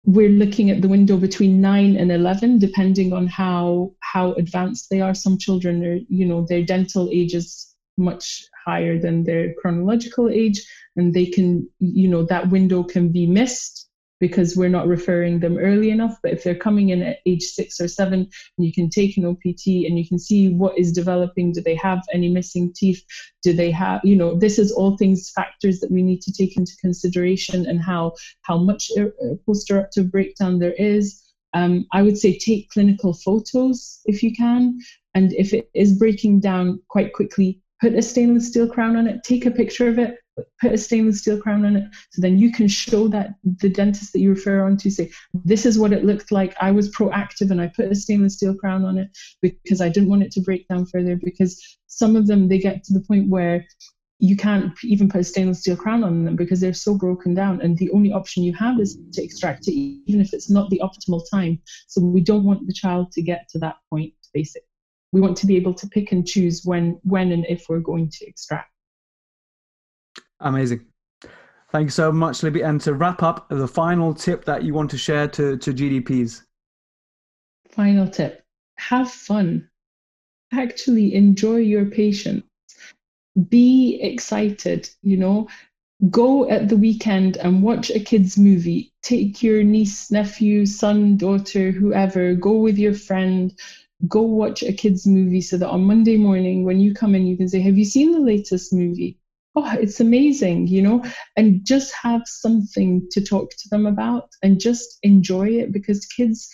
we're 0.04 0.30
looking 0.30 0.70
at 0.70 0.80
the 0.80 0.88
window 0.88 1.16
between 1.16 1.60
9 1.60 1.96
and 1.96 2.10
11 2.10 2.58
depending 2.58 3.12
on 3.12 3.26
how 3.26 3.92
how 4.00 4.32
advanced 4.34 4.88
they 4.90 5.00
are. 5.00 5.14
Some 5.14 5.38
children 5.38 5.84
are 5.84 5.98
you 6.08 6.26
know 6.26 6.46
their 6.48 6.64
dental 6.64 7.08
age 7.12 7.34
is 7.34 7.74
much 7.98 8.44
higher 8.64 8.98
than 8.98 9.24
their 9.24 9.52
chronological 9.60 10.28
age 10.30 10.62
and 10.96 11.12
they 11.12 11.26
can 11.26 11.68
you 11.80 12.08
know 12.08 12.24
that 12.24 12.48
window 12.50 12.82
can 12.82 13.12
be 13.12 13.26
missed 13.26 13.89
because 14.20 14.54
we're 14.56 14.68
not 14.68 14.86
referring 14.86 15.40
them 15.40 15.58
early 15.58 15.90
enough. 15.90 16.16
But 16.22 16.32
if 16.32 16.44
they're 16.44 16.54
coming 16.54 16.90
in 16.90 17.02
at 17.02 17.18
age 17.26 17.42
six 17.42 17.80
or 17.80 17.88
seven, 17.88 18.28
you 18.58 18.72
can 18.72 18.90
take 18.90 19.16
an 19.16 19.24
OPT 19.24 19.66
and 19.66 19.98
you 19.98 20.06
can 20.06 20.18
see 20.18 20.52
what 20.54 20.78
is 20.78 20.92
developing. 20.92 21.52
Do 21.52 21.62
they 21.62 21.74
have 21.76 22.02
any 22.12 22.28
missing 22.28 22.72
teeth? 22.74 23.02
Do 23.42 23.52
they 23.52 23.70
have, 23.70 24.02
you 24.04 24.14
know, 24.14 24.38
this 24.38 24.58
is 24.58 24.70
all 24.70 24.96
things, 24.96 25.30
factors 25.30 25.80
that 25.80 25.90
we 25.90 26.02
need 26.02 26.20
to 26.22 26.32
take 26.32 26.56
into 26.56 26.72
consideration 26.80 27.66
and 27.66 27.80
how, 27.80 28.12
how 28.42 28.58
much 28.58 28.90
post-eruptive 29.46 30.12
breakdown 30.12 30.58
there 30.58 30.74
is. 30.74 31.22
Um, 31.52 31.86
I 31.92 32.02
would 32.02 32.18
say 32.18 32.38
take 32.38 32.68
clinical 32.70 33.14
photos 33.14 34.00
if 34.04 34.22
you 34.22 34.34
can. 34.34 34.78
And 35.14 35.32
if 35.32 35.52
it 35.52 35.70
is 35.74 35.98
breaking 35.98 36.40
down 36.40 36.80
quite 36.88 37.12
quickly, 37.12 37.60
put 37.80 37.94
a 37.94 38.02
stainless 38.02 38.48
steel 38.48 38.68
crown 38.68 38.96
on 38.96 39.06
it, 39.06 39.24
take 39.24 39.46
a 39.46 39.50
picture 39.50 39.88
of 39.88 39.98
it, 39.98 40.18
put 40.60 40.72
a 40.72 40.78
stainless 40.78 41.18
steel 41.18 41.40
crown 41.40 41.64
on 41.64 41.76
it 41.76 41.84
so 42.10 42.22
then 42.22 42.38
you 42.38 42.50
can 42.52 42.68
show 42.68 43.08
that 43.08 43.34
the 43.44 43.68
dentist 43.68 44.12
that 44.12 44.20
you 44.20 44.30
refer 44.30 44.64
on 44.64 44.76
to 44.76 44.90
say 44.90 45.10
this 45.44 45.66
is 45.66 45.78
what 45.78 45.92
it 45.92 46.04
looked 46.04 46.32
like. 46.32 46.54
I 46.60 46.70
was 46.70 46.94
proactive 46.94 47.50
and 47.50 47.60
i 47.60 47.70
put 47.74 47.90
a 47.90 47.94
stainless 47.94 48.34
steel 48.34 48.54
crown 48.54 48.84
on 48.84 48.98
it 48.98 49.08
because 49.40 49.80
i 49.80 49.88
didn't 49.88 50.08
want 50.08 50.22
it 50.22 50.32
to 50.32 50.40
break 50.40 50.66
down 50.68 50.86
further 50.86 51.16
because 51.16 51.78
some 51.86 52.16
of 52.16 52.26
them 52.26 52.48
they 52.48 52.58
get 52.58 52.82
to 52.84 52.92
the 52.92 53.02
point 53.02 53.28
where 53.28 53.64
you 54.20 54.36
can't 54.36 54.72
even 54.84 55.08
put 55.08 55.22
a 55.22 55.24
stainless 55.24 55.60
steel 55.60 55.76
crown 55.76 56.04
on 56.04 56.24
them 56.24 56.36
because 56.36 56.60
they're 56.60 56.74
so 56.74 56.94
broken 56.94 57.32
down 57.32 57.60
and 57.62 57.78
the 57.78 57.90
only 57.90 58.12
option 58.12 58.42
you 58.42 58.52
have 58.52 58.78
is 58.78 58.98
to 59.12 59.22
extract 59.22 59.66
it 59.66 59.72
even 59.72 60.20
if 60.20 60.34
it's 60.34 60.50
not 60.50 60.68
the 60.68 60.80
optimal 60.84 61.22
time. 61.30 61.58
So 61.88 62.02
we 62.02 62.20
don't 62.20 62.44
want 62.44 62.66
the 62.66 62.72
child 62.72 63.10
to 63.12 63.22
get 63.22 63.48
to 63.50 63.58
that 63.60 63.76
point 63.88 64.12
basically. 64.34 64.66
We 65.12 65.20
want 65.20 65.36
to 65.38 65.46
be 65.46 65.56
able 65.56 65.74
to 65.74 65.88
pick 65.88 66.12
and 66.12 66.26
choose 66.26 66.62
when 66.64 67.00
when 67.02 67.32
and 67.32 67.46
if 67.48 67.64
we're 67.68 67.80
going 67.80 68.10
to 68.10 68.26
extract 68.26 68.68
Amazing. 70.40 70.86
Thank 71.70 71.84
you 71.84 71.90
so 71.90 72.10
much, 72.10 72.42
Libby. 72.42 72.62
And 72.62 72.80
to 72.80 72.94
wrap 72.94 73.22
up, 73.22 73.48
the 73.48 73.68
final 73.68 74.12
tip 74.12 74.44
that 74.46 74.64
you 74.64 74.74
want 74.74 74.90
to 74.90 74.98
share 74.98 75.28
to, 75.28 75.56
to 75.58 75.72
GDPs. 75.72 76.42
Final 77.70 78.08
tip 78.08 78.42
have 78.76 79.10
fun. 79.10 79.68
Actually, 80.52 81.14
enjoy 81.14 81.56
your 81.56 81.84
patients. 81.86 82.46
Be 83.48 84.00
excited, 84.02 84.90
you 85.02 85.16
know. 85.16 85.48
Go 86.08 86.50
at 86.50 86.68
the 86.68 86.76
weekend 86.76 87.36
and 87.36 87.62
watch 87.62 87.90
a 87.90 88.00
kids' 88.00 88.38
movie. 88.38 88.92
Take 89.02 89.42
your 89.42 89.62
niece, 89.62 90.10
nephew, 90.10 90.66
son, 90.66 91.16
daughter, 91.18 91.70
whoever, 91.70 92.34
go 92.34 92.56
with 92.56 92.78
your 92.78 92.94
friend, 92.94 93.54
go 94.08 94.22
watch 94.22 94.62
a 94.62 94.72
kids' 94.72 95.06
movie 95.06 95.42
so 95.42 95.58
that 95.58 95.68
on 95.68 95.84
Monday 95.84 96.16
morning, 96.16 96.64
when 96.64 96.80
you 96.80 96.94
come 96.94 97.14
in, 97.14 97.26
you 97.26 97.36
can 97.36 97.48
say, 97.48 97.60
Have 97.60 97.78
you 97.78 97.84
seen 97.84 98.12
the 98.12 98.18
latest 98.20 98.72
movie? 98.72 99.19
Oh 99.56 99.76
it's 99.78 100.00
amazing 100.00 100.66
you 100.66 100.82
know 100.82 101.04
and 101.36 101.64
just 101.64 101.92
have 101.94 102.22
something 102.26 103.06
to 103.10 103.20
talk 103.22 103.50
to 103.50 103.68
them 103.70 103.86
about 103.86 104.28
and 104.42 104.60
just 104.60 104.98
enjoy 105.02 105.48
it 105.48 105.72
because 105.72 106.06
kids 106.06 106.50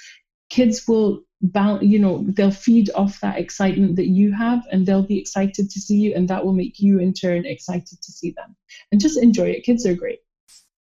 kids 0.49 0.87
will 0.89 1.23
bound 1.43 1.89
you 1.89 1.99
know 1.99 2.25
they'll 2.29 2.51
feed 2.51 2.91
off 2.95 3.21
that 3.21 3.39
excitement 3.39 3.97
that 3.97 4.09
you 4.09 4.33
have 4.33 4.63
and 4.73 4.87
they'll 4.87 5.03
be 5.03 5.19
excited 5.19 5.69
to 5.71 5.81
see 5.81 5.97
you 5.97 6.15
and 6.15 6.29
that 6.29 6.45
will 6.45 6.53
make 6.53 6.79
you 6.79 6.99
in 6.99 7.13
turn 7.13 7.45
excited 7.45 8.01
to 8.03 8.13
see 8.13 8.31
them. 8.37 8.57
And 8.91 9.01
just 9.01 9.23
enjoy 9.23 9.51
it. 9.51 9.65
Kids 9.65 9.85
are 9.87 9.95
great. 9.95 10.21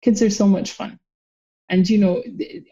Kids 0.03 0.23
are 0.23 0.31
so 0.31 0.47
much 0.47 0.73
fun. 0.73 0.99
And 1.71 1.89
you 1.89 1.99
know 1.99 2.23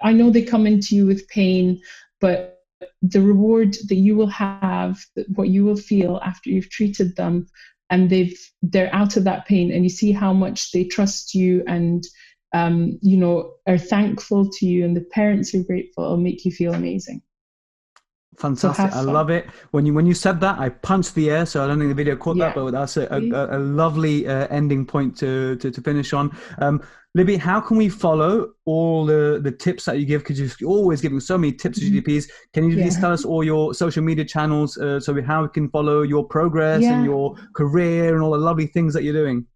i 0.03 0.13
know 0.13 0.31
they 0.31 0.43
come 0.43 0.67
into 0.67 0.95
you 0.95 1.07
with 1.07 1.27
pain 1.29 1.81
but 2.21 2.59
the 3.01 3.23
reward 3.23 3.75
that 3.89 3.97
you 3.97 4.15
will 4.15 4.29
have 4.29 4.99
what 5.35 5.49
you 5.49 5.65
will 5.65 5.77
feel 5.77 6.21
after 6.23 6.51
you've 6.51 6.69
treated 6.69 7.17
them 7.17 7.47
and 7.93 8.09
they've 8.09 8.41
they're 8.63 8.93
out 8.95 9.17
of 9.17 9.25
that 9.25 9.47
pain 9.47 9.71
and 9.71 9.85
you 9.85 9.91
see 9.91 10.11
how 10.11 10.33
much 10.33 10.73
they 10.73 10.83
trust 10.83 11.35
you 11.35 11.63
and 11.69 12.05
um, 12.55 12.99
you 13.03 13.17
know 13.17 13.53
are 13.69 13.79
thankful 13.79 14.51
to 14.51 14.67
you 14.67 14.85
and 14.85 14.97
the 14.97 15.07
parents 15.13 15.55
are 15.55 15.63
grateful 15.63 16.03
it'll 16.03 16.17
make 16.17 16.45
you 16.45 16.51
feel 16.51 16.75
amazing 16.75 17.23
Fantastic! 18.39 18.93
So 18.93 18.99
I 18.99 19.03
love 19.03 19.31
it. 19.31 19.47
When 19.73 19.85
you 19.85 19.93
when 19.95 20.07
you 20.07 20.15
said 20.15 20.41
that, 20.41 20.59
I 20.59 20.71
punched 20.71 21.15
the 21.15 21.31
air. 21.31 21.47
So 21.47 21.63
I 21.63 21.67
don't 21.67 21.79
think 21.79 21.91
the 21.91 21.95
video 21.95 22.17
caught 22.17 22.37
yeah. 22.37 22.47
that, 22.47 22.55
but 22.55 22.71
that's 22.71 22.97
a, 22.97 23.07
a, 23.11 23.59
a 23.59 23.61
lovely 23.61 24.27
uh, 24.27 24.47
ending 24.49 24.87
point 24.87 25.17
to, 25.19 25.57
to, 25.57 25.71
to 25.71 25.81
finish 25.83 26.13
on. 26.13 26.37
Um, 26.59 26.83
Libby, 27.15 27.37
how 27.37 27.61
can 27.61 27.77
we 27.77 27.91
follow 27.91 28.53
all 28.65 29.05
the, 29.05 29.39
the 29.43 29.53
tips 29.53 29.85
that 29.85 29.99
you 29.99 30.07
give? 30.07 30.23
Because 30.23 30.59
you're 30.61 30.71
always 30.71 31.03
giving 31.03 31.21
so 31.21 31.37
many 31.37 31.53
tips 31.53 31.79
to 31.79 31.85
mm-hmm. 31.85 31.99
GDPs. 31.99 32.25
Can 32.55 32.65
you 32.65 32.77
yeah. 32.77 32.85
please 32.85 32.99
tell 32.99 33.13
us 33.13 33.27
all 33.27 33.45
your 33.45 33.75
social 33.75 34.03
media 34.03 34.25
channels 34.25 34.79
uh, 34.79 34.99
so 34.99 35.13
we, 35.13 35.23
how 35.23 35.43
we 35.43 35.49
can 35.51 35.69
follow 35.69 36.03
your 36.03 36.25
progress 36.25 36.81
yeah. 36.81 36.95
and 36.95 37.05
your 37.05 37.37
career 37.55 38.15
and 38.15 38.23
all 38.23 38.31
the 38.31 38.39
lovely 38.39 38.67
things 38.67 38.95
that 38.95 39.03
you're 39.03 39.13
doing? 39.13 39.47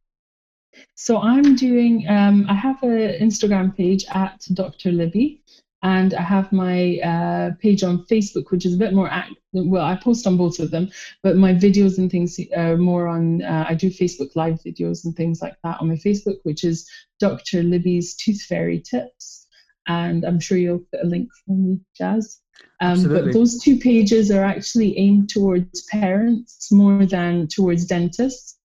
So 0.97 1.19
I'm 1.23 1.57
doing. 1.57 2.07
Um, 2.09 2.45
I 2.47 2.55
have 2.55 2.83
an 2.83 3.19
Instagram 3.21 3.75
page 3.75 4.05
at 4.11 4.45
Dr. 4.53 4.93
Libby, 4.93 5.43
and 5.87 6.15
I 6.15 6.23
have 6.23 6.53
my 6.53 6.99
uh, 6.99 7.51
page 7.61 7.85
on 7.85 8.05
Facebook, 8.07 8.51
which 8.51 8.67
is 8.67 8.75
a 8.75 8.77
bit 8.77 8.93
more 8.93 9.09
active. 9.09 9.37
Well, 9.53 9.85
I 9.85 9.95
post 9.95 10.27
on 10.27 10.37
both 10.37 10.59
of 10.59 10.73
them, 10.73 10.91
but 11.23 11.37
my 11.37 11.55
videos 11.55 11.99
and 11.99 12.11
things 12.11 12.41
are 12.57 12.77
more 12.77 13.07
on. 13.07 13.43
Uh, 13.43 13.67
I 13.69 13.75
do 13.75 13.89
Facebook 13.89 14.35
Live 14.35 14.59
videos 14.67 15.05
and 15.05 15.15
things 15.15 15.41
like 15.41 15.55
that 15.63 15.81
on 15.81 15.89
my 15.89 15.95
Facebook, 15.95 16.39
which 16.43 16.65
is 16.65 16.91
Dr. 17.21 17.63
Libby's 17.63 18.17
Tooth 18.17 18.43
Fairy 18.43 18.81
Tips, 18.81 19.47
and 19.87 20.25
I'm 20.25 20.41
sure 20.41 20.59
you'll 20.59 20.85
put 20.91 21.05
a 21.05 21.07
link 21.07 21.29
for 21.45 21.57
me, 21.57 21.79
Jazz. 21.97 22.41
Um, 22.81 23.05
but 23.09 23.33
those 23.33 23.63
two 23.63 23.79
pages 23.79 24.33
are 24.33 24.45
actually 24.45 24.99
aimed 24.99 25.29
towards 25.29 25.85
parents 25.85 26.73
more 26.73 27.07
than 27.07 27.47
towards 27.47 27.87
dentists 27.87 28.56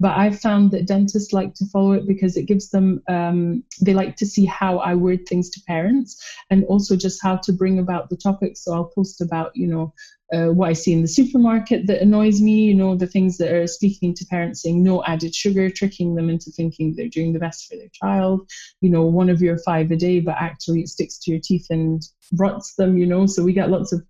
but 0.00 0.16
I've 0.16 0.40
found 0.40 0.70
that 0.70 0.86
dentists 0.86 1.32
like 1.32 1.52
to 1.54 1.66
follow 1.66 1.92
it 1.92 2.06
because 2.06 2.36
it 2.36 2.46
gives 2.46 2.70
them, 2.70 3.00
um, 3.08 3.62
they 3.82 3.92
like 3.92 4.16
to 4.16 4.26
see 4.26 4.46
how 4.46 4.78
I 4.78 4.94
word 4.94 5.26
things 5.28 5.50
to 5.50 5.60
parents 5.68 6.16
and 6.48 6.64
also 6.64 6.96
just 6.96 7.22
how 7.22 7.36
to 7.36 7.52
bring 7.52 7.78
about 7.78 8.08
the 8.08 8.16
topic. 8.16 8.56
So 8.56 8.72
I'll 8.72 8.90
post 8.94 9.20
about, 9.20 9.50
you 9.54 9.66
know, 9.66 9.92
uh, 10.32 10.46
what 10.46 10.70
I 10.70 10.72
see 10.72 10.92
in 10.92 11.02
the 11.02 11.08
supermarket 11.08 11.86
that 11.86 12.00
annoys 12.00 12.40
me, 12.40 12.62
you 12.62 12.74
know, 12.74 12.94
the 12.94 13.06
things 13.06 13.36
that 13.38 13.52
are 13.52 13.66
speaking 13.66 14.14
to 14.14 14.24
parents 14.26 14.62
saying 14.62 14.82
no 14.82 15.04
added 15.04 15.34
sugar, 15.34 15.68
tricking 15.68 16.14
them 16.14 16.30
into 16.30 16.50
thinking 16.50 16.94
they're 16.94 17.08
doing 17.08 17.32
the 17.32 17.38
best 17.38 17.66
for 17.66 17.76
their 17.76 17.90
child, 17.92 18.40
you 18.80 18.88
know, 18.88 19.04
one 19.04 19.28
of 19.28 19.42
your 19.42 19.58
five 19.58 19.90
a 19.90 19.96
day, 19.96 20.20
but 20.20 20.36
actually 20.38 20.80
it 20.80 20.88
sticks 20.88 21.18
to 21.18 21.30
your 21.30 21.40
teeth 21.42 21.66
and 21.68 22.02
rots 22.38 22.74
them, 22.76 22.96
you 22.96 23.06
know. 23.06 23.26
So 23.26 23.42
we 23.42 23.52
get 23.52 23.70
lots 23.70 23.92
of 23.92 24.02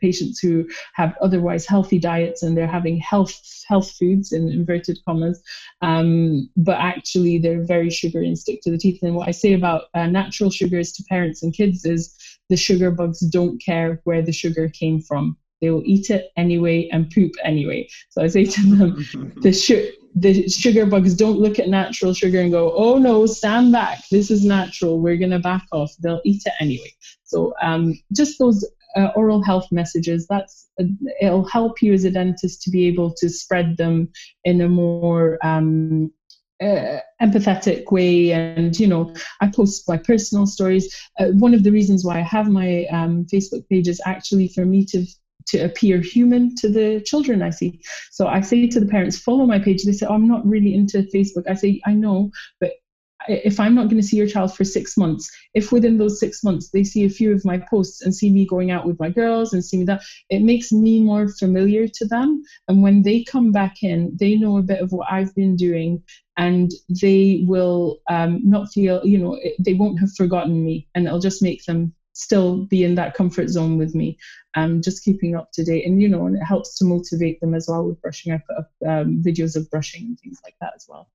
patients 0.00 0.38
who 0.38 0.66
have 0.94 1.16
otherwise 1.20 1.66
healthy 1.66 1.98
diets 1.98 2.42
and 2.42 2.56
they're 2.56 2.66
having 2.66 2.98
health 2.98 3.34
health 3.66 3.90
foods 3.92 4.32
in 4.32 4.48
inverted 4.48 4.98
commas, 5.04 5.42
um, 5.82 6.48
but 6.56 6.78
actually 6.78 7.38
they're 7.38 7.64
very 7.64 7.90
sugary 7.90 8.26
and 8.26 8.38
stick 8.38 8.60
to 8.62 8.70
the 8.70 8.78
teeth. 8.78 8.98
And 9.02 9.14
what 9.14 9.28
I 9.28 9.32
say 9.32 9.52
about 9.52 9.84
uh, 9.94 10.06
natural 10.06 10.50
sugars 10.50 10.92
to 10.92 11.04
parents 11.08 11.42
and 11.42 11.54
kids 11.54 11.84
is 11.84 12.14
the 12.48 12.56
sugar 12.56 12.90
bugs 12.90 13.20
don't 13.20 13.62
care 13.62 14.00
where 14.04 14.22
the 14.22 14.32
sugar 14.32 14.68
came 14.68 15.00
from 15.00 15.36
they 15.60 15.70
will 15.70 15.82
eat 15.84 16.10
it 16.10 16.30
anyway 16.36 16.88
and 16.92 17.10
poop 17.10 17.32
anyway. 17.42 17.88
So 18.10 18.22
I 18.22 18.28
say 18.28 18.44
to 18.44 18.76
them, 18.76 19.34
the, 19.42 19.52
su- 19.52 19.90
the 20.14 20.48
sugar 20.48 20.86
bugs 20.86 21.14
don't 21.14 21.38
look 21.38 21.58
at 21.58 21.68
natural 21.68 22.14
sugar 22.14 22.40
and 22.40 22.52
go, 22.52 22.72
oh 22.74 22.98
no, 22.98 23.26
stand 23.26 23.72
back. 23.72 24.02
This 24.10 24.30
is 24.30 24.44
natural. 24.44 25.00
We're 25.00 25.16
going 25.16 25.30
to 25.30 25.38
back 25.38 25.64
off. 25.72 25.92
They'll 26.00 26.22
eat 26.24 26.42
it 26.46 26.52
anyway. 26.60 26.92
So 27.24 27.54
um, 27.62 27.94
just 28.14 28.38
those 28.38 28.66
uh, 28.98 29.10
oral 29.16 29.42
health 29.42 29.66
messages, 29.70 30.26
that's 30.28 30.68
it'll 31.20 31.48
help 31.48 31.80
you 31.80 31.92
as 31.92 32.04
a 32.04 32.10
dentist 32.10 32.62
to 32.62 32.70
be 32.70 32.86
able 32.86 33.14
to 33.16 33.28
spread 33.28 33.76
them 33.76 34.08
in 34.44 34.60
a 34.60 34.68
more 34.68 35.38
um, 35.42 36.10
uh, 36.60 36.98
empathetic 37.22 37.92
way 37.92 38.32
and 38.32 38.80
you 38.80 38.86
know 38.88 39.14
i 39.40 39.46
post 39.46 39.84
my 39.86 39.96
personal 39.96 40.44
stories 40.44 40.92
uh, 41.20 41.26
one 41.34 41.54
of 41.54 41.62
the 41.62 41.70
reasons 41.70 42.04
why 42.04 42.18
i 42.18 42.20
have 42.20 42.48
my 42.48 42.84
um, 42.86 43.24
facebook 43.32 43.62
page 43.68 43.86
is 43.86 44.00
actually 44.04 44.48
for 44.48 44.64
me 44.64 44.84
to 44.84 45.06
to 45.48 45.58
appear 45.58 46.00
human 46.00 46.54
to 46.56 46.68
the 46.68 47.00
children 47.04 47.42
I 47.42 47.50
see. 47.50 47.80
So 48.10 48.26
I 48.26 48.40
say 48.40 48.66
to 48.66 48.80
the 48.80 48.86
parents, 48.86 49.18
follow 49.18 49.46
my 49.46 49.58
page. 49.58 49.82
They 49.82 49.92
say, 49.92 50.06
oh, 50.06 50.14
I'm 50.14 50.28
not 50.28 50.46
really 50.46 50.74
into 50.74 50.98
Facebook. 51.14 51.48
I 51.48 51.54
say, 51.54 51.80
I 51.86 51.94
know, 51.94 52.30
but 52.60 52.72
if 53.26 53.58
I'm 53.58 53.74
not 53.74 53.88
going 53.88 54.00
to 54.00 54.06
see 54.06 54.16
your 54.16 54.26
child 54.26 54.54
for 54.54 54.64
six 54.64 54.96
months, 54.96 55.30
if 55.54 55.72
within 55.72 55.98
those 55.98 56.20
six 56.20 56.44
months 56.44 56.70
they 56.70 56.84
see 56.84 57.04
a 57.04 57.10
few 57.10 57.32
of 57.32 57.44
my 57.44 57.58
posts 57.58 58.02
and 58.02 58.14
see 58.14 58.30
me 58.30 58.46
going 58.46 58.70
out 58.70 58.86
with 58.86 58.98
my 58.98 59.10
girls 59.10 59.52
and 59.52 59.64
see 59.64 59.78
me 59.78 59.84
that, 59.84 60.02
it 60.30 60.40
makes 60.40 60.70
me 60.72 61.02
more 61.02 61.28
familiar 61.28 61.86
to 61.88 62.06
them. 62.06 62.42
And 62.68 62.82
when 62.82 63.02
they 63.02 63.24
come 63.24 63.52
back 63.52 63.82
in, 63.82 64.16
they 64.18 64.36
know 64.36 64.58
a 64.58 64.62
bit 64.62 64.80
of 64.80 64.92
what 64.92 65.10
I've 65.10 65.34
been 65.34 65.56
doing 65.56 66.02
and 66.36 66.70
they 67.02 67.42
will 67.46 67.98
um, 68.08 68.40
not 68.44 68.70
feel, 68.72 69.04
you 69.04 69.18
know, 69.18 69.38
they 69.58 69.74
won't 69.74 69.98
have 69.98 70.14
forgotten 70.14 70.64
me 70.64 70.86
and 70.94 71.06
it'll 71.06 71.18
just 71.18 71.42
make 71.42 71.64
them 71.64 71.92
still 72.12 72.64
be 72.64 72.82
in 72.82 72.96
that 72.96 73.14
comfort 73.14 73.48
zone 73.48 73.78
with 73.78 73.94
me 73.94 74.16
um, 74.56 74.82
just 74.82 75.04
keeping 75.04 75.36
up 75.36 75.48
to 75.52 75.62
date 75.62 75.86
and 75.86 76.02
you 76.02 76.08
know 76.08 76.26
and 76.26 76.34
it 76.34 76.42
helps 76.42 76.76
to 76.76 76.84
motivate 76.84 77.38
them 77.40 77.54
as 77.54 77.66
well 77.68 77.84
with 77.84 78.00
brushing 78.02 78.32
i 78.32 78.40
put 78.48 78.56
up 78.56 78.68
um, 78.88 79.22
videos 79.24 79.54
of 79.54 79.70
brushing 79.70 80.04
and 80.04 80.18
things 80.18 80.40
like 80.44 80.56
that 80.60 80.72
as 80.74 80.84
well 80.88 81.08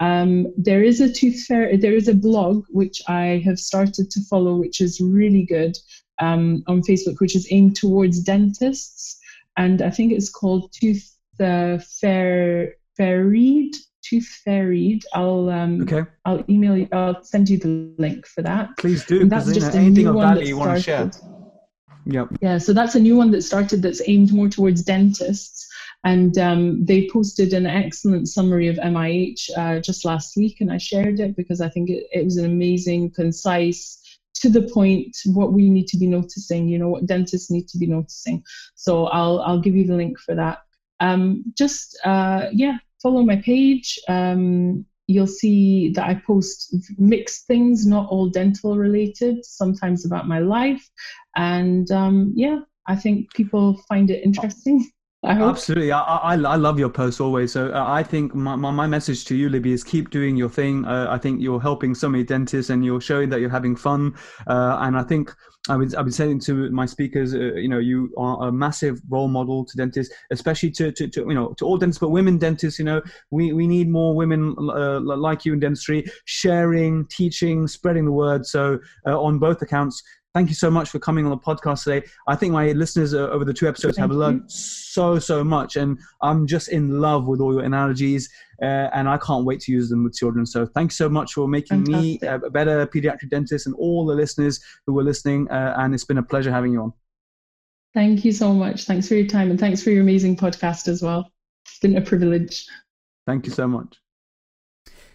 um, 0.00 0.52
there 0.56 0.82
is 0.82 1.00
a 1.00 1.12
tooth 1.12 1.44
fairy 1.44 1.76
there 1.76 1.94
is 1.94 2.08
a 2.08 2.14
blog 2.14 2.64
which 2.70 3.02
i 3.08 3.42
have 3.44 3.58
started 3.58 4.10
to 4.10 4.20
follow 4.22 4.56
which 4.56 4.80
is 4.80 5.00
really 5.00 5.44
good 5.44 5.76
um, 6.20 6.62
on 6.66 6.82
facebook 6.82 7.20
which 7.20 7.36
is 7.36 7.46
aimed 7.50 7.76
towards 7.76 8.20
dentists. 8.20 9.18
And 9.56 9.82
i 9.82 9.90
think 9.90 10.12
it's 10.12 10.30
called 10.30 10.72
tooth 10.72 11.04
uh, 11.40 11.78
fair 11.78 12.74
fairy 12.96 13.70
tooth 14.02 14.28
fairy 14.44 15.00
i'll 15.14 15.50
um 15.50 15.82
okay. 15.82 16.04
I'll 16.24 16.44
email 16.48 16.76
you 16.76 16.88
i'll 16.92 17.22
send 17.22 17.48
you 17.48 17.58
the 17.58 17.92
link 17.98 18.26
for 18.26 18.42
that. 18.42 18.76
Please 18.78 19.04
do 19.04 19.24
That's 19.26 19.52
just 19.52 19.74
a 19.74 19.78
anything 19.78 20.06
of 20.06 20.14
value 20.14 20.46
you 20.46 20.56
want 20.56 20.76
to 20.76 20.82
share 20.82 21.10
Yep. 22.08 22.28
Yeah, 22.40 22.58
so 22.58 22.72
that's 22.72 22.94
a 22.94 23.00
new 23.00 23.16
one 23.16 23.30
that 23.32 23.42
started 23.42 23.82
that's 23.82 24.00
aimed 24.06 24.32
more 24.32 24.48
towards 24.48 24.82
dentists. 24.82 25.67
And 26.08 26.38
um, 26.38 26.84
they 26.84 27.08
posted 27.12 27.52
an 27.52 27.66
excellent 27.66 28.28
summary 28.28 28.68
of 28.68 28.76
MIH 28.76 29.50
uh, 29.56 29.80
just 29.80 30.04
last 30.04 30.36
week, 30.36 30.60
and 30.60 30.72
I 30.72 30.78
shared 30.78 31.20
it 31.20 31.36
because 31.36 31.60
I 31.60 31.68
think 31.68 31.90
it, 31.90 32.04
it 32.12 32.24
was 32.24 32.36
an 32.38 32.46
amazing, 32.46 33.10
concise, 33.10 33.96
to 34.34 34.48
the 34.48 34.62
point 34.62 35.16
what 35.26 35.52
we 35.52 35.68
need 35.68 35.88
to 35.88 35.96
be 35.96 36.06
noticing 36.06 36.68
you 36.68 36.78
know 36.78 36.88
what 36.88 37.06
dentists 37.06 37.50
need 37.50 37.66
to 37.66 37.76
be 37.76 37.88
noticing 37.88 38.40
so 38.76 39.06
i'll 39.06 39.40
i'll 39.40 39.58
give 39.58 39.74
you 39.74 39.84
the 39.84 39.96
link 39.96 40.16
for 40.20 40.36
that 40.36 40.58
um, 41.00 41.42
just 41.56 41.98
uh, 42.04 42.46
yeah 42.52 42.76
follow 43.02 43.22
my 43.22 43.36
page 43.36 43.98
um, 44.08 44.86
you'll 45.08 45.26
see 45.26 45.90
that 45.94 46.06
I 46.06 46.14
post 46.14 46.74
mixed 46.98 47.46
things, 47.46 47.86
not 47.86 48.08
all 48.10 48.28
dental 48.28 48.76
related, 48.76 49.44
sometimes 49.44 50.04
about 50.04 50.28
my 50.28 50.38
life. 50.38 50.86
And 51.34 51.90
um, 51.90 52.32
yeah, 52.36 52.58
I 52.86 52.94
think 52.94 53.32
people 53.32 53.82
find 53.88 54.10
it 54.10 54.22
interesting. 54.22 54.88
Absolutely, 55.24 55.90
I, 55.90 56.00
I, 56.00 56.32
I 56.34 56.54
love 56.54 56.78
your 56.78 56.90
posts 56.90 57.20
always. 57.20 57.52
So 57.52 57.72
uh, 57.72 57.84
I 57.88 58.04
think 58.04 58.36
my, 58.36 58.54
my, 58.54 58.70
my, 58.70 58.86
message 58.86 59.24
to 59.24 59.34
you, 59.34 59.48
Libby, 59.48 59.72
is 59.72 59.82
keep 59.82 60.10
doing 60.10 60.36
your 60.36 60.48
thing. 60.48 60.84
Uh, 60.84 61.08
I 61.10 61.18
think 61.18 61.40
you're 61.42 61.60
helping 61.60 61.92
so 61.92 62.08
many 62.08 62.22
dentists, 62.22 62.70
and 62.70 62.84
you're 62.84 63.00
showing 63.00 63.28
that 63.30 63.40
you're 63.40 63.50
having 63.50 63.74
fun. 63.74 64.14
Uh, 64.46 64.78
and 64.80 64.96
I 64.96 65.02
think 65.02 65.34
I've 65.68 65.80
been, 65.80 65.94
I've 65.96 66.04
been 66.04 66.12
saying 66.12 66.40
to 66.40 66.70
my 66.70 66.86
speakers, 66.86 67.34
uh, 67.34 67.54
you 67.54 67.68
know, 67.68 67.80
you 67.80 68.12
are 68.16 68.46
a 68.46 68.52
massive 68.52 69.00
role 69.10 69.26
model 69.26 69.64
to 69.64 69.76
dentists, 69.76 70.14
especially 70.30 70.70
to, 70.72 70.92
to, 70.92 71.08
to, 71.08 71.20
you 71.22 71.34
know 71.34 71.52
to 71.58 71.66
all 71.66 71.78
dentists, 71.78 71.98
but 71.98 72.10
women 72.10 72.38
dentists. 72.38 72.78
You 72.78 72.84
know, 72.84 73.02
we, 73.32 73.52
we 73.52 73.66
need 73.66 73.90
more 73.90 74.14
women 74.14 74.54
uh, 74.56 75.00
like 75.00 75.44
you 75.44 75.52
in 75.52 75.58
dentistry, 75.58 76.04
sharing, 76.26 77.06
teaching, 77.06 77.66
spreading 77.66 78.04
the 78.04 78.12
word. 78.12 78.46
So 78.46 78.78
uh, 79.04 79.20
on 79.20 79.40
both 79.40 79.62
accounts, 79.62 80.00
thank 80.38 80.48
you 80.48 80.54
so 80.54 80.70
much 80.70 80.88
for 80.88 81.00
coming 81.00 81.26
on 81.26 81.30
the 81.30 81.36
podcast 81.36 81.82
today. 81.82 82.06
I 82.28 82.36
think 82.36 82.52
my 82.52 82.70
listeners 82.70 83.12
uh, 83.12 83.28
over 83.30 83.44
the 83.44 83.52
two 83.52 83.66
episodes 83.66 83.96
thank 83.96 84.04
have 84.04 84.12
you. 84.12 84.18
learned 84.18 84.48
so, 84.48 85.18
so 85.18 85.42
much. 85.42 85.74
And 85.74 85.98
I'm 86.22 86.46
just 86.46 86.68
in 86.68 87.00
love 87.00 87.26
with 87.26 87.40
all 87.40 87.52
your 87.52 87.64
analogies. 87.64 88.30
Uh, 88.62 88.86
and 88.94 89.08
I 89.08 89.18
can't 89.18 89.44
wait 89.44 89.58
to 89.62 89.72
use 89.72 89.88
them 89.88 90.04
with 90.04 90.14
children. 90.14 90.46
So 90.46 90.64
thanks 90.64 90.96
so 90.96 91.08
much 91.08 91.32
for 91.32 91.48
making 91.48 91.86
Fantastic. 91.86 92.22
me 92.22 92.28
a 92.28 92.50
better 92.50 92.86
pediatric 92.86 93.30
dentist 93.30 93.66
and 93.66 93.74
all 93.74 94.06
the 94.06 94.14
listeners 94.14 94.60
who 94.86 94.92
were 94.94 95.02
listening. 95.02 95.50
Uh, 95.50 95.74
and 95.78 95.92
it's 95.92 96.04
been 96.04 96.18
a 96.18 96.22
pleasure 96.22 96.52
having 96.52 96.72
you 96.72 96.82
on. 96.82 96.92
Thank 97.92 98.24
you 98.24 98.30
so 98.30 98.52
much. 98.52 98.84
Thanks 98.84 99.08
for 99.08 99.16
your 99.16 99.26
time 99.26 99.50
and 99.50 99.58
thanks 99.58 99.82
for 99.82 99.90
your 99.90 100.02
amazing 100.02 100.36
podcast 100.36 100.86
as 100.86 101.02
well. 101.02 101.32
It's 101.66 101.80
been 101.80 101.96
a 101.96 102.00
privilege. 102.00 102.64
Thank 103.26 103.44
you 103.44 103.52
so 103.52 103.66
much. 103.66 103.98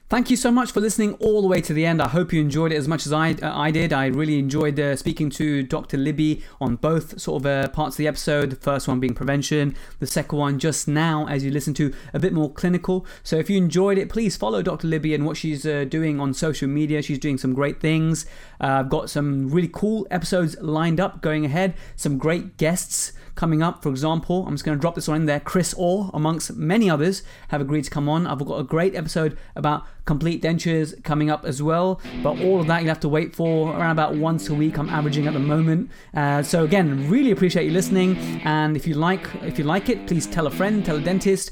Thank 0.10 0.30
you 0.30 0.38
so 0.38 0.52
much 0.52 0.72
for 0.72 0.80
listening 0.80 1.14
all 1.14 1.42
the 1.42 1.48
way 1.48 1.60
to 1.62 1.74
the 1.74 1.88
end. 1.88 2.00
I 2.00 2.10
hope 2.10 2.32
you 2.32 2.40
enjoyed 2.40 2.72
it 2.72 2.76
as 2.76 2.88
much 2.88 3.08
as 3.08 3.14
I, 3.14 3.32
uh, 3.32 3.58
I 3.58 3.72
did. 3.72 3.92
I 3.92 4.08
really 4.08 4.38
enjoyed 4.38 4.80
uh, 4.80 4.96
speaking 4.96 5.32
to 5.32 5.64
Dr. 5.64 5.98
Libby 5.98 6.44
on 6.62 6.76
both 6.76 7.20
sort 7.20 7.42
of 7.42 7.46
uh, 7.48 7.70
parts 7.70 7.96
of 7.96 7.98
the 7.98 8.08
episode. 8.08 8.52
The 8.52 8.56
first 8.58 8.88
one 8.88 9.00
being 9.00 9.16
prevention, 9.16 9.76
the 10.00 10.06
second 10.06 10.38
one 10.38 10.60
just 10.60 10.88
now, 10.88 11.26
as 11.28 11.44
you 11.44 11.50
listen 11.50 11.74
to, 11.76 11.92
a 12.14 12.20
bit 12.20 12.32
more 12.32 12.52
clinical. 12.52 13.08
So 13.24 13.38
if 13.38 13.50
you 13.50 13.58
enjoyed 13.58 13.98
it, 13.98 14.10
please 14.10 14.38
follow 14.38 14.62
Dr. 14.62 14.88
Libby 14.88 15.16
and 15.16 15.26
what 15.26 15.36
she's 15.36 15.66
uh, 15.66 15.86
doing 15.86 16.20
on 16.20 16.36
social 16.36 16.68
media. 16.68 17.02
She's 17.02 17.18
doing 17.18 17.40
some 17.40 17.56
great 17.56 17.80
things. 17.80 18.28
Uh, 18.62 18.82
I've 18.82 18.90
got 18.90 19.10
some 19.10 19.50
really 19.50 19.70
cool 19.70 20.06
episodes 20.12 20.56
lined 20.62 21.00
up 21.00 21.22
going 21.24 21.44
ahead, 21.44 21.74
some 21.96 22.20
great 22.20 22.58
guests 22.58 23.14
coming 23.36 23.64
up. 23.64 23.82
For 23.82 23.90
example, 23.90 24.46
I'm 24.46 24.54
just 24.54 24.64
going 24.64 24.78
to 24.78 24.82
drop 24.82 24.96
this 24.96 25.08
one 25.08 25.22
in 25.22 25.26
there. 25.26 25.40
Chris 25.40 25.74
Orr, 25.76 26.12
amongst 26.14 26.56
many 26.56 26.90
others, 26.90 27.24
have 27.50 27.62
agreed 27.62 27.86
to 27.86 27.90
come 27.90 28.08
on. 28.08 28.28
I've 28.28 28.46
got 28.46 28.60
a 28.60 28.64
great 28.64 28.96
episode 28.96 29.38
about 29.56 29.86
complete 30.06 30.42
dentures 30.42 31.02
coming 31.04 31.30
up 31.30 31.46
as 31.46 31.62
well. 31.62 32.02
But 32.22 32.40
all 32.42 32.60
of 32.60 32.68
that 32.68 32.82
you'll 32.82 32.90
have 32.90 33.00
to 33.02 33.10
wait 33.10 33.36
for 33.36 33.76
around 33.76 33.92
about 33.92 34.16
once 34.16 34.50
a 34.50 34.54
week. 34.54 34.78
I'm 34.78 34.90
averaging 34.90 35.28
at 35.28 35.34
the 35.34 35.40
moment. 35.40 35.90
Uh, 36.14 36.44
so 36.44 36.64
again, 36.64 37.10
really 37.10 37.32
appreciate 37.32 37.66
you 37.66 37.72
listening. 37.72 38.18
And 38.44 38.76
if 38.76 38.88
you 38.88 38.96
like, 38.96 39.28
if 39.44 39.58
you 39.58 39.64
like 39.64 39.90
it, 39.90 40.08
please 40.08 40.28
tell 40.28 40.48
a 40.48 40.52
friend, 40.52 40.86
tell 40.86 40.98
a 40.98 41.02
dentist 41.02 41.52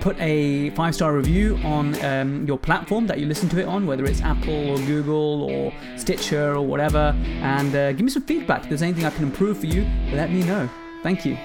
put 0.00 0.18
a 0.18 0.70
five 0.70 0.94
star 0.94 1.14
review 1.14 1.56
on 1.64 2.02
um, 2.04 2.46
your 2.46 2.58
platform 2.58 3.06
that 3.06 3.18
you 3.18 3.26
listen 3.26 3.48
to 3.50 3.60
it 3.60 3.66
on, 3.66 3.86
whether 3.86 4.04
it's 4.04 4.20
Apple 4.22 4.70
or 4.70 4.78
Google 4.78 5.42
or 5.44 5.72
Stitcher 5.96 6.54
or 6.54 6.62
whatever, 6.62 7.14
and 7.42 7.74
uh, 7.74 7.92
give 7.92 8.02
me 8.02 8.10
some 8.10 8.22
feedback. 8.22 8.62
If 8.62 8.68
there's 8.68 8.82
anything 8.82 9.04
I 9.04 9.10
can 9.10 9.24
improve 9.24 9.58
for 9.58 9.66
you, 9.66 9.82
let 10.12 10.30
me 10.30 10.42
know. 10.42 10.68
Thank 11.02 11.24
you. 11.24 11.36